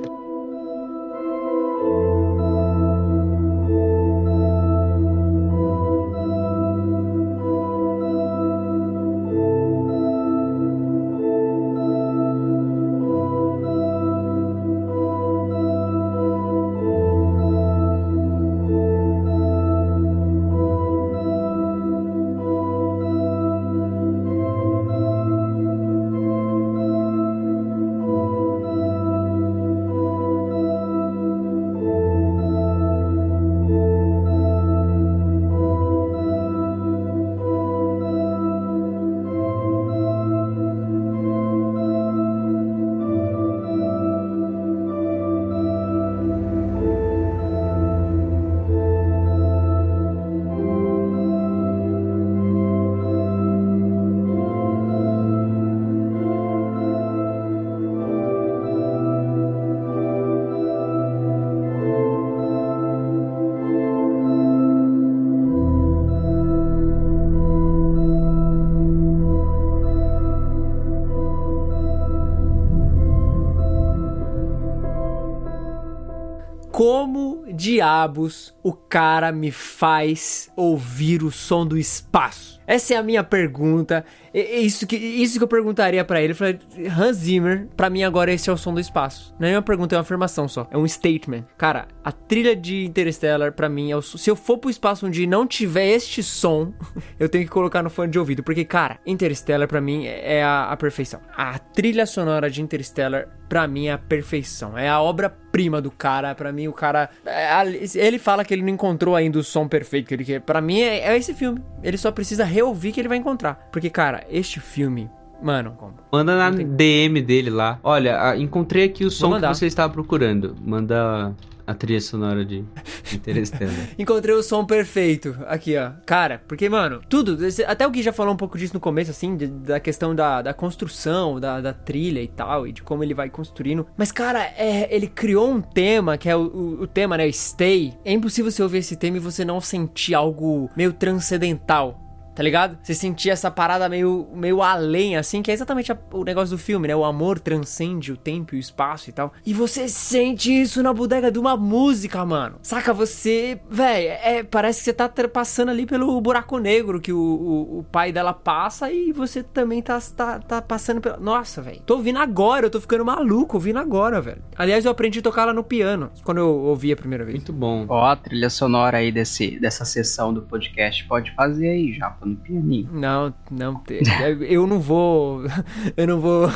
[77.87, 82.56] diabos o cara me faz ouvir o som do espaço?
[82.67, 84.05] Essa é a minha pergunta.
[84.35, 86.33] É isso que, isso que eu perguntaria para ele.
[86.33, 86.59] Eu falei,
[86.99, 89.35] Hans Zimmer, pra mim agora esse é o som do espaço.
[89.39, 90.67] Não é uma pergunta, é uma afirmação só.
[90.71, 91.45] É um statement.
[91.57, 95.27] Cara, a trilha de Interstellar, pra mim, é o Se eu for pro espaço onde
[95.27, 96.73] não tiver este som,
[97.19, 98.43] eu tenho que colocar no fone de ouvido.
[98.43, 101.21] Porque, cara, Interstellar, pra mim, é a, a perfeição.
[101.37, 104.77] A trilha sonora de Interstellar, pra mim, é a perfeição.
[104.77, 106.35] É a obra-prima do cara.
[106.35, 107.11] Pra mim, o cara.
[107.25, 107.49] É,
[107.95, 110.41] ele fala que ele não encontrou ainda o som perfeito que ele quer.
[110.41, 111.63] Pra mim, é, é esse filme.
[111.83, 113.69] Ele só precisa reouvir que ele vai encontrar.
[113.71, 115.11] Porque, cara, este filme
[115.43, 115.95] Mano, como?
[116.11, 116.67] Manda na tem...
[116.67, 117.79] DM dele lá.
[117.83, 120.57] Olha, encontrei aqui o som que você estava procurando.
[120.65, 121.35] Manda
[121.67, 122.65] a trilha sonora de
[123.13, 123.75] Interstellar.
[123.99, 125.91] Encontrei o som perfeito aqui, ó.
[126.07, 127.37] Cara, porque, mano, tudo.
[127.67, 130.43] Até o Gui já falou um pouco disso no começo, assim, de, da questão da,
[130.43, 133.87] da construção, da, da, trilha e tal, e de como ele vai construindo.
[133.97, 137.31] Mas, cara, é, ele criou um tema, que é o, o, o tema, né?
[137.33, 137.95] Stay.
[138.05, 142.06] É impossível você ouvir esse tema e você não sentir algo meio transcendental
[142.37, 142.79] tá ligado?
[142.83, 146.63] Você sentia essa parada meio, meio além, assim, que é exatamente a- o negócio do
[146.63, 146.95] filme, né?
[146.95, 149.33] O amor transcende o tempo e o espaço e tal.
[149.45, 152.57] E você sente isso na bodega de uma música, mano.
[152.63, 152.93] Saca?
[152.93, 157.79] Você, véi, é, parece que você tá passando ali pelo buraco negro que o, o,
[157.79, 161.19] o pai dela passa e você também tá, tá, tá passando pelo.
[161.19, 161.81] Nossa, velho.
[161.87, 164.43] Tô ouvindo agora, eu tô ficando maluco ouvindo agora, velho.
[164.57, 167.37] Aliás, eu aprendi a tocar ela no piano quando eu ouvi a primeira vez.
[167.37, 167.87] Muito bom.
[167.89, 172.37] Ó, a trilha sonora aí desse, dessa sessão do podcast pode fazer aí, já no
[172.37, 172.89] pianinho.
[172.93, 173.83] Não, não,
[174.47, 175.43] eu não vou,
[175.97, 176.49] eu não vou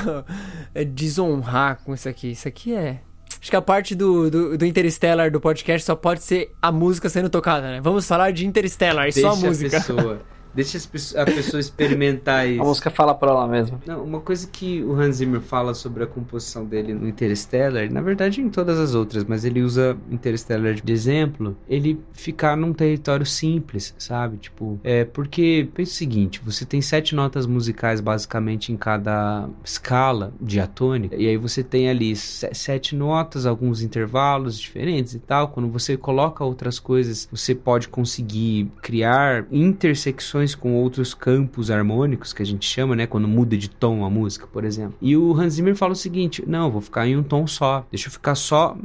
[0.74, 2.32] é, desonrar com isso aqui.
[2.32, 3.00] Isso aqui é.
[3.40, 7.08] Acho que a parte do, do, do Interstellar do podcast só pode ser a música
[7.08, 7.80] sendo tocada, né?
[7.80, 9.76] Vamos falar de Interstellar só a música.
[9.76, 10.20] a pessoa.
[10.54, 10.78] Deixa
[11.16, 12.60] a pessoa experimentar isso.
[12.62, 13.80] A música fala pra ela mesma.
[13.86, 18.00] Não, uma coisa que o Hans Zimmer fala sobre a composição dele no Interstellar, na
[18.00, 23.24] verdade em todas as outras, mas ele usa Interstellar de exemplo, ele ficar num território
[23.26, 24.36] simples, sabe?
[24.38, 30.32] Tipo, é porque, pensa o seguinte, você tem sete notas musicais basicamente em cada escala
[30.40, 35.68] diatônica, e aí você tem ali se- sete notas, alguns intervalos diferentes e tal, quando
[35.68, 42.46] você coloca outras coisas, você pode conseguir criar intersecções com outros campos harmônicos, que a
[42.46, 43.06] gente chama, né?
[43.06, 44.94] Quando muda de tom a música, por exemplo.
[45.00, 47.86] E o Hans Zimmer fala o seguinte: não, vou ficar em um tom só.
[47.90, 48.76] Deixa eu ficar só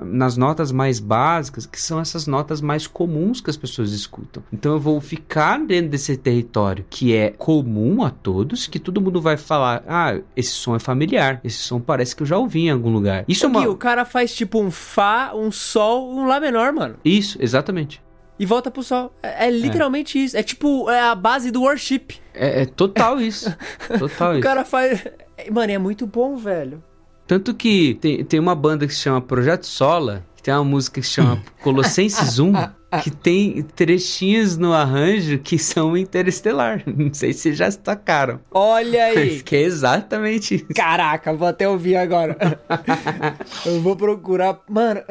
[0.00, 4.42] nas notas mais básicas, que são essas notas mais comuns que as pessoas escutam.
[4.52, 9.20] Então eu vou ficar dentro desse território que é comum a todos, que todo mundo
[9.20, 12.70] vai falar: ah, esse som é familiar, esse som parece que eu já ouvi em
[12.70, 13.24] algum lugar.
[13.28, 13.68] Isso é uma.
[13.68, 16.96] o cara faz tipo um Fá, um Sol, um Lá menor, mano.
[17.04, 18.02] Isso, exatamente.
[18.38, 19.12] E volta pro Sol.
[19.22, 20.36] É, é literalmente isso.
[20.36, 22.06] É tipo é a base do worship.
[22.34, 23.52] É, é total isso.
[23.98, 24.42] Total O isso.
[24.42, 25.04] cara faz.
[25.50, 26.82] Mano, é muito bom, velho.
[27.26, 31.00] Tanto que tem, tem uma banda que se chama Projeto Sola, que tem uma música
[31.00, 32.52] que se chama Colossenses 1,
[33.02, 36.82] que tem trechinhos no arranjo que são interestelar.
[36.86, 38.40] Não sei se já destacaram.
[38.50, 39.42] Olha aí.
[39.42, 40.66] Que é exatamente isso.
[40.74, 42.36] Caraca, vou até ouvir agora.
[43.66, 44.60] eu vou procurar.
[44.68, 45.02] Mano.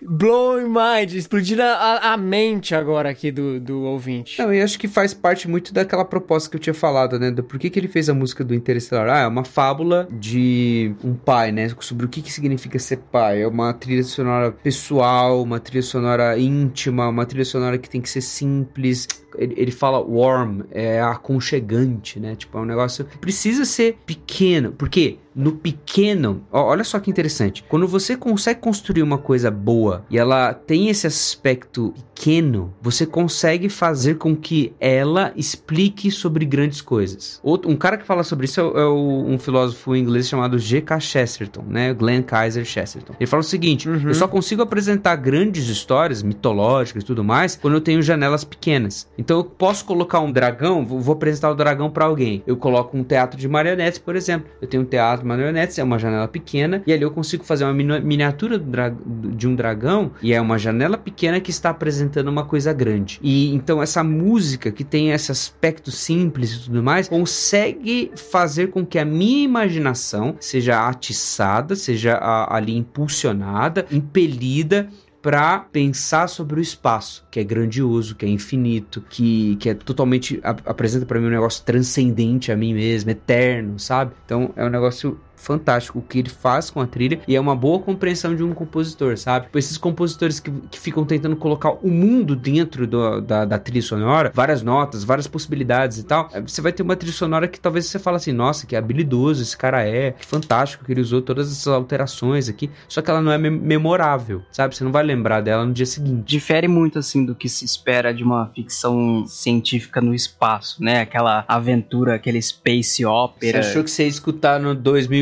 [0.00, 4.40] Blowing mind, explodindo a, a mente agora aqui do, do ouvinte.
[4.40, 7.30] Não, e acho que faz parte muito daquela proposta que eu tinha falado, né?
[7.30, 9.08] Do por que, que ele fez a música do Interestelar.
[9.08, 11.68] Ah, é uma fábula de um pai, né?
[11.80, 13.42] Sobre o que, que significa ser pai.
[13.42, 18.08] É uma trilha sonora pessoal, uma trilha sonora íntima, uma trilha sonora que tem que
[18.08, 19.08] ser simples.
[19.38, 22.34] Ele, ele fala warm, é aconchegante, né?
[22.34, 24.72] Tipo, é um negócio que precisa ser pequeno.
[24.72, 27.62] Porque no pequeno, ó, olha só que interessante.
[27.68, 33.68] Quando você consegue construir uma coisa boa e ela tem esse aspecto pequeno, você consegue
[33.68, 37.38] fazer com que ela explique sobre grandes coisas.
[37.42, 40.98] Outro, um cara que fala sobre isso é, é um filósofo inglês chamado G.K.
[41.00, 41.92] Chesterton, né?
[41.92, 43.14] Glenn Kaiser Chesterton.
[43.20, 44.08] Ele fala o seguinte: Uhum.
[44.08, 49.06] eu só consigo apresentar grandes histórias mitológicas e tudo mais quando eu tenho janelas pequenas.
[49.26, 52.44] Então eu posso colocar um dragão, vou, apresentar o dragão para alguém.
[52.46, 54.48] Eu coloco um teatro de marionetes, por exemplo.
[54.62, 57.64] Eu tenho um teatro de marionetes, é uma janela pequena, e ali eu consigo fazer
[57.64, 62.44] uma mini- miniatura de um dragão, e é uma janela pequena que está apresentando uma
[62.44, 63.18] coisa grande.
[63.20, 68.86] E então essa música que tem esse aspecto simples e tudo mais, consegue fazer com
[68.86, 72.16] que a minha imaginação seja atiçada, seja
[72.48, 74.88] ali impulsionada, impelida
[75.26, 80.38] para pensar sobre o espaço, que é grandioso, que é infinito, que, que é totalmente
[80.44, 84.14] ap- apresenta para mim um negócio transcendente a mim mesmo, eterno, sabe?
[84.24, 87.54] Então é um negócio fantástico o que ele faz com a trilha e é uma
[87.54, 89.46] boa compreensão de um compositor, sabe?
[89.54, 94.32] Esses compositores que, que ficam tentando colocar o mundo dentro do- da, da trilha sonora,
[94.34, 97.86] várias notas, várias possibilidades e tal, eh, você vai ter uma trilha sonora que talvez
[97.86, 101.50] você fale assim, nossa, que habilidoso esse cara é, que fantástico que ele usou todas
[101.50, 104.74] essas alterações aqui, só que ela não é mem- memorável, sabe?
[104.74, 106.22] Você não vai lembrar dela no dia seguinte.
[106.26, 111.00] Difere muito, assim, do que se espera de uma ficção científica no espaço, né?
[111.00, 113.62] Aquela aventura, aquele space opera.
[113.62, 114.74] Você achou que você ia escutar no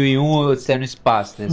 [0.05, 1.49] 2001 ou você é no espaço, né?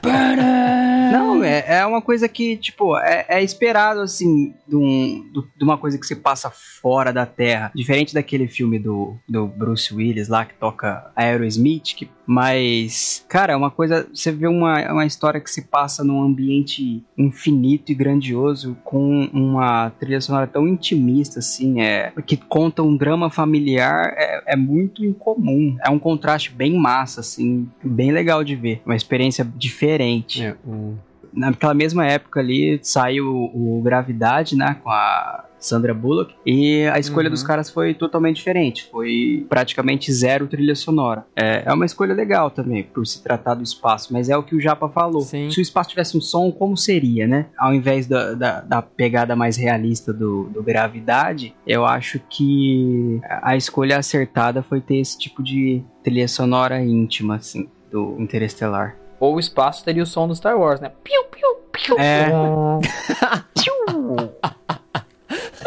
[0.00, 1.10] Para.
[1.12, 5.64] Não, é, é uma coisa que, tipo, é, é esperado, assim, de, um, do- de
[5.64, 7.70] uma coisa que se passa fora da Terra.
[7.74, 13.56] Diferente daquele filme do, do Bruce Willis lá, que toca Aerosmith, que, mas, cara, é
[13.56, 18.76] uma coisa, você vê uma, uma história que se passa num ambiente infinito e grandioso,
[18.84, 24.56] com uma trilha sonora tão intimista, assim, é, que conta um drama familiar, é, é
[24.56, 25.76] muito incomum.
[25.84, 28.80] É um contraste bem massa, assim, bem legal de ver.
[28.86, 30.42] Uma experiência diferente.
[30.44, 30.94] É, o-
[31.32, 34.76] naquela mesma época ali saiu o, o Gravidade, né?
[34.82, 36.34] Com a Sandra Bullock.
[36.44, 37.30] E a escolha Uhum.
[37.32, 38.88] dos caras foi totalmente diferente.
[38.90, 41.24] Foi praticamente zero trilha sonora.
[41.36, 44.12] É, é uma escolha legal também, por se tratar do espaço.
[44.12, 45.22] Mas é o que o Japa falou.
[45.22, 45.50] Sim.
[45.50, 47.46] Se o espaço tivesse um som, como seria, né?
[47.56, 53.56] Ao invés da, da, da pegada mais realista do, do Gravidade, eu acho que a
[53.56, 58.96] escolha acertada foi ter esse tipo de trilha sonora íntima, assim, do Interestelar.
[59.20, 60.90] Ou o espaço teria o som do Star Wars, né?
[61.04, 61.96] Piu, piu, piu.
[62.00, 62.26] É.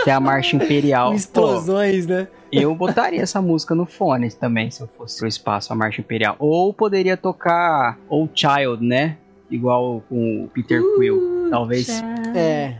[0.05, 1.09] Tem a marcha imperial.
[1.11, 2.27] Pô, Explosões, né?
[2.51, 6.35] eu botaria essa música no fone também, se eu fosse pro espaço, a marcha imperial.
[6.39, 9.17] Ou poderia tocar Old Child, né?
[9.49, 11.49] Igual com o Peter Quill.
[11.49, 11.89] Talvez.
[12.35, 12.77] É.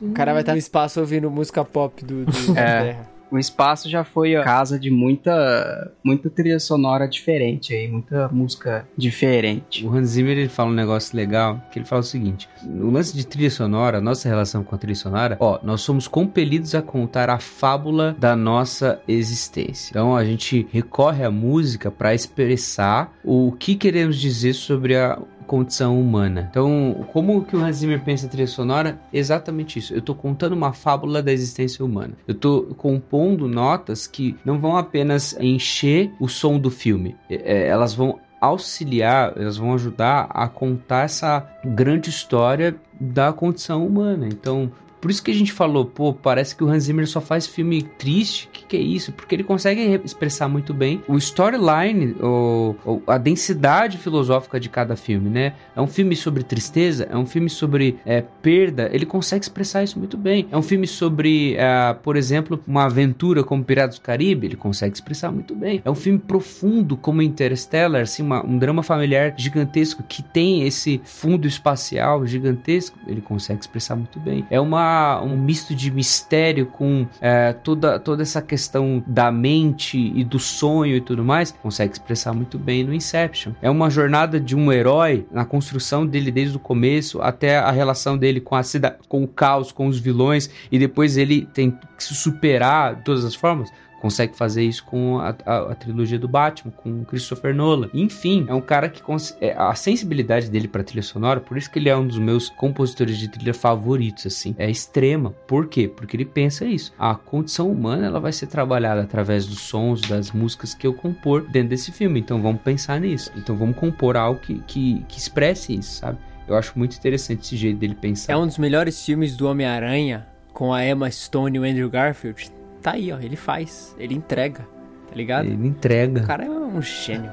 [0.00, 2.82] O cara vai estar no espaço ouvindo música pop do, do da É.
[2.84, 3.10] Terra.
[3.30, 8.86] O espaço já foi a casa de muita, muita trilha sonora diferente aí, muita música
[8.96, 9.86] diferente.
[9.86, 13.16] O Hans Zimmer ele fala um negócio legal, que ele fala o seguinte: no lance
[13.16, 17.30] de trilha sonora, nossa relação com a trilha sonora, ó, nós somos compelidos a contar
[17.30, 19.90] a fábula da nossa existência.
[19.90, 25.18] Então a gente recorre à música para expressar o que queremos dizer sobre a
[25.50, 26.46] condição humana.
[26.48, 29.00] Então, como que o Hans Zimmer pensa trilha sonora?
[29.12, 29.92] Exatamente isso.
[29.92, 32.12] Eu tô contando uma fábula da existência humana.
[32.28, 37.16] Eu tô compondo notas que não vão apenas encher o som do filme.
[37.28, 44.28] É, elas vão auxiliar, elas vão ajudar a contar essa grande história da condição humana.
[44.28, 44.70] Então,
[45.00, 47.82] por isso que a gente falou, pô, parece que o Hans Zimmer só faz filme
[47.82, 48.48] triste.
[48.52, 49.12] Que, que é isso?
[49.12, 54.68] Porque ele consegue re- expressar muito bem o storyline, o, o- a densidade filosófica de
[54.68, 55.54] cada filme, né?
[55.74, 59.98] É um filme sobre tristeza, é um filme sobre é, perda, ele consegue expressar isso
[59.98, 60.46] muito bem.
[60.50, 64.94] É um filme sobre, é, por exemplo, uma aventura como Piratas do Caribe, ele consegue
[64.94, 65.80] expressar muito bem.
[65.84, 71.00] É um filme profundo como Interstellar, assim, uma- um drama familiar gigantesco que tem esse
[71.04, 74.44] fundo espacial gigantesco, ele consegue expressar muito bem.
[74.50, 74.89] É uma,
[75.22, 80.96] um misto de mistério com é, toda, toda essa questão da mente e do sonho
[80.96, 83.52] e tudo mais, consegue expressar muito bem no Inception.
[83.60, 88.16] É uma jornada de um herói na construção dele desde o começo até a relação
[88.16, 92.04] dele com a cidade, com o caos, com os vilões e depois ele tem que
[92.04, 93.70] se superar de todas as formas.
[94.00, 97.88] Consegue fazer isso com a, a- a trilogia do Batman, com Christopher Nolan.
[97.92, 99.02] Enfim, é um cara que
[99.40, 102.48] é, a sensibilidade dele pra trilha sonora, por isso que ele é um dos meus
[102.48, 105.30] compositores de trilha favoritos, assim, é extrema.
[105.46, 105.86] Por quê?
[105.86, 106.92] Porque ele pensa isso.
[106.98, 111.42] A condição humana ela vai ser trabalhada através dos sons, das músicas que eu compor
[111.48, 112.20] dentro desse filme.
[112.20, 113.30] Então vamos pensar nisso.
[113.36, 116.18] Então vamos compor algo que, que, que expresse isso, sabe?
[116.48, 118.32] Eu acho muito interessante esse jeito dele pensar.
[118.32, 122.50] É um dos melhores filmes do Homem-Aranha com a Emma Stone e o Andrew Garfield.
[122.82, 123.18] Tá aí, ó.
[123.18, 123.94] Ele faz.
[123.98, 124.66] Ele entrega.
[125.08, 125.46] Tá ligado?
[125.46, 126.22] Ele entrega.
[126.22, 127.32] O cara é um gênio.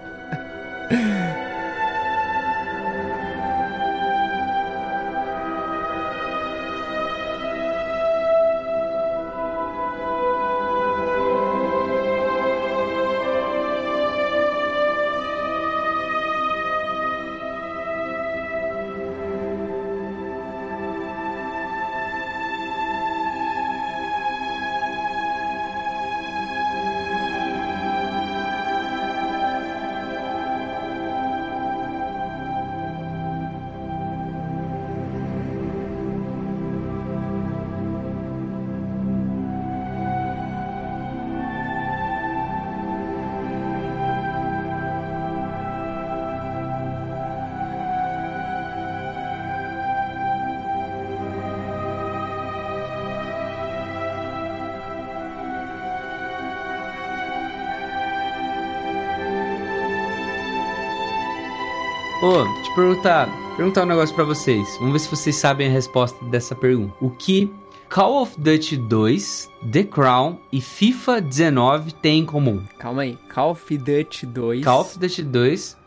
[62.77, 64.67] perguntar, perguntar um negócio pra vocês.
[64.77, 66.93] Vamos ver se vocês sabem a resposta dessa pergunta.
[67.01, 67.51] O que
[67.89, 72.63] Call of Duty 2, The Crown e FIFA 19 têm em comum?
[72.77, 73.17] Calma aí.
[73.33, 74.63] Call of Duty 2.
[74.63, 75.77] Call of Duty 2,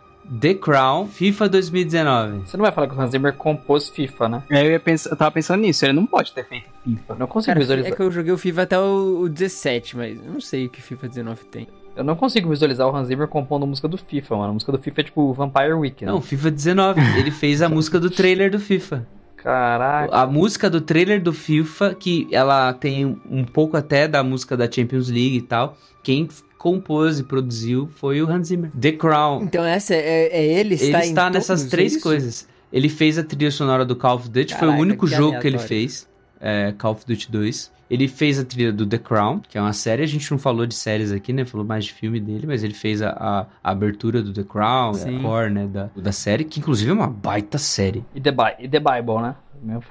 [0.40, 2.38] The Crown, FIFA 2019.
[2.48, 4.42] Você não vai falar que o Hans Zimmer compôs FIFA, né?
[4.50, 7.14] É, Eu, ia pensar, eu tava pensando nisso, ele não pode ter feito FIFA.
[7.16, 7.92] Não consigo Cara, visualizar.
[7.92, 10.70] é que eu joguei o FIFA até o, o 17, mas eu não sei o
[10.70, 11.68] que FIFA 19 tem.
[12.00, 14.50] Eu não consigo visualizar o Hans Zimmer compondo música do FIFA, mano.
[14.50, 16.10] A música do FIFA é tipo Vampire Week, né?
[16.10, 17.00] Não, FIFA 19.
[17.20, 19.06] Ele fez a música do trailer do FIFA.
[19.36, 20.16] Caraca.
[20.16, 24.70] A música do trailer do FIFA, que ela tem um pouco até da música da
[24.70, 25.76] Champions League e tal.
[26.02, 28.70] Quem compôs e produziu foi o Hans Zimmer.
[28.80, 29.42] The Crown.
[29.42, 32.02] Então essa é, é ele Ele está em está nessas todos, três é isso?
[32.02, 32.48] coisas.
[32.72, 35.38] Ele fez a trilha sonora do Call of Duty, foi o Caraca, único que jogo
[35.38, 36.08] que ele fez.
[36.40, 37.72] É, Call of Duty 2.
[37.90, 40.02] Ele fez a trilha do The Crown, que é uma série.
[40.04, 41.44] A gente não falou de séries aqui, né?
[41.44, 44.94] Falou mais de filme dele, mas ele fez a, a- a abertura do The Crown,
[44.94, 45.18] Sim.
[45.18, 45.66] a core, né?
[45.66, 48.04] Da, da série, que inclusive é uma baita série.
[48.14, 49.34] E The, Bi- e The Bible, né?
[49.60, 49.82] Meu-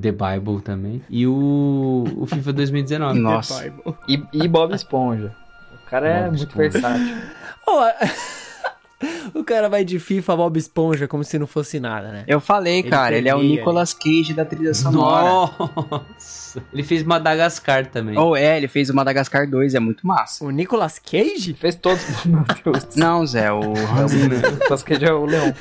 [0.00, 1.00] The Bible também.
[1.08, 3.20] E o, o FIFA 2019.
[3.20, 3.72] Nossa.
[4.08, 5.32] E, e Bob Esponja.
[5.72, 6.68] O cara é Bob muito Esponja.
[6.70, 7.16] versátil.
[7.68, 7.80] Ô,
[9.34, 12.24] o cara vai de FIFA Bob Esponja como se não fosse nada, né?
[12.26, 15.24] Eu falei, Ele cara, ele é o Nicolas Cage da trilha sonora.
[15.24, 16.62] Nossa!
[16.72, 18.16] Ele fez Madagascar também.
[18.16, 20.44] Ou é, ele fez o Madagascar 2, é muito massa.
[20.44, 21.54] O Nicolas Cage?
[21.54, 22.02] Fez todos.
[22.24, 22.94] Meu Deus.
[22.96, 24.52] Não, Zé, o Hans Zimmer.
[24.52, 25.52] Nicolas Cage é o leão.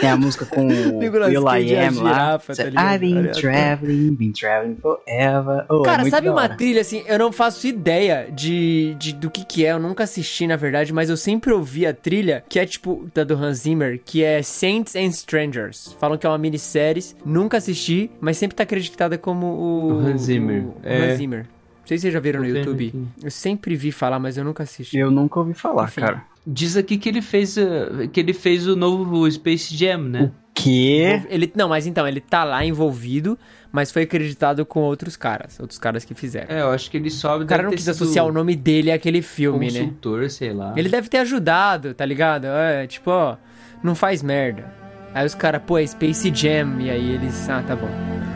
[0.00, 0.68] Tem a música com o
[1.00, 2.38] Nicolas Will I é Am lá.
[2.38, 2.52] tá?
[2.94, 5.64] I've been traveling, been traveling forever.
[5.68, 7.02] Oh, é Cara, muito sabe uma trilha assim?
[7.06, 9.72] Eu não faço ideia de, de do que que é.
[9.72, 13.24] Eu nunca assisti, na verdade, mas eu sempre ouvi a trilha que é tipo da
[13.24, 15.96] do Hans Zimmer, que é Saints and Strangers.
[15.98, 17.02] Falam que é uma minissérie.
[17.24, 20.64] Nunca assisti, mas sempre tá acreditada como o, O Hans Zimmer.
[20.64, 21.10] o É.
[21.12, 21.46] Hans Zimmer.
[21.82, 22.88] Não sei se vocês já viram Tô no YouTube.
[22.88, 23.04] aqui.
[23.24, 24.96] Eu sempre vi falar, mas eu nunca assisti.
[24.96, 26.00] Eu nunca ouvi falar, Enfim.
[26.00, 26.22] cara.
[26.46, 30.32] Diz aqui que ele fez uh, que ele fez o novo Space Jam, né?
[30.54, 31.22] Que?
[31.28, 33.38] Ele, não, mas então, ele tá lá envolvido,
[33.70, 35.58] mas foi acreditado com outros caras.
[35.58, 36.54] Outros caras que fizeram.
[36.54, 39.22] É, eu acho que ele sobe O cara não quis associar o nome dele àquele
[39.22, 39.80] filme, né?
[39.80, 40.74] consultor, sei lá.
[40.76, 42.46] Ele deve ter ajudado, tá ligado?
[42.46, 43.36] É, tipo, ó,
[43.82, 44.72] não faz merda.
[45.14, 46.80] Aí os caras, pô, é Space Jam.
[46.80, 48.31] E aí eles, ah, tá bom.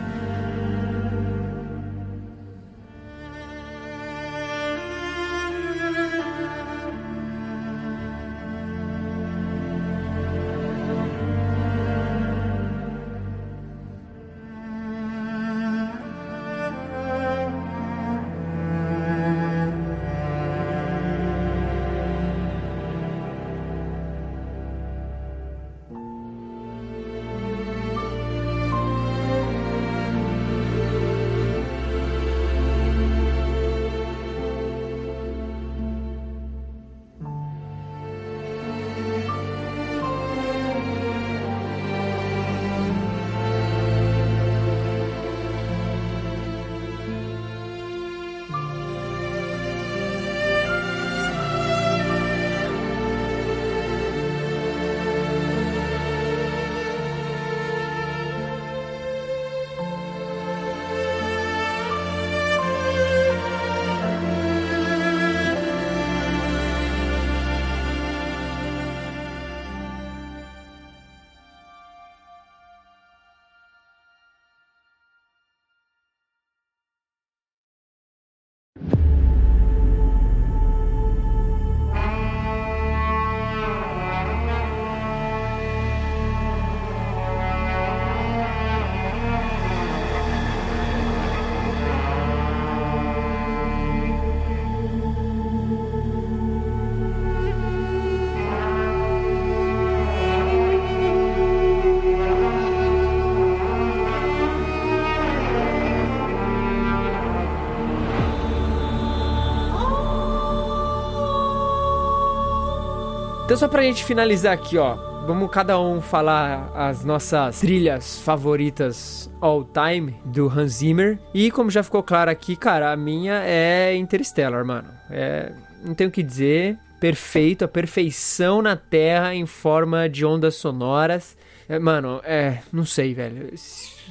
[113.56, 114.96] Então, só pra gente finalizar aqui, ó.
[115.26, 121.18] Vamos cada um falar as nossas trilhas favoritas all time do Hans Zimmer.
[121.32, 124.88] E como já ficou claro aqui, cara, a minha é Interstellar, mano.
[125.08, 125.52] É,
[125.82, 126.76] não tenho o que dizer.
[127.00, 131.34] Perfeito, a perfeição na Terra em forma de ondas sonoras.
[131.68, 132.60] É, mano, é.
[132.72, 133.52] Não sei, velho.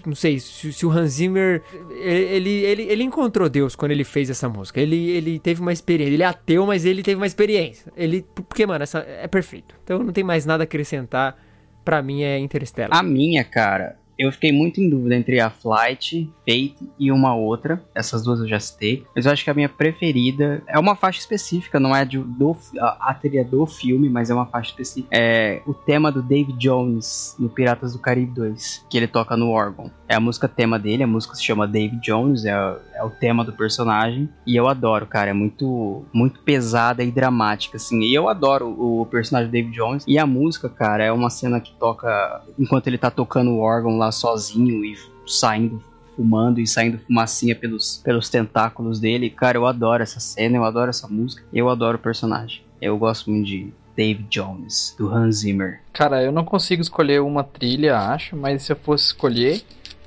[0.05, 1.63] Não sei, se, se o Hans Zimmer.
[1.89, 4.79] Ele, ele, ele encontrou Deus quando ele fez essa música.
[4.79, 6.13] Ele, ele teve uma experiência.
[6.13, 7.91] Ele é ateu, mas ele teve uma experiência.
[7.95, 8.25] Ele.
[8.35, 9.75] Porque, mano, essa é perfeito.
[9.83, 11.37] Então não tem mais nada a acrescentar.
[11.83, 12.97] Pra mim é Interstellar.
[12.97, 17.81] A minha, cara, eu fiquei muito em dúvida entre a Flight, Fate e uma outra.
[17.93, 19.03] Essas duas eu já citei.
[19.15, 22.55] Mas eu acho que a minha preferida é uma faixa específica, não é de, do,
[22.79, 25.09] a, a trilha do filme, mas é uma faixa específica.
[25.11, 29.49] É o tema do David Jones no Piratas do Caribe 2, que ele toca no
[29.49, 29.91] órgão.
[30.07, 32.51] É a música tema dele, a música se chama David Jones, é,
[32.93, 34.29] é o tema do personagem.
[34.45, 38.01] E eu adoro, cara, é muito, muito pesada e dramática, assim.
[38.01, 40.03] E eu adoro o personagem do David Jones.
[40.07, 43.97] E a música, cara, é uma cena que toca enquanto ele tá tocando o órgão
[43.97, 44.95] lá sozinho e
[45.27, 45.81] saindo
[46.15, 49.29] fumando e saindo fumacinha pelos, pelos tentáculos dele.
[49.29, 52.61] Cara, eu adoro essa cena, eu adoro essa música, eu adoro o personagem.
[52.81, 55.81] Eu gosto muito de David Jones, do Hans Zimmer.
[55.93, 59.57] Cara, eu não consigo escolher uma trilha, acho, mas se eu fosse escolher,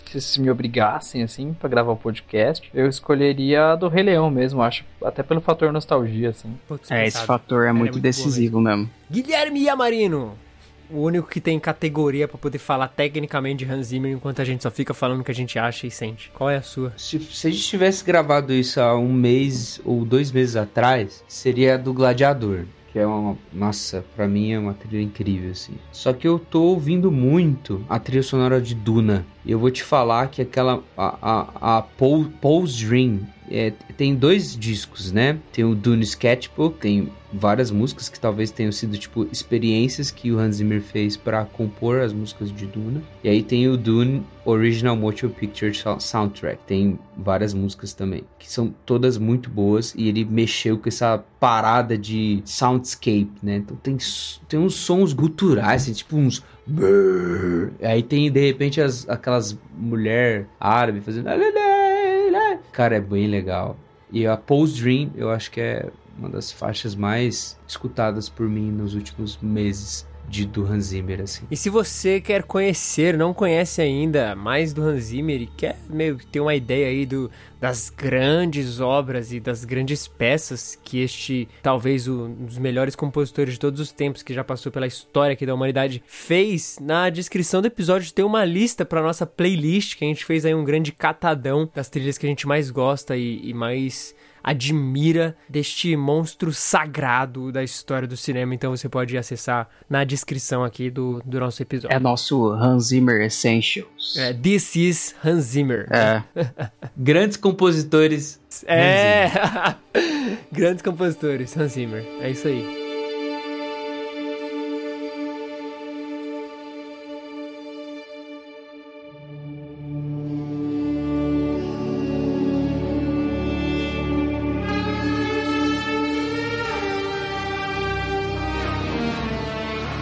[0.04, 4.30] se vocês me obrigassem, assim, pra gravar o podcast, eu escolheria a do Rei Leão
[4.30, 4.84] mesmo, acho.
[5.02, 6.54] Até pelo fator nostalgia, assim.
[6.66, 8.90] Putz, É, esse fator é é muito muito decisivo mesmo.
[9.10, 10.32] Guilherme Yamarino.
[10.90, 14.62] O único que tem categoria pra poder falar tecnicamente de Hans Zimmer enquanto a gente
[14.62, 16.30] só fica falando o que a gente acha e sente.
[16.34, 16.92] Qual é a sua?
[16.96, 21.74] Se, se a gente tivesse gravado isso há um mês ou dois meses atrás, seria
[21.74, 22.64] a do Gladiador.
[22.92, 23.36] Que é uma.
[23.52, 25.74] Nossa, pra mim é uma trilha incrível, assim.
[25.92, 29.26] Só que eu tô ouvindo muito a trilha sonora de Duna.
[29.44, 30.82] E eu vou te falar que aquela.
[30.96, 33.20] A, a, a Paul, Paul's Dream.
[33.50, 35.38] É, tem dois discos, né?
[35.52, 40.38] Tem o Dune Sketchbook, tem várias músicas que talvez tenham sido tipo experiências que o
[40.38, 43.02] Hans Zimmer fez para compor as músicas de Duna.
[43.22, 46.58] E aí tem o Dune Original Motion Picture Sou- Soundtrack.
[46.66, 51.98] Tem várias músicas também, que são todas muito boas e ele mexeu com essa parada
[51.98, 53.56] de soundscape, né?
[53.56, 53.96] Então tem
[54.48, 56.42] tem uns sons guturais, assim, tipo uns.
[57.82, 61.28] Aí tem de repente as, aquelas mulher árabe fazendo
[62.78, 63.76] Cara, é bem legal.
[64.08, 68.70] E a Pose Dream, eu acho que é uma das faixas mais escutadas por mim
[68.70, 71.46] nos últimos meses de do Hans Zimmer, assim.
[71.50, 76.18] E se você quer conhecer, não conhece ainda mais do Hans Zimmer e quer meio
[76.30, 77.30] ter uma ideia aí do,
[77.60, 83.60] das grandes obras e das grandes peças que este, talvez um dos melhores compositores de
[83.60, 87.66] todos os tempos que já passou pela história aqui da humanidade, fez, na descrição do
[87.66, 91.68] episódio tem uma lista para nossa playlist que a gente fez aí um grande catadão
[91.74, 94.14] das trilhas que a gente mais gosta e, e mais
[94.48, 98.54] admira deste monstro sagrado da história do cinema.
[98.54, 101.94] Então você pode acessar na descrição aqui do, do nosso episódio.
[101.94, 104.16] É nosso Hans Zimmer Essentials.
[104.16, 105.86] É, This is Hans Zimmer.
[105.90, 106.22] É.
[106.96, 108.40] Grandes compositores.
[108.64, 109.30] É.
[110.50, 112.02] Grandes compositores, Hans Zimmer.
[112.22, 112.87] É isso aí.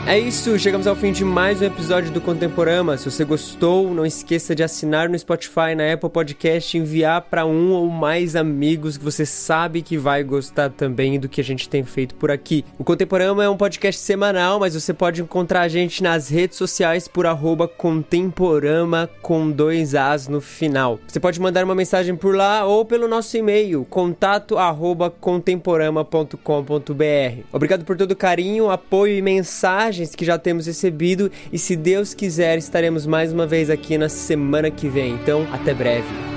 [0.09, 2.97] É isso, chegamos ao fim de mais um episódio do Contemporama.
[2.97, 7.73] Se você gostou, não esqueça de assinar no Spotify, na Apple Podcast, enviar para um
[7.73, 11.83] ou mais amigos que você sabe que vai gostar também do que a gente tem
[11.83, 12.65] feito por aqui.
[12.79, 17.09] O Contemporama é um podcast semanal, mas você pode encontrar a gente nas redes sociais
[17.09, 17.27] por
[17.77, 21.01] Contemporama com dois As no final.
[21.09, 24.55] Você pode mandar uma mensagem por lá ou pelo nosso e-mail, contato
[25.21, 27.41] contemporama.com.br.
[27.53, 29.23] Obrigado por todo o carinho, apoio e
[29.97, 34.09] mensagens que já temos recebido e se Deus quiser estaremos mais uma vez aqui na
[34.09, 35.15] semana que vem.
[35.15, 36.36] Então, até breve.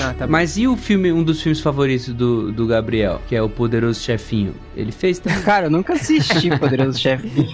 [0.00, 0.26] Ah, tá.
[0.26, 4.00] Mas e o filme, um dos filmes favoritos do, do Gabriel, que é o Poderoso
[4.00, 4.54] Chefinho?
[4.76, 5.40] Ele fez também.
[5.44, 7.48] Cara, eu nunca assisti Poderoso Chefe.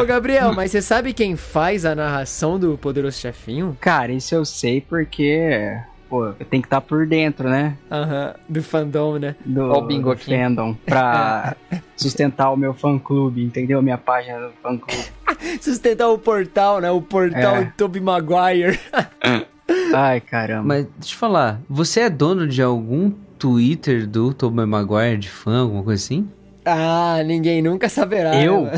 [0.00, 3.76] Ô, Gabriel, mas você sabe quem faz a narração do Poderoso Chefinho?
[3.80, 5.76] Cara, isso eu sei porque,
[6.08, 7.76] pô, eu tenho que estar por dentro, né?
[7.90, 9.34] Aham, do fandom, né?
[9.44, 10.30] Do, Ó o bingo do aqui.
[10.36, 10.74] fandom.
[10.86, 11.56] Pra
[11.96, 13.80] sustentar o meu fã-clube, entendeu?
[13.82, 15.04] Minha página do fã-clube.
[15.60, 16.90] Sustentar o portal, né?
[16.90, 17.72] O portal É.
[17.76, 18.78] Tobey Maguire.
[19.94, 20.64] Ai, caramba.
[20.68, 25.60] Mas deixa eu falar, você é dono de algum Twitter do Tobey Maguire de fã,
[25.62, 26.28] alguma coisa assim?
[26.64, 28.32] Ah, ninguém nunca saberá.
[28.32, 28.62] né, Eu?
[28.62, 28.72] mano?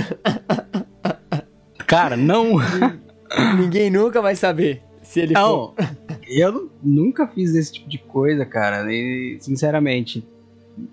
[1.86, 2.56] Cara, não.
[3.58, 5.74] ninguém nunca vai saber se ele for.
[5.78, 5.86] Não,
[6.28, 8.86] eu nu- nunca fiz esse tipo de coisa, cara.
[8.92, 10.26] E, sinceramente,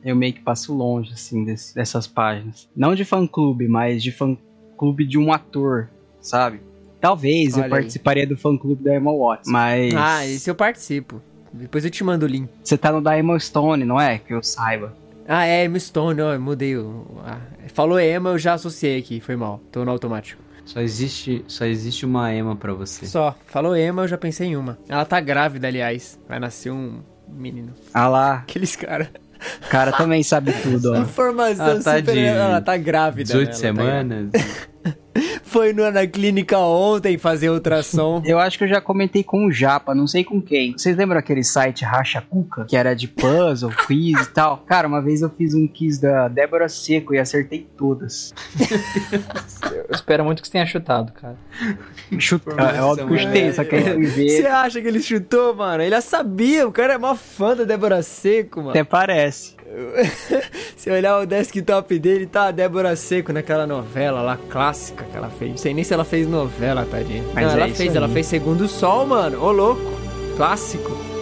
[0.03, 2.67] eu meio que passo longe, assim, desse- dessas páginas.
[2.75, 5.89] Não de fã-clube, mas de fã-clube de um ator,
[6.19, 6.61] sabe?
[6.99, 7.69] Talvez Olha eu aí.
[7.69, 9.93] participaria do fã-clube da Emma Watson, mas...
[9.95, 11.21] Ah, esse eu participo.
[11.53, 12.49] Depois eu te mando o link.
[12.63, 14.19] Você tá no da Emma Stone, não é?
[14.19, 14.93] Que eu saiba.
[15.27, 17.05] Ah, é, Emma Stone, ó, eu mudei o...
[17.25, 17.39] ah,
[17.73, 19.59] falou Emma, eu já associei aqui, foi mal.
[19.71, 20.41] Tô no automático.
[20.65, 23.05] Só existe, só existe uma Emma pra você.
[23.05, 24.77] Só, falou Emma, eu já pensei em uma.
[24.89, 26.19] Ela tá grávida, aliás.
[26.27, 27.73] Vai nascer um menino.
[27.93, 29.07] Ah lá, Aqueles caras.
[29.65, 30.97] O cara também sabe tudo, ó.
[30.97, 32.13] Informação Ela tá super...
[32.13, 33.23] de Ela tá grávida.
[33.23, 33.51] 18 né?
[33.51, 34.29] Tá semanas.
[35.47, 38.21] Foi no- na clínica ontem fazer ultrassom.
[38.27, 40.73] Eu acho que eu já comentei com o Japa, não sei com quem.
[40.77, 42.65] Vocês lembram aquele site Racha Cuca?
[42.65, 44.57] Que era de puzzle, quiz e tal?
[44.67, 48.33] Cara, uma vez eu fiz um quiz da Débora Seco e acertei todas.
[49.71, 51.37] Eu espero muito que você tenha chutado, cara.
[52.19, 54.47] Chuta, é óbvio que eu chutei, só que aí Você ver.
[54.47, 55.81] acha que ele chutou, mano?
[55.83, 58.69] Ele já sabia, o cara é mó fã da Débora Seco, mano.
[58.71, 59.56] Até parece.
[60.77, 65.29] Se olhar o desktop dele, tá a Débora Seco naquela novela lá, clássica que ela
[65.29, 65.51] fez.
[65.51, 67.23] Não sei nem se ela fez novela, tadinha.
[67.33, 67.97] Mas Não, é ela fez, aí.
[67.97, 69.43] ela fez Segundo Sol, mano.
[69.43, 69.81] Ô, louco.
[70.35, 71.16] Clássico.